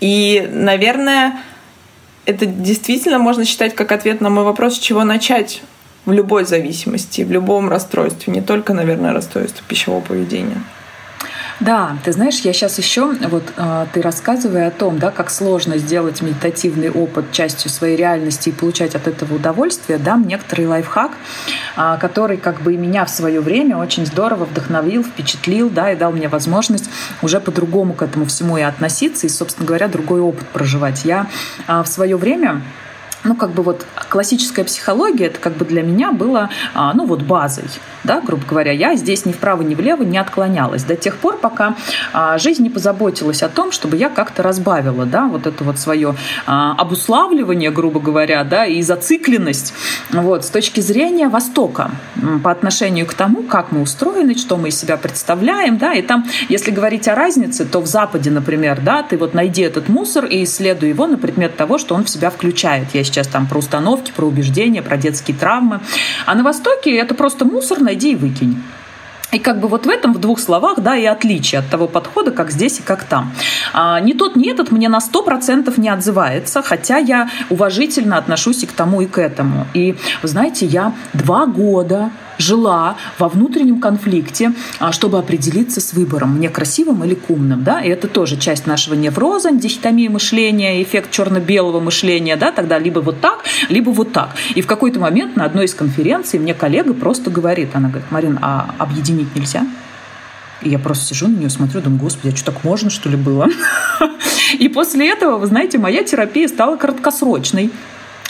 И, 0.00 0.48
наверное, 0.52 1.40
это 2.24 2.46
действительно 2.46 3.18
можно 3.18 3.44
считать 3.44 3.74
как 3.74 3.90
ответ 3.90 4.20
на 4.20 4.30
мой 4.30 4.44
вопрос, 4.44 4.76
с 4.76 4.78
чего 4.78 5.02
начать 5.02 5.62
в 6.06 6.12
любой 6.12 6.44
зависимости, 6.44 7.22
в 7.22 7.32
любом 7.32 7.68
расстройстве, 7.68 8.32
не 8.32 8.42
только, 8.42 8.74
наверное, 8.74 9.12
расстройство 9.12 9.64
пищевого 9.66 10.00
поведения. 10.00 10.62
Да, 11.60 11.96
ты 12.04 12.12
знаешь, 12.12 12.38
я 12.40 12.52
сейчас 12.52 12.78
еще, 12.78 13.14
вот 13.28 13.42
э, 13.56 13.86
ты 13.92 14.00
рассказывая 14.00 14.68
о 14.68 14.70
том, 14.70 15.00
да, 15.00 15.10
как 15.10 15.28
сложно 15.28 15.76
сделать 15.76 16.22
медитативный 16.22 16.88
опыт 16.88 17.32
частью 17.32 17.68
своей 17.68 17.96
реальности 17.96 18.50
и 18.50 18.52
получать 18.52 18.94
от 18.94 19.08
этого 19.08 19.34
удовольствие, 19.34 19.98
дам 19.98 20.26
некоторый 20.28 20.68
лайфхак, 20.68 21.10
э, 21.76 21.98
который 22.00 22.36
как 22.36 22.60
бы 22.62 22.74
и 22.74 22.76
меня 22.76 23.04
в 23.04 23.10
свое 23.10 23.40
время 23.40 23.76
очень 23.76 24.06
здорово 24.06 24.44
вдохновил, 24.44 25.02
впечатлил, 25.02 25.68
да, 25.68 25.92
и 25.92 25.96
дал 25.96 26.12
мне 26.12 26.28
возможность 26.28 26.88
уже 27.22 27.40
по-другому 27.40 27.92
к 27.92 28.02
этому 28.02 28.26
всему 28.26 28.56
и 28.56 28.62
относиться, 28.62 29.26
и, 29.26 29.30
собственно 29.30 29.66
говоря, 29.66 29.88
другой 29.88 30.20
опыт 30.20 30.46
проживать. 30.48 31.04
Я 31.04 31.26
э, 31.66 31.82
в 31.82 31.88
свое 31.88 32.16
время 32.16 32.62
ну, 33.28 33.34
как 33.34 33.50
бы 33.50 33.62
вот 33.62 33.86
классическая 34.08 34.64
психология, 34.64 35.26
это 35.26 35.38
как 35.38 35.56
бы 35.56 35.66
для 35.66 35.82
меня 35.82 36.12
было, 36.12 36.48
а, 36.74 36.94
ну, 36.94 37.04
вот 37.04 37.22
базой, 37.22 37.64
да, 38.04 38.20
грубо 38.20 38.42
говоря. 38.48 38.72
Я 38.72 38.96
здесь 38.96 39.26
ни 39.26 39.32
вправо, 39.32 39.62
ни 39.62 39.74
влево 39.74 40.02
не 40.02 40.16
отклонялась 40.16 40.82
до 40.82 40.96
тех 40.96 41.18
пор, 41.18 41.36
пока 41.36 41.76
а, 42.14 42.38
жизнь 42.38 42.62
не 42.62 42.70
позаботилась 42.70 43.42
о 43.42 43.50
том, 43.50 43.70
чтобы 43.70 43.96
я 43.96 44.08
как-то 44.08 44.42
разбавила, 44.42 45.04
да, 45.04 45.26
вот 45.26 45.46
это 45.46 45.62
вот 45.62 45.78
свое 45.78 46.14
а, 46.46 46.74
обуславливание, 46.78 47.70
грубо 47.70 48.00
говоря, 48.00 48.42
да, 48.44 48.64
и 48.64 48.80
зацикленность, 48.80 49.74
вот, 50.10 50.44
с 50.46 50.48
точки 50.48 50.80
зрения 50.80 51.28
Востока 51.28 51.90
по 52.42 52.50
отношению 52.50 53.06
к 53.06 53.12
тому, 53.12 53.42
как 53.42 53.72
мы 53.72 53.82
устроены, 53.82 54.36
что 54.36 54.56
мы 54.56 54.68
из 54.68 54.78
себя 54.78 54.96
представляем, 54.96 55.76
да, 55.76 55.92
и 55.92 56.00
там, 56.00 56.26
если 56.48 56.70
говорить 56.70 57.06
о 57.08 57.14
разнице, 57.14 57.66
то 57.66 57.80
в 57.80 57.86
Западе, 57.86 58.30
например, 58.30 58.80
да, 58.80 59.02
ты 59.02 59.18
вот 59.18 59.34
найди 59.34 59.62
этот 59.62 59.90
мусор 59.90 60.24
и 60.24 60.44
исследуй 60.44 60.88
его 60.88 61.06
на 61.06 61.18
предмет 61.18 61.56
того, 61.56 61.76
что 61.76 61.94
он 61.94 62.04
в 62.04 62.10
себя 62.10 62.30
включает. 62.30 62.94
Я 62.94 63.04
сейчас 63.04 63.17
там 63.26 63.46
про 63.46 63.58
установки, 63.58 64.12
про 64.14 64.26
убеждения, 64.26 64.82
про 64.82 64.96
детские 64.96 65.36
травмы. 65.36 65.80
А 66.26 66.34
на 66.34 66.42
Востоке 66.42 66.94
это 66.96 67.14
просто 67.14 67.44
мусор, 67.44 67.80
найди 67.80 68.12
и 68.12 68.16
выкинь. 68.16 68.62
И 69.30 69.38
как 69.38 69.60
бы 69.60 69.68
вот 69.68 69.84
в 69.84 69.88
этом, 69.90 70.14
в 70.14 70.18
двух 70.18 70.40
словах, 70.40 70.80
да, 70.80 70.96
и 70.96 71.04
отличие 71.04 71.58
от 71.58 71.68
того 71.68 71.86
подхода, 71.86 72.30
как 72.30 72.50
здесь 72.50 72.78
и 72.78 72.82
как 72.82 73.04
там. 73.04 73.32
А, 73.74 74.00
ни 74.00 74.14
тот, 74.14 74.36
ни 74.36 74.50
этот 74.50 74.70
мне 74.70 74.88
на 74.88 75.00
сто 75.00 75.22
процентов 75.22 75.76
не 75.76 75.90
отзывается, 75.90 76.62
хотя 76.62 76.96
я 76.96 77.28
уважительно 77.50 78.16
отношусь 78.16 78.62
и 78.62 78.66
к 78.66 78.72
тому, 78.72 79.02
и 79.02 79.06
к 79.06 79.18
этому. 79.18 79.66
И, 79.74 79.96
вы 80.22 80.28
знаете, 80.28 80.64
я 80.64 80.94
два 81.12 81.44
года 81.44 82.10
жила 82.38 82.96
во 83.18 83.28
внутреннем 83.28 83.80
конфликте, 83.80 84.52
а, 84.78 84.92
чтобы 84.92 85.18
определиться 85.18 85.80
с 85.80 85.92
выбором, 85.92 86.36
мне 86.36 86.48
красивым 86.48 87.04
или 87.04 87.18
умным, 87.28 87.64
да, 87.64 87.80
и 87.80 87.88
это 87.88 88.08
тоже 88.08 88.36
часть 88.36 88.66
нашего 88.66 88.94
невроза, 88.94 89.50
дихотомии 89.52 90.08
мышления, 90.08 90.82
эффект 90.82 91.10
черно-белого 91.10 91.80
мышления, 91.80 92.36
да, 92.36 92.52
тогда 92.52 92.78
либо 92.78 93.00
вот 93.00 93.20
так, 93.20 93.44
либо 93.68 93.90
вот 93.90 94.12
так. 94.12 94.30
И 94.54 94.62
в 94.62 94.66
какой-то 94.66 95.00
момент 95.00 95.36
на 95.36 95.44
одной 95.44 95.66
из 95.66 95.74
конференций 95.74 96.38
мне 96.38 96.54
коллега 96.54 96.94
просто 96.94 97.30
говорит, 97.30 97.70
она 97.74 97.88
говорит, 97.88 98.10
Марин, 98.10 98.38
а 98.40 98.74
объединить 98.78 99.34
нельзя? 99.34 99.66
И 100.62 100.70
я 100.70 100.78
просто 100.78 101.06
сижу 101.06 101.28
на 101.28 101.36
нее, 101.36 101.50
смотрю, 101.50 101.80
думаю, 101.80 102.00
господи, 102.00 102.32
а 102.32 102.36
что 102.36 102.52
так 102.52 102.64
можно, 102.64 102.90
что 102.90 103.08
ли, 103.08 103.16
было? 103.16 103.46
И 104.58 104.68
после 104.68 105.08
этого, 105.08 105.38
вы 105.38 105.46
знаете, 105.46 105.78
моя 105.78 106.02
терапия 106.02 106.48
стала 106.48 106.76
краткосрочной. 106.76 107.70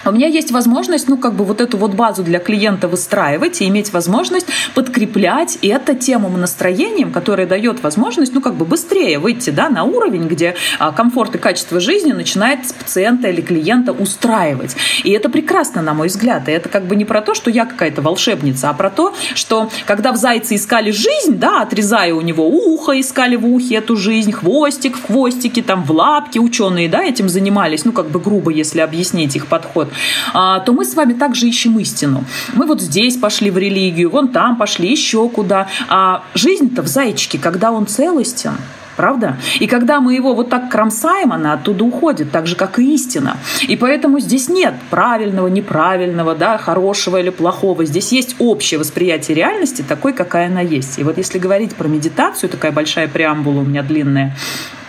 У 0.09 0.13
меня 0.13 0.27
есть 0.27 0.51
возможность, 0.53 1.07
ну, 1.09 1.19
как 1.19 1.35
бы 1.35 1.45
вот 1.45 1.61
эту 1.61 1.77
вот 1.77 1.93
базу 1.93 2.23
для 2.23 2.39
клиента 2.39 2.89
выстраивать 2.89 3.61
и 3.61 3.69
иметь 3.69 3.93
возможность 3.93 4.47
подкреплять 4.75 5.59
это 5.61 5.95
темам 5.95 6.41
настроением, 6.41 7.13
которое 7.13 7.47
дает 7.47 7.83
возможность, 7.83 8.33
ну, 8.33 8.41
как 8.41 8.55
бы 8.55 8.65
быстрее 8.65 9.19
выйти, 9.19 9.51
да, 9.51 9.69
на 9.69 9.85
уровень, 9.85 10.27
где 10.27 10.55
а, 10.79 10.93
комфорт 10.93 11.35
и 11.35 11.39
качество 11.39 11.79
жизни 11.79 12.13
начинает 12.13 12.61
пациента 12.79 13.29
или 13.29 13.43
клиента 13.43 13.93
устраивать. 13.93 14.77
И 15.05 15.11
это 15.11 15.29
прекрасно, 15.29 15.83
на 15.83 15.93
мой 15.93 16.09
взгляд. 16.09 16.49
И 16.49 16.53
это 16.53 16.71
как 16.71 16.87
бы 16.87 16.97
не 16.97 17.05
про 17.05 17.21
то, 17.21 17.35
что 17.35 17.51
я 17.51 17.67
какая-то 17.67 18.01
волшебница, 18.01 18.71
а 18.71 18.73
про 18.73 18.89
то, 18.89 19.15
что 19.35 19.69
когда 19.85 20.13
в 20.13 20.17
зайце 20.17 20.55
искали 20.55 20.91
жизнь, 20.91 21.37
да, 21.39 21.61
отрезая 21.61 22.15
у 22.15 22.23
него 22.23 22.49
ухо, 22.49 22.99
искали 22.99 23.37
в 23.37 23.47
ухе 23.47 23.75
эту 23.75 23.95
жизнь, 23.95 24.33
хвостик 24.33 24.97
в 24.97 25.07
хвостике, 25.07 25.63
там, 25.63 25.85
в 25.85 25.91
лапке 25.91 26.41
ученые, 26.41 26.89
да, 26.89 27.05
этим 27.05 27.29
занимались, 27.29 27.85
ну, 27.85 27.93
как 27.93 28.09
бы 28.09 28.19
грубо, 28.19 28.51
если 28.51 28.81
объяснить 28.81 29.37
их 29.37 29.49
подход, 29.49 29.89
а, 29.89 29.98
то 30.33 30.73
мы 30.73 30.85
с 30.85 30.95
вами 30.95 31.15
также 31.15 31.49
ищем 31.49 31.79
истину. 31.79 32.25
Мы 32.55 32.67
вот 32.67 32.81
здесь 32.81 33.17
пошли 33.17 33.51
в 33.51 33.59
религию, 33.59 34.11
вон 34.11 34.29
там 34.29 34.57
пошли, 34.57 34.91
еще 34.91 35.29
куда. 35.29 35.69
А 35.89 36.23
жизнь-то 36.35 36.83
в 36.83 36.87
зайчике, 36.87 37.39
когда 37.39 37.71
он 37.71 37.87
целостен, 37.87 38.53
правда? 38.97 39.37
И 39.61 39.67
когда 39.67 40.01
мы 40.01 40.15
его 40.15 40.35
вот 40.35 40.51
так 40.51 40.71
кромсаем, 40.71 41.33
она 41.33 41.53
оттуда 41.53 41.85
уходит, 41.85 42.33
так 42.33 42.47
же, 42.47 42.57
как 42.57 42.79
и 42.79 42.95
истина. 42.95 43.37
И 43.69 43.77
поэтому 43.77 44.19
здесь 44.19 44.49
нет 44.49 44.75
правильного, 44.91 45.47
неправильного, 45.47 46.35
да, 46.35 46.59
хорошего 46.59 47.19
или 47.19 47.31
плохого. 47.31 47.85
Здесь 47.85 48.13
есть 48.13 48.37
общее 48.41 48.79
восприятие 48.79 49.37
реальности 49.37 49.85
такой, 49.89 50.13
какая 50.13 50.49
она 50.49 50.61
есть. 50.61 50.99
И 50.99 51.05
вот 51.05 51.17
если 51.17 51.39
говорить 51.39 51.77
про 51.77 51.87
медитацию, 51.87 52.51
такая 52.51 52.73
большая 52.73 53.07
преамбула 53.07 53.61
у 53.61 53.65
меня 53.65 53.83
длинная, 53.83 54.35
а, 54.35 54.88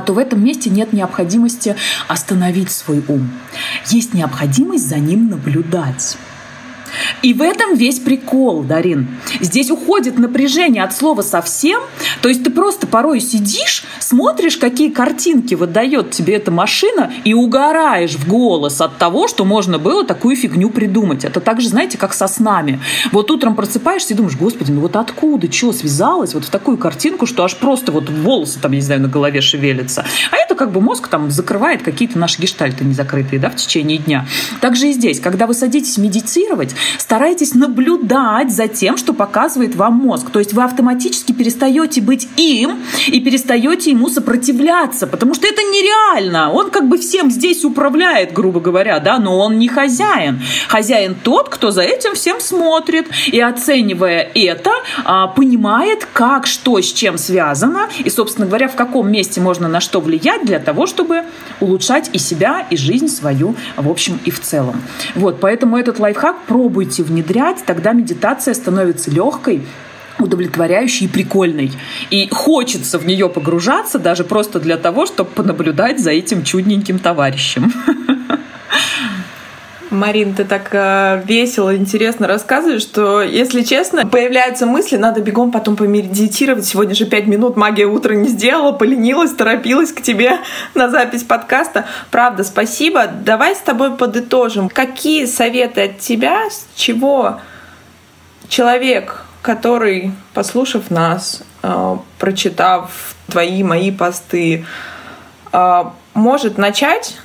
то 0.00 0.12
в 0.12 0.18
этом 0.18 0.44
месте 0.44 0.70
нет 0.70 0.92
необходимости 0.92 1.76
остановить 2.08 2.70
свой 2.70 3.02
ум. 3.08 3.30
Есть 3.86 4.12
необходимость 4.12 4.88
за 4.88 4.98
ним 4.98 5.30
наблюдать. 5.30 6.18
И 7.22 7.34
в 7.34 7.42
этом 7.42 7.74
весь 7.74 7.98
прикол, 7.98 8.62
Дарин. 8.62 9.08
Здесь 9.40 9.70
уходит 9.70 10.18
напряжение 10.18 10.84
от 10.84 10.94
слова 10.94 11.22
совсем. 11.22 11.80
То 12.22 12.28
есть 12.28 12.44
ты 12.44 12.50
просто 12.50 12.86
порой 12.86 13.20
сидишь, 13.20 13.84
смотришь, 14.00 14.56
какие 14.56 14.90
картинки 14.90 15.54
выдает 15.54 16.10
тебе 16.10 16.34
эта 16.34 16.50
машина, 16.50 17.12
и 17.24 17.34
угораешь 17.34 18.14
в 18.14 18.28
голос 18.28 18.80
от 18.80 18.98
того, 18.98 19.28
что 19.28 19.44
можно 19.44 19.78
было 19.78 20.04
такую 20.04 20.36
фигню 20.36 20.70
придумать. 20.70 21.24
Это 21.24 21.40
так 21.40 21.60
же, 21.60 21.68
знаете, 21.68 21.98
как 21.98 22.14
со 22.14 22.28
снами. 22.28 22.80
Вот 23.12 23.30
утром 23.30 23.54
просыпаешься 23.54 24.14
и 24.14 24.16
думаешь, 24.16 24.36
господи, 24.36 24.72
ну 24.72 24.80
вот 24.80 24.96
откуда, 24.96 25.50
что 25.50 25.72
связалось 25.72 26.34
вот 26.34 26.44
в 26.44 26.50
такую 26.50 26.78
картинку, 26.78 27.26
что 27.26 27.44
аж 27.44 27.56
просто 27.56 27.92
вот 27.92 28.08
волосы 28.08 28.58
там, 28.60 28.72
не 28.72 28.80
знаю, 28.80 29.02
на 29.02 29.08
голове 29.08 29.40
шевелятся. 29.40 30.04
А 30.30 30.36
это 30.36 30.54
как 30.54 30.72
бы 30.72 30.80
мозг 30.80 31.08
там 31.08 31.30
закрывает 31.30 31.82
какие-то 31.82 32.18
наши 32.18 32.40
гештальты 32.40 32.84
незакрытые, 32.84 33.38
да, 33.40 33.50
в 33.50 33.56
течение 33.56 33.98
дня. 33.98 34.26
Также 34.60 34.88
и 34.88 34.92
здесь, 34.92 35.20
когда 35.20 35.46
вы 35.46 35.54
садитесь 35.54 35.98
медитировать, 35.98 36.74
старайтесь 36.98 37.54
наблюдать 37.54 38.50
за 38.50 38.68
тем, 38.68 38.96
что 38.96 39.12
показывает 39.12 39.74
вам 39.76 39.94
мозг. 39.94 40.30
То 40.30 40.38
есть 40.38 40.52
вы 40.52 40.62
автоматически 40.62 41.32
перестаете 41.32 42.00
быть 42.00 42.28
им 42.36 42.78
и 43.06 43.20
перестаете 43.20 43.90
ему 43.90 44.08
сопротивляться, 44.08 45.06
потому 45.06 45.34
что 45.34 45.46
это 45.46 45.62
нереально. 45.62 46.52
Он 46.52 46.70
как 46.70 46.88
бы 46.88 46.98
всем 46.98 47.30
здесь 47.30 47.64
управляет, 47.64 48.32
грубо 48.32 48.60
говоря, 48.60 48.98
да, 49.00 49.18
но 49.18 49.38
он 49.38 49.58
не 49.58 49.68
хозяин. 49.68 50.40
Хозяин 50.68 51.16
тот, 51.22 51.48
кто 51.48 51.70
за 51.70 51.82
этим 51.82 52.14
всем 52.14 52.40
смотрит 52.40 53.06
и 53.26 53.40
оценивая 53.40 54.30
это, 54.34 54.70
а, 55.04 55.28
понимает, 55.28 56.06
как, 56.12 56.46
что 56.46 56.80
с 56.80 56.92
чем 56.92 57.18
связано 57.18 57.88
и, 57.98 58.10
собственно 58.10 58.46
говоря, 58.46 58.68
в 58.68 58.76
каком 58.76 59.10
месте 59.10 59.40
можно 59.40 59.68
на 59.68 59.80
что 59.80 60.00
влиять 60.00 60.44
для 60.44 60.58
того, 60.58 60.86
чтобы 60.86 61.24
улучшать 61.60 62.10
и 62.12 62.18
себя, 62.18 62.66
и 62.70 62.76
жизнь 62.76 63.08
свою, 63.08 63.54
в 63.76 63.88
общем 63.88 64.18
и 64.24 64.30
в 64.30 64.40
целом. 64.40 64.80
Вот, 65.14 65.40
поэтому 65.40 65.76
этот 65.76 65.98
лайфхак 65.98 66.42
про 66.42 66.67
пробуйте 66.68 67.02
внедрять, 67.02 67.64
тогда 67.64 67.92
медитация 67.94 68.52
становится 68.52 69.10
легкой, 69.10 69.62
удовлетворяющей 70.18 71.06
и 71.06 71.08
прикольной. 71.08 71.72
И 72.10 72.28
хочется 72.30 72.98
в 72.98 73.06
нее 73.06 73.30
погружаться 73.30 73.98
даже 73.98 74.22
просто 74.22 74.60
для 74.60 74.76
того, 74.76 75.06
чтобы 75.06 75.30
понаблюдать 75.30 75.98
за 75.98 76.10
этим 76.10 76.44
чудненьким 76.44 76.98
товарищем. 76.98 77.72
Марин, 79.90 80.34
ты 80.34 80.44
так 80.44 80.68
э, 80.72 81.22
весело, 81.24 81.74
интересно 81.74 82.26
рассказываешь, 82.26 82.82
что, 82.82 83.22
если 83.22 83.62
честно, 83.62 84.06
появляются 84.06 84.66
мысли, 84.66 84.96
надо 84.96 85.20
бегом 85.22 85.50
потом 85.50 85.76
помедитировать. 85.76 86.66
Сегодня 86.66 86.94
же 86.94 87.06
пять 87.06 87.26
минут 87.26 87.56
магия 87.56 87.86
утра 87.86 88.14
не 88.14 88.28
сделала, 88.28 88.72
поленилась, 88.72 89.32
торопилась 89.32 89.92
к 89.92 90.02
тебе 90.02 90.40
на 90.74 90.90
запись 90.90 91.22
подкаста. 91.22 91.86
Правда, 92.10 92.44
спасибо. 92.44 93.06
Давай 93.06 93.54
с 93.54 93.60
тобой 93.60 93.96
подытожим. 93.96 94.68
Какие 94.68 95.24
советы 95.24 95.82
от 95.82 95.98
тебя, 96.00 96.50
с 96.50 96.66
чего 96.74 97.40
человек, 98.48 99.24
который, 99.40 100.12
послушав 100.34 100.90
нас, 100.90 101.42
э, 101.62 101.96
прочитав 102.18 103.14
твои, 103.26 103.62
мои 103.62 103.90
посты, 103.90 104.66
э, 105.52 105.84
может 106.12 106.58
начать 106.58 107.16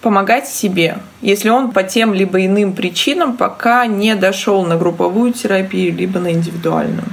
помогать 0.00 0.48
себе, 0.48 0.98
если 1.20 1.48
он 1.48 1.72
по 1.72 1.82
тем 1.82 2.14
либо 2.14 2.44
иным 2.44 2.72
причинам 2.72 3.36
пока 3.36 3.86
не 3.86 4.14
дошел 4.14 4.64
на 4.64 4.76
групповую 4.76 5.32
терапию, 5.32 5.94
либо 5.94 6.18
на 6.20 6.32
индивидуальную. 6.32 7.04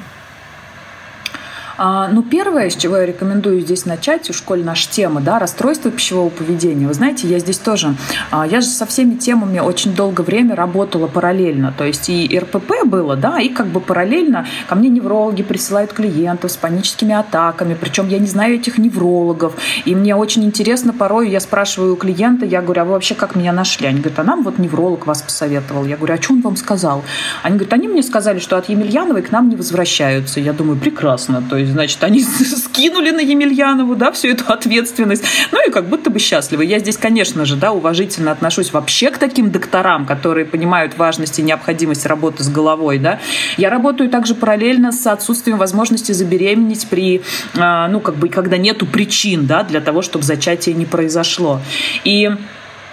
А, 1.78 2.08
ну, 2.08 2.24
первое, 2.24 2.70
с 2.70 2.76
чего 2.76 2.98
я 2.98 3.06
рекомендую 3.06 3.62
здесь 3.62 3.86
начать, 3.86 4.30
уж 4.30 4.42
коль 4.42 4.64
наша 4.64 4.90
тема, 4.90 5.22
да, 5.22 5.38
расстройство 5.38 5.92
пищевого 5.92 6.30
поведения. 6.30 6.88
Вы 6.88 6.94
знаете, 6.94 7.28
я 7.28 7.40
здесь 7.40 7.60
тоже, 7.60 7.96
а, 8.32 8.48
я 8.48 8.62
же 8.62 8.68
со 8.68 8.86
всеми 8.86 9.16
темами 9.16 9.60
очень 9.60 9.94
долгое 9.94 10.24
время 10.24 10.56
работала 10.56 11.08
параллельно. 11.08 11.74
То 11.78 11.84
есть 11.84 12.10
и 12.10 12.38
РПП 12.38 12.86
было, 12.86 13.16
да, 13.16 13.40
и 13.40 13.50
как 13.50 13.68
бы 13.68 13.80
параллельно 13.80 14.48
ко 14.68 14.76
мне 14.76 14.90
неврологи 14.90 15.44
присылают 15.44 15.94
клиентов 15.94 16.52
с 16.52 16.58
паническими 16.58 17.14
атаками, 17.14 17.78
причем 17.80 18.08
я 18.08 18.18
не 18.18 18.28
знаю 18.28 18.56
этих 18.56 18.78
неврологов. 18.78 19.54
И 19.86 19.94
мне 19.94 20.16
очень 20.16 20.44
интересно 20.44 20.94
порой, 20.94 21.30
я 21.30 21.40
спрашиваю 21.40 21.94
у 21.94 21.96
клиента, 21.96 22.46
я 22.46 22.62
говорю, 22.62 22.82
а 22.82 22.86
вы 22.86 22.92
вообще 22.94 23.14
как 23.14 23.36
меня 23.36 23.54
нашли? 23.54 23.88
Они 23.88 24.00
говорят, 24.00 24.20
а 24.20 24.24
нам 24.24 24.44
вот 24.44 24.58
невролог 24.58 25.06
вас 25.06 25.22
посоветовал. 25.22 25.86
Я 25.86 25.98
говорю, 25.98 26.16
а 26.16 26.22
что 26.22 26.34
он 26.34 26.42
вам 26.42 26.56
сказал? 26.56 27.04
Они 27.44 27.58
говорят, 27.58 27.74
они 27.74 27.88
мне 27.88 28.02
сказали, 28.02 28.40
что 28.40 28.58
от 28.58 28.70
Емельяновой 28.70 29.22
к 29.22 29.32
нам 29.32 29.50
не 29.50 29.56
возвращаются. 29.56 30.40
Я 30.40 30.54
думаю, 30.54 30.80
прекрасно. 30.80 31.44
То 31.48 31.58
есть 31.58 31.67
значит, 31.72 32.04
они 32.04 32.24
скинули 32.24 33.12
на 33.12 33.20
Емельянову, 33.20 33.96
да, 33.96 34.12
всю 34.12 34.30
эту 34.30 34.52
ответственность. 34.52 35.24
Ну 35.52 35.68
и 35.68 35.72
как 35.72 35.88
будто 35.88 36.10
бы 36.10 36.20
счастливы. 36.20 36.66
Я 36.66 36.80
здесь, 36.80 36.98
конечно 36.98 37.46
же, 37.46 37.56
да, 37.56 37.72
уважительно 37.72 38.32
отношусь 38.32 38.74
вообще 38.74 39.12
к 39.12 39.18
таким 39.18 39.52
докторам, 39.52 40.06
которые 40.06 40.46
понимают 40.46 40.98
важность 40.98 41.40
и 41.40 41.42
необходимость 41.42 42.06
работы 42.06 42.44
с 42.44 42.50
головой, 42.50 43.00
да. 43.00 43.20
Я 43.58 43.70
работаю 43.70 44.10
также 44.10 44.36
параллельно 44.36 44.92
с 44.92 45.06
отсутствием 45.08 45.58
возможности 45.58 46.12
забеременеть 46.12 46.88
при, 46.88 47.22
а, 47.58 47.88
ну, 47.88 48.00
как 48.00 48.16
бы, 48.16 48.30
когда 48.30 48.58
нету 48.58 48.86
причин, 48.86 49.46
да, 49.46 49.64
для 49.64 49.82
того, 49.82 50.02
чтобы 50.02 50.24
зачатие 50.24 50.76
не 50.76 50.86
произошло. 50.86 51.62
И 52.04 52.30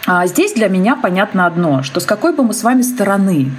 а, 0.07 0.27
Здесь 0.27 0.53
для 0.53 0.69
меня 0.69 0.97
понятно 0.97 1.47
одно, 1.47 1.83
что 1.83 2.01
с 2.01 2.05
какой 2.05 2.35
бы 2.35 2.43
мы 2.43 2.53
с 2.53 2.63
вами 2.63 2.83
стороны 2.83 3.51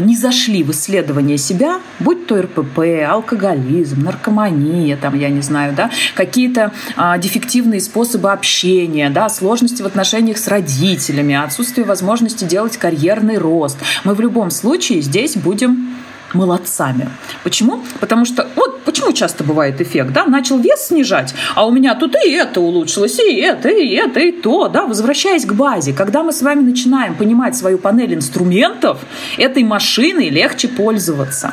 не 0.00 0.16
зашли 0.16 0.62
в 0.62 0.70
исследование 0.70 1.38
себя, 1.38 1.80
будь 2.00 2.26
то 2.26 2.40
РПП, 2.42 2.80
алкоголизм, 3.08 4.02
наркомания, 4.02 4.96
там, 4.96 5.18
я 5.18 5.28
не 5.28 5.40
знаю, 5.40 5.74
да, 5.74 5.90
какие-то 6.14 6.72
а, 6.96 7.18
дефективные 7.18 7.80
способы 7.80 8.32
общения, 8.32 9.10
да, 9.10 9.28
сложности 9.28 9.82
в 9.82 9.86
отношениях 9.86 10.38
с 10.38 10.48
родителями, 10.48 11.34
отсутствие 11.34 11.86
возможности 11.86 12.44
делать 12.44 12.76
карьерный 12.76 13.38
рост. 13.38 13.78
Мы 14.04 14.14
в 14.14 14.20
любом 14.20 14.50
случае 14.50 15.00
здесь 15.00 15.36
будем 15.36 15.97
молодцами. 16.34 17.08
Почему? 17.42 17.82
Потому 18.00 18.24
что 18.24 18.46
вот 18.56 18.82
почему 18.84 19.12
часто 19.12 19.44
бывает 19.44 19.80
эффект, 19.80 20.12
да, 20.12 20.24
начал 20.24 20.58
вес 20.58 20.86
снижать, 20.86 21.34
а 21.54 21.66
у 21.66 21.70
меня 21.70 21.94
тут 21.94 22.14
и 22.24 22.30
это 22.30 22.60
улучшилось, 22.60 23.18
и 23.18 23.36
это, 23.36 23.68
и 23.68 23.94
это, 23.94 24.20
и 24.20 24.32
то, 24.32 24.68
да, 24.68 24.86
возвращаясь 24.86 25.44
к 25.44 25.52
базе, 25.52 25.92
когда 25.92 26.22
мы 26.22 26.32
с 26.32 26.42
вами 26.42 26.60
начинаем 26.60 27.14
понимать 27.14 27.56
свою 27.56 27.78
панель 27.78 28.14
инструментов, 28.14 28.98
этой 29.36 29.62
машиной 29.62 30.28
легче 30.28 30.68
пользоваться. 30.68 31.52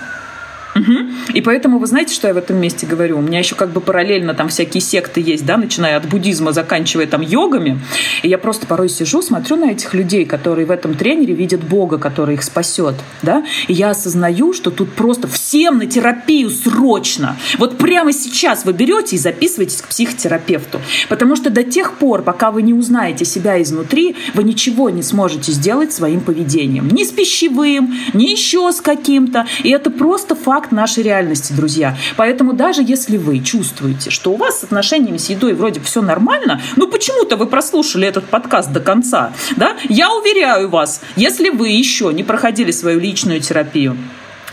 Угу. 0.76 1.34
И 1.36 1.42
поэтому, 1.42 1.80
вы 1.80 1.88
знаете, 1.88 2.14
что 2.14 2.28
я 2.28 2.34
в 2.34 2.38
этом 2.38 2.58
месте 2.58 2.86
говорю? 2.86 3.18
У 3.18 3.22
меня 3.22 3.40
еще 3.40 3.56
как 3.56 3.72
бы 3.72 3.80
параллельно 3.80 4.34
там 4.34 4.50
всякие 4.50 4.82
секты 4.82 5.22
есть, 5.22 5.46
да, 5.46 5.58
начиная 5.58 5.98
от 5.98 6.06
буддизма, 6.08 6.52
заканчивая 6.52 7.08
там 7.08 7.22
йогами. 7.22 7.80
И 8.24 8.28
я 8.28 8.38
просто 8.38 8.68
порой 8.68 8.90
сижу, 8.90 9.22
смотрю 9.22 9.56
на 9.56 9.72
этих 9.72 9.94
людей, 9.94 10.26
которые 10.26 10.66
в 10.66 10.72
этом 10.72 10.94
тренере 10.96 11.34
видят 11.34 11.64
Бога, 11.64 11.98
который 11.98 12.36
их 12.36 12.44
спасет, 12.44 12.96
да, 13.22 13.46
и 13.68 13.74
я 13.74 13.92
осознаю, 13.92 14.54
что 14.54 14.70
тут 14.70 14.92
просто 14.94 15.28
всем 15.28 15.78
на 15.78 15.86
терапию 15.86 16.50
срочно. 16.50 17.38
Вот 17.58 17.78
прямо 17.78 18.12
сейчас 18.12 18.66
вы 18.66 18.74
берете 18.74 19.16
и 19.16 19.20
записываетесь 19.20 19.82
к 19.82 19.88
психотерапевту. 19.88 20.82
Потому 21.08 21.36
что 21.36 21.50
до 21.50 21.64
тех 21.64 21.94
пор, 21.94 22.22
пока 22.22 22.52
вы 22.52 22.62
не 22.62 22.74
узнаете 22.74 23.24
себя 23.24 23.62
изнутри, 23.62 24.16
вы 24.34 24.44
ничего 24.44 24.90
не 24.90 25.04
сможете 25.04 25.52
сделать 25.52 25.94
своим 25.94 26.20
поведением. 26.22 26.90
Ни 26.90 27.04
с 27.04 27.12
пищевым, 27.12 27.94
ни 28.14 28.26
еще 28.26 28.72
с 28.72 28.82
каким-то. 28.82 29.48
И 29.64 29.70
это 29.70 29.90
просто 29.90 30.36
факт 30.36 30.65
нашей 30.72 31.04
реальности, 31.04 31.54
друзья. 31.54 31.98
Поэтому 32.18 32.54
даже 32.54 32.82
если 32.82 33.18
вы 33.18 33.40
чувствуете, 33.40 34.10
что 34.10 34.32
у 34.32 34.38
вас 34.38 34.62
с 34.62 34.64
отношениями 34.64 35.18
с 35.18 35.30
едой 35.30 35.54
вроде 35.54 35.80
все 35.80 36.02
нормально, 36.02 36.62
ну 36.76 36.88
почему-то 36.88 37.38
вы 37.38 37.48
прослушали 37.48 38.08
этот 38.08 38.26
подкаст 38.26 38.72
до 38.72 38.80
конца, 38.80 39.34
да, 39.56 39.76
я 39.90 40.14
уверяю 40.14 40.70
вас, 40.70 41.02
если 41.16 41.50
вы 41.50 41.70
еще 41.70 42.12
не 42.14 42.24
проходили 42.24 42.72
свою 42.72 43.00
личную 43.00 43.40
терапию, 43.42 43.98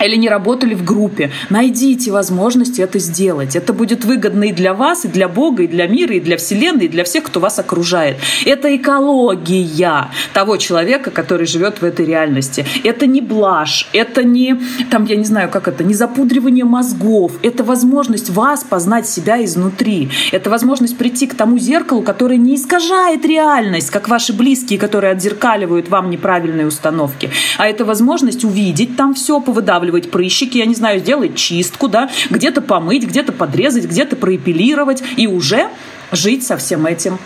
или 0.04 0.16
не 0.16 0.28
работали 0.28 0.74
в 0.74 0.84
группе, 0.84 1.30
найдите 1.50 2.10
возможность 2.10 2.78
это 2.78 2.98
сделать. 2.98 3.56
Это 3.56 3.72
будет 3.72 4.04
выгодно 4.04 4.44
и 4.44 4.52
для 4.52 4.74
вас, 4.74 5.04
и 5.04 5.08
для 5.08 5.28
Бога, 5.28 5.62
и 5.62 5.66
для 5.66 5.86
мира, 5.86 6.14
и 6.14 6.20
для 6.20 6.36
Вселенной, 6.36 6.86
и 6.86 6.88
для 6.88 7.04
всех, 7.04 7.24
кто 7.24 7.40
вас 7.40 7.58
окружает. 7.58 8.18
Это 8.44 8.74
экология 8.74 10.10
того 10.32 10.56
человека, 10.56 11.10
который 11.10 11.46
живет 11.46 11.80
в 11.80 11.84
этой 11.84 12.06
реальности. 12.06 12.64
Это 12.84 13.06
не 13.06 13.20
блажь, 13.20 13.88
это 13.92 14.24
не, 14.24 14.60
там, 14.90 15.04
я 15.04 15.16
не 15.16 15.24
знаю, 15.24 15.48
как 15.50 15.68
это, 15.68 15.84
не 15.84 15.94
запудривание 15.94 16.64
мозгов. 16.64 17.32
Это 17.42 17.64
возможность 17.64 18.30
вас 18.30 18.64
познать 18.64 19.08
себя 19.08 19.44
изнутри. 19.44 20.10
Это 20.32 20.50
возможность 20.50 20.96
прийти 20.96 21.26
к 21.26 21.34
тому 21.34 21.58
зеркалу, 21.58 22.02
которое 22.02 22.38
не 22.38 22.56
искажает 22.56 23.24
реальность, 23.24 23.90
как 23.90 24.08
ваши 24.08 24.32
близкие, 24.32 24.78
которые 24.78 25.12
отзеркаливают 25.12 25.88
вам 25.88 26.10
неправильные 26.10 26.66
установки. 26.66 27.30
А 27.58 27.66
это 27.66 27.84
возможность 27.84 28.44
увидеть 28.44 28.96
там 28.96 29.14
все, 29.14 29.40
повыдавливать 29.40 29.91
выдавливать 29.92 30.10
прыщики, 30.10 30.58
я 30.58 30.66
не 30.66 30.74
знаю, 30.74 31.00
сделать 31.00 31.36
чистку, 31.36 31.88
да, 31.88 32.10
где-то 32.30 32.60
помыть, 32.60 33.04
где-то 33.04 33.32
подрезать, 33.32 33.84
где-то 33.84 34.16
проэпилировать 34.16 35.02
и 35.16 35.26
уже 35.26 35.68
жить 36.10 36.44
со 36.44 36.56
всем 36.56 36.86
этим 36.86 37.18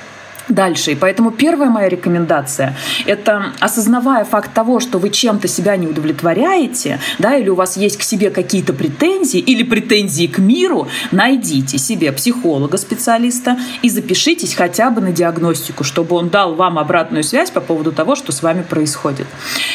дальше. 0.48 0.92
И 0.92 0.94
поэтому 0.94 1.30
первая 1.30 1.70
моя 1.70 1.88
рекомендация– 1.88 2.76
это 3.06 3.52
осознавая 3.60 4.24
факт 4.24 4.52
того, 4.52 4.80
что 4.80 4.98
вы 4.98 5.10
чем-то 5.10 5.48
себя 5.48 5.76
не 5.76 5.86
удовлетворяете, 5.86 7.00
да, 7.18 7.36
или 7.36 7.48
у 7.48 7.54
вас 7.54 7.76
есть 7.76 7.98
к 7.98 8.02
себе 8.02 8.30
какие-то 8.30 8.72
претензии 8.72 9.40
или 9.40 9.62
претензии 9.62 10.26
к 10.26 10.38
миру, 10.38 10.88
найдите 11.10 11.78
себе 11.78 12.12
психолога-специалиста 12.12 13.58
и 13.82 13.90
запишитесь 13.90 14.54
хотя 14.54 14.90
бы 14.90 15.00
на 15.00 15.12
диагностику, 15.12 15.84
чтобы 15.84 16.16
он 16.16 16.28
дал 16.28 16.54
вам 16.54 16.78
обратную 16.78 17.24
связь 17.24 17.50
по 17.50 17.60
поводу 17.60 17.92
того, 17.92 18.14
что 18.14 18.32
с 18.32 18.42
вами 18.42 18.62
происходит. 18.62 19.26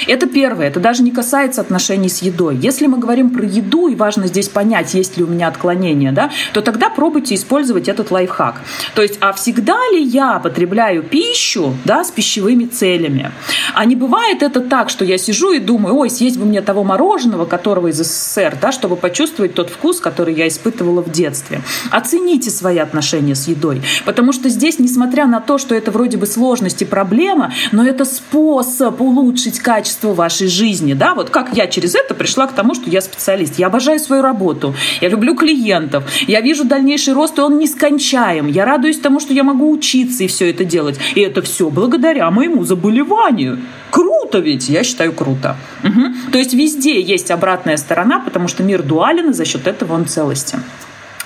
Это 0.07 0.27
первое. 0.27 0.67
Это 0.67 0.79
даже 0.79 1.03
не 1.03 1.11
касается 1.11 1.61
отношений 1.61 2.09
с 2.09 2.21
едой. 2.21 2.55
Если 2.55 2.87
мы 2.87 2.97
говорим 2.97 3.29
про 3.31 3.45
еду, 3.45 3.87
и 3.87 3.95
важно 3.95 4.27
здесь 4.27 4.47
понять, 4.47 4.93
есть 4.93 5.17
ли 5.17 5.23
у 5.23 5.27
меня 5.27 5.47
отклонение, 5.47 6.11
да, 6.11 6.31
то 6.53 6.61
тогда 6.61 6.89
пробуйте 6.89 7.35
использовать 7.35 7.87
этот 7.87 8.11
лайфхак. 8.11 8.61
То 8.95 9.01
есть, 9.01 9.17
а 9.21 9.33
всегда 9.33 9.77
ли 9.91 10.01
я 10.01 10.39
потребляю 10.39 10.60
потребляю 10.61 11.01
пищу 11.01 11.75
да, 11.85 12.03
с 12.03 12.11
пищевыми 12.11 12.65
целями. 12.65 13.31
А 13.73 13.83
не 13.85 13.95
бывает 13.95 14.43
это 14.43 14.59
так, 14.59 14.91
что 14.91 15.03
я 15.03 15.17
сижу 15.17 15.53
и 15.53 15.59
думаю, 15.59 15.95
ой, 15.95 16.11
съесть 16.11 16.37
бы 16.37 16.45
мне 16.45 16.61
того 16.61 16.83
мороженого, 16.83 17.45
которого 17.45 17.87
из 17.87 17.97
СССР, 17.97 18.57
да, 18.61 18.71
чтобы 18.71 18.95
почувствовать 18.95 19.55
тот 19.55 19.71
вкус, 19.71 19.99
который 19.99 20.35
я 20.35 20.47
испытывала 20.47 21.01
в 21.01 21.11
детстве. 21.11 21.61
Оцените 21.89 22.51
свои 22.51 22.77
отношения 22.77 23.33
с 23.33 23.47
едой, 23.47 23.81
потому 24.05 24.33
что 24.33 24.49
здесь, 24.49 24.77
несмотря 24.77 25.25
на 25.25 25.39
то, 25.39 25.57
что 25.57 25.73
это 25.73 25.89
вроде 25.89 26.17
бы 26.17 26.27
сложность 26.27 26.83
и 26.83 26.85
проблема, 26.85 27.51
но 27.71 27.83
это 27.83 28.05
способ 28.05 29.01
улучшить 29.01 29.59
качество 29.59 30.13
вашей 30.13 30.47
жизни. 30.47 30.93
Да? 30.93 31.15
Вот 31.15 31.31
как 31.31 31.55
я 31.55 31.65
через 31.65 31.95
это 31.95 32.13
пришла 32.13 32.45
к 32.45 32.53
тому, 32.53 32.75
что 32.75 32.87
я 32.87 33.01
специалист. 33.01 33.57
Я 33.57 33.67
обожаю 33.67 33.99
свою 33.99 34.21
работу, 34.21 34.75
я 35.01 35.09
люблю 35.09 35.33
клиентов, 35.35 36.03
я 36.27 36.39
вижу 36.41 36.65
дальнейший 36.65 37.15
рост, 37.15 37.39
и 37.39 37.41
он 37.41 37.57
нескончаем. 37.57 38.45
Я 38.45 38.65
радуюсь 38.65 38.99
тому, 38.99 39.19
что 39.19 39.33
я 39.33 39.43
могу 39.43 39.71
учиться 39.71 40.23
и 40.23 40.27
все 40.27 40.50
это 40.51 40.65
делать. 40.65 40.99
И 41.15 41.21
это 41.21 41.41
все 41.41 41.69
благодаря 41.69 42.29
моему 42.31 42.63
заболеванию. 42.63 43.59
Круто 43.89 44.39
ведь, 44.39 44.69
я 44.69 44.83
считаю, 44.83 45.13
круто. 45.13 45.55
Угу. 45.83 46.31
То 46.31 46.37
есть 46.37 46.53
везде 46.53 47.01
есть 47.01 47.31
обратная 47.31 47.77
сторона, 47.77 48.19
потому 48.19 48.47
что 48.47 48.63
мир 48.63 48.83
дуален, 48.83 49.31
и 49.31 49.33
за 49.33 49.45
счет 49.45 49.67
этого 49.67 49.93
он 49.93 50.05
целости. 50.05 50.57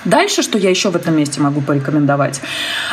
Дальше, 0.06 0.42
что 0.42 0.56
я 0.56 0.70
еще 0.70 0.90
в 0.90 0.96
этом 0.96 1.16
месте 1.16 1.40
могу 1.40 1.60
порекомендовать? 1.60 2.40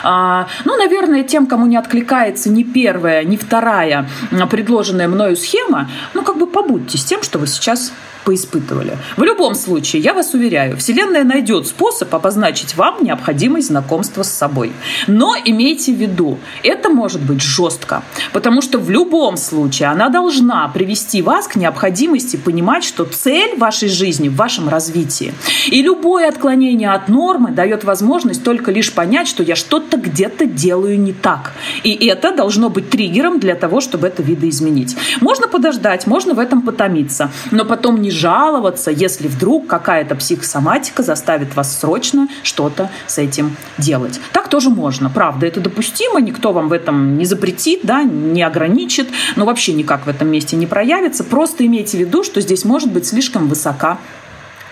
А, 0.04 0.48
ну, 0.66 0.76
наверное, 0.78 1.24
тем, 1.24 1.46
кому 1.46 1.68
не 1.68 1.78
откликается 1.78 2.50
ни 2.50 2.64
первая, 2.64 3.24
ни 3.24 3.38
вторая 3.38 4.10
предложенная 4.50 5.08
мною 5.08 5.36
схема, 5.36 5.90
ну, 6.14 6.24
как 6.24 6.38
бы 6.38 6.48
побудьте 6.48 6.98
с 6.98 7.04
тем, 7.04 7.22
что 7.22 7.38
вы 7.38 7.48
сейчас 7.48 7.94
поиспытывали. 8.24 8.98
В 9.18 9.24
любом 9.24 9.56
случае, 9.56 10.02
я 10.02 10.14
вас 10.14 10.34
уверяю, 10.34 10.78
Вселенная 10.78 11.24
найдет 11.24 11.68
способ 11.68 12.14
обозначить 12.14 12.76
вам 12.76 13.04
необходимость 13.04 13.68
знакомства 13.68 14.24
с 14.24 14.32
собой. 14.32 14.72
Но 15.08 15.36
имейте 15.44 15.94
в 15.94 15.98
виду, 15.98 16.38
это 16.64 16.90
может 16.90 17.22
быть 17.22 17.42
жестко, 17.42 18.04
потому 18.32 18.62
что 18.62 18.80
в 18.80 18.90
любом 18.90 19.38
случае 19.38 19.90
она 19.90 20.10
должна 20.10 20.68
привести 20.68 21.22
вас 21.22 21.48
к 21.48 21.56
необходимости 21.56 22.38
понимать, 22.38 22.84
что 22.84 23.06
цель 23.06 23.58
вашей 23.58 23.90
жизни 23.90 24.30
в 24.30 24.36
вашем 24.36 24.70
развитии. 24.70 25.34
И 25.68 25.82
любое 25.82 26.30
отклонение 26.30 26.92
от 26.92 27.10
нормы 27.10 27.52
дает 27.52 27.84
возможность 27.84 28.44
только 28.44 28.72
лишь 28.72 28.92
понять, 28.92 29.28
что 29.28 29.44
я 29.44 29.56
что-то 29.56 29.98
где-то 29.98 30.46
делаю 30.46 31.00
не 31.00 31.14
так. 31.14 31.54
И 31.84 31.92
это 32.08 32.36
должно 32.36 32.70
быть 32.70 32.90
триггером 32.90 33.40
для 33.40 33.56
того, 33.56 33.82
чтобы 33.82 34.08
это 34.08 34.24
видоизменить. 34.24 34.96
Можно 35.22 35.48
подождать, 35.48 36.08
можно 36.08 36.34
в 36.34 36.40
этом 36.40 36.62
потомиться, 36.62 37.32
но 37.52 37.66
потом 37.66 38.02
не 38.02 38.12
жаловаться, 38.14 38.92
если 38.92 39.28
вдруг 39.28 39.68
какая-то 39.68 40.16
психосоматика 40.16 41.04
заставит 41.04 41.56
вас 41.56 41.80
срочно 41.80 42.28
что-то 42.44 42.90
с 43.08 43.18
этим 43.18 43.56
делать. 43.78 44.20
Так 44.32 44.48
тоже 44.48 44.70
можно, 44.70 45.10
правда, 45.10 45.46
это 45.46 45.60
допустимо, 45.60 46.22
никто 46.22 46.54
вам 46.54 46.70
в 46.70 46.74
этом 46.74 47.18
не 47.18 47.26
запретит, 47.26 47.82
да, 47.84 48.04
не 48.04 48.44
ограничит, 48.44 49.08
но 49.36 49.46
вообще 49.46 49.74
никак 49.74 50.06
в 50.06 50.10
этом 50.10 50.30
месте 50.30 50.56
не 50.56 50.68
проявится. 50.68 51.24
Просто 51.24 51.66
имейте 51.66 51.98
в 51.98 52.00
виду, 52.00 52.24
что 52.24 52.40
здесь 52.42 52.64
может 52.66 52.92
быть 52.92 53.08
слишком 53.08 53.48
высока 53.48 53.98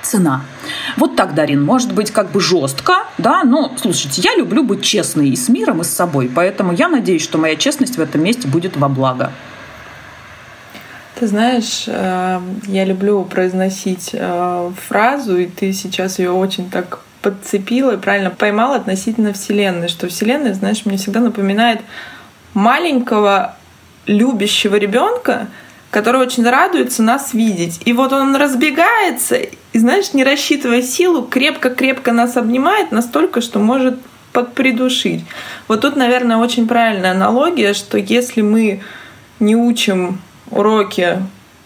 цена. 0.01 0.41
Вот 0.97 1.15
так, 1.15 1.35
Дарин, 1.35 1.63
может 1.63 1.93
быть 1.93 2.11
как 2.11 2.31
бы 2.31 2.41
жестко, 2.41 3.05
да, 3.17 3.43
но 3.43 3.71
слушайте, 3.79 4.21
я 4.21 4.35
люблю 4.35 4.63
быть 4.63 4.83
честной 4.83 5.29
и 5.29 5.35
с 5.35 5.49
миром, 5.49 5.81
и 5.81 5.83
с 5.83 5.89
собой, 5.89 6.29
поэтому 6.33 6.73
я 6.73 6.87
надеюсь, 6.87 7.23
что 7.23 7.37
моя 7.37 7.55
честность 7.55 7.97
в 7.97 8.01
этом 8.01 8.23
месте 8.23 8.47
будет 8.47 8.77
во 8.77 8.89
благо. 8.89 9.31
Ты 11.21 11.27
знаешь, 11.27 11.83
э, 11.85 12.39
я 12.65 12.83
люблю 12.83 13.23
произносить 13.25 14.09
э, 14.13 14.71
фразу, 14.87 15.37
и 15.37 15.45
ты 15.45 15.71
сейчас 15.71 16.17
ее 16.17 16.31
очень 16.31 16.67
так 16.67 17.01
подцепила 17.21 17.91
и 17.91 17.97
правильно 17.97 18.31
поймала 18.31 18.77
относительно 18.77 19.31
Вселенной, 19.31 19.87
что 19.87 20.07
Вселенная, 20.07 20.55
знаешь, 20.55 20.83
мне 20.83 20.97
всегда 20.97 21.19
напоминает 21.19 21.81
маленького 22.55 23.55
любящего 24.07 24.77
ребенка, 24.77 25.45
который 25.91 26.21
очень 26.21 26.43
радуется 26.43 27.03
нас 27.03 27.35
видеть. 27.35 27.79
И 27.85 27.93
вот 27.93 28.13
он 28.13 28.35
разбегается, 28.35 29.35
и, 29.35 29.77
знаешь, 29.77 30.13
не 30.13 30.23
рассчитывая 30.23 30.81
силу, 30.81 31.21
крепко-крепко 31.21 32.13
нас 32.13 32.35
обнимает 32.35 32.91
настолько, 32.91 33.41
что 33.41 33.59
может 33.59 33.99
подпридушить. 34.33 35.23
Вот 35.67 35.81
тут, 35.81 35.95
наверное, 35.95 36.37
очень 36.37 36.67
правильная 36.67 37.11
аналогия, 37.11 37.75
что 37.75 37.99
если 37.99 38.41
мы 38.41 38.81
не 39.39 39.55
учим 39.55 40.19
уроки 40.51 41.19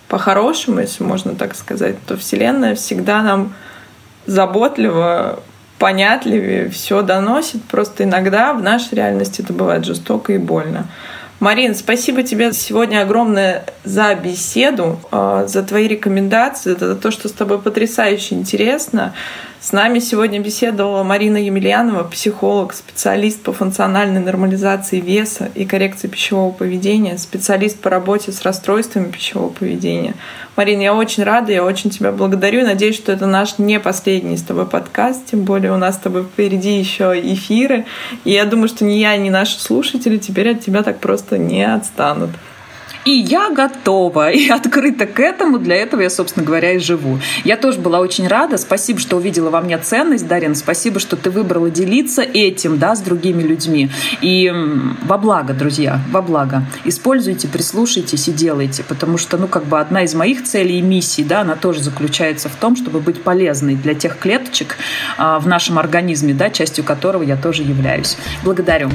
по-хорошему, 0.08 0.80
если 0.80 1.04
можно 1.04 1.36
так 1.36 1.56
сказать, 1.56 1.96
то 2.06 2.16
Вселенная 2.18 2.76
всегда 2.76 3.22
нам 3.22 3.54
заботливо, 4.26 5.40
понятливее 5.80 6.70
все 6.70 7.02
доносит. 7.02 7.64
Просто 7.64 8.04
иногда 8.04 8.54
в 8.54 8.62
нашей 8.62 8.96
реальности 8.96 9.42
это 9.42 9.54
бывает 9.54 9.86
жестоко 9.86 10.34
и 10.34 10.38
больно. 10.38 10.88
Марин, 11.40 11.76
спасибо 11.76 12.24
тебе 12.24 12.54
сегодня 12.54 13.02
огромное 13.02 13.66
за 13.84 14.16
беседу, 14.16 15.00
а, 15.12 15.46
за 15.48 15.64
твои 15.64 15.88
рекомендации, 15.88 16.76
за 16.80 16.96
то, 16.96 17.12
что 17.12 17.28
с 17.28 17.34
тобой 17.34 17.60
потрясающе 17.60 18.36
интересно. 18.36 19.14
С 19.66 19.72
нами 19.72 19.98
сегодня 19.98 20.40
беседовала 20.40 21.02
Марина 21.02 21.38
Емельянова, 21.38 22.04
психолог, 22.04 22.72
специалист 22.72 23.42
по 23.42 23.52
функциональной 23.52 24.20
нормализации 24.20 25.00
веса 25.00 25.50
и 25.56 25.66
коррекции 25.66 26.08
пищевого 26.08 26.52
поведения, 26.52 27.18
специалист 27.18 27.80
по 27.80 27.90
работе 27.90 28.32
с 28.32 28.44
расстройствами 28.44 29.10
пищевого 29.10 29.50
поведения. 29.50 30.14
Марина, 30.56 30.82
я 30.84 30.94
очень 30.94 31.24
рада, 31.24 31.52
я 31.52 31.64
очень 31.64 31.90
тебя 31.90 32.12
благодарю. 32.12 32.64
Надеюсь, 32.64 32.96
что 32.96 33.12
это 33.12 33.26
наш 33.26 33.58
не 33.58 33.80
последний 33.80 34.38
с 34.38 34.44
тобой 34.44 34.68
подкаст, 34.68 35.26
тем 35.32 35.46
более 35.46 35.72
у 35.72 35.78
нас 35.78 35.96
с 35.96 35.98
тобой 35.98 36.26
впереди 36.26 36.78
еще 36.78 37.20
эфиры. 37.20 37.86
И 38.24 38.34
я 38.34 38.46
думаю, 38.46 38.68
что 38.68 38.86
ни 38.86 38.94
я, 38.94 39.18
ни 39.18 39.32
наши 39.32 39.60
слушатели 39.60 40.20
теперь 40.20 40.52
от 40.52 40.62
тебя 40.62 40.84
так 40.84 41.00
просто 41.00 41.40
не 41.40 41.64
отстанут. 41.64 42.30
И 43.06 43.12
я 43.12 43.52
готова 43.52 44.32
и 44.32 44.50
открыта 44.50 45.06
к 45.06 45.20
этому. 45.20 45.60
Для 45.60 45.76
этого 45.76 46.02
я, 46.02 46.10
собственно 46.10 46.44
говоря, 46.44 46.72
и 46.72 46.80
живу. 46.80 47.20
Я 47.44 47.56
тоже 47.56 47.80
была 47.80 48.00
очень 48.00 48.28
рада. 48.28 48.58
Спасибо, 48.58 49.00
что 49.00 49.18
увидела 49.18 49.52
во 49.52 49.62
мне 49.62 49.78
ценность, 49.78 50.28
Дарин. 50.28 50.56
Спасибо, 50.56 51.00
что 51.00 51.16
ты 51.16 51.30
выбрала 51.30 51.70
делиться 51.70 52.24
этим, 52.24 52.80
да, 52.80 52.96
с 52.96 53.02
другими 53.02 53.44
людьми. 53.44 53.92
И 54.22 54.52
во 55.04 55.20
благо, 55.20 55.54
друзья, 55.54 56.00
во 56.10 56.24
благо. 56.24 56.64
Используйте, 56.84 57.48
прислушайтесь 57.48 58.28
и 58.28 58.32
делайте. 58.32 58.84
Потому 58.84 59.20
что, 59.20 59.38
ну, 59.38 59.48
как 59.48 59.66
бы 59.66 59.80
одна 59.80 60.04
из 60.04 60.16
моих 60.16 60.44
целей 60.44 60.80
и 60.80 60.82
миссий, 60.82 61.24
да, 61.24 61.42
она 61.42 61.56
тоже 61.56 61.84
заключается 61.84 62.50
в 62.50 62.56
том, 62.56 62.76
чтобы 62.76 63.00
быть 63.02 63.22
полезной 63.22 63.76
для 63.76 63.94
тех 63.94 64.18
клеточек 64.18 64.78
а, 65.18 65.38
в 65.40 65.48
нашем 65.48 65.78
организме, 65.78 66.34
да, 66.34 66.50
частью 66.50 66.84
которого 66.84 67.22
я 67.22 67.38
тоже 67.38 67.62
являюсь. 67.62 68.18
Благодарю. 68.44 68.90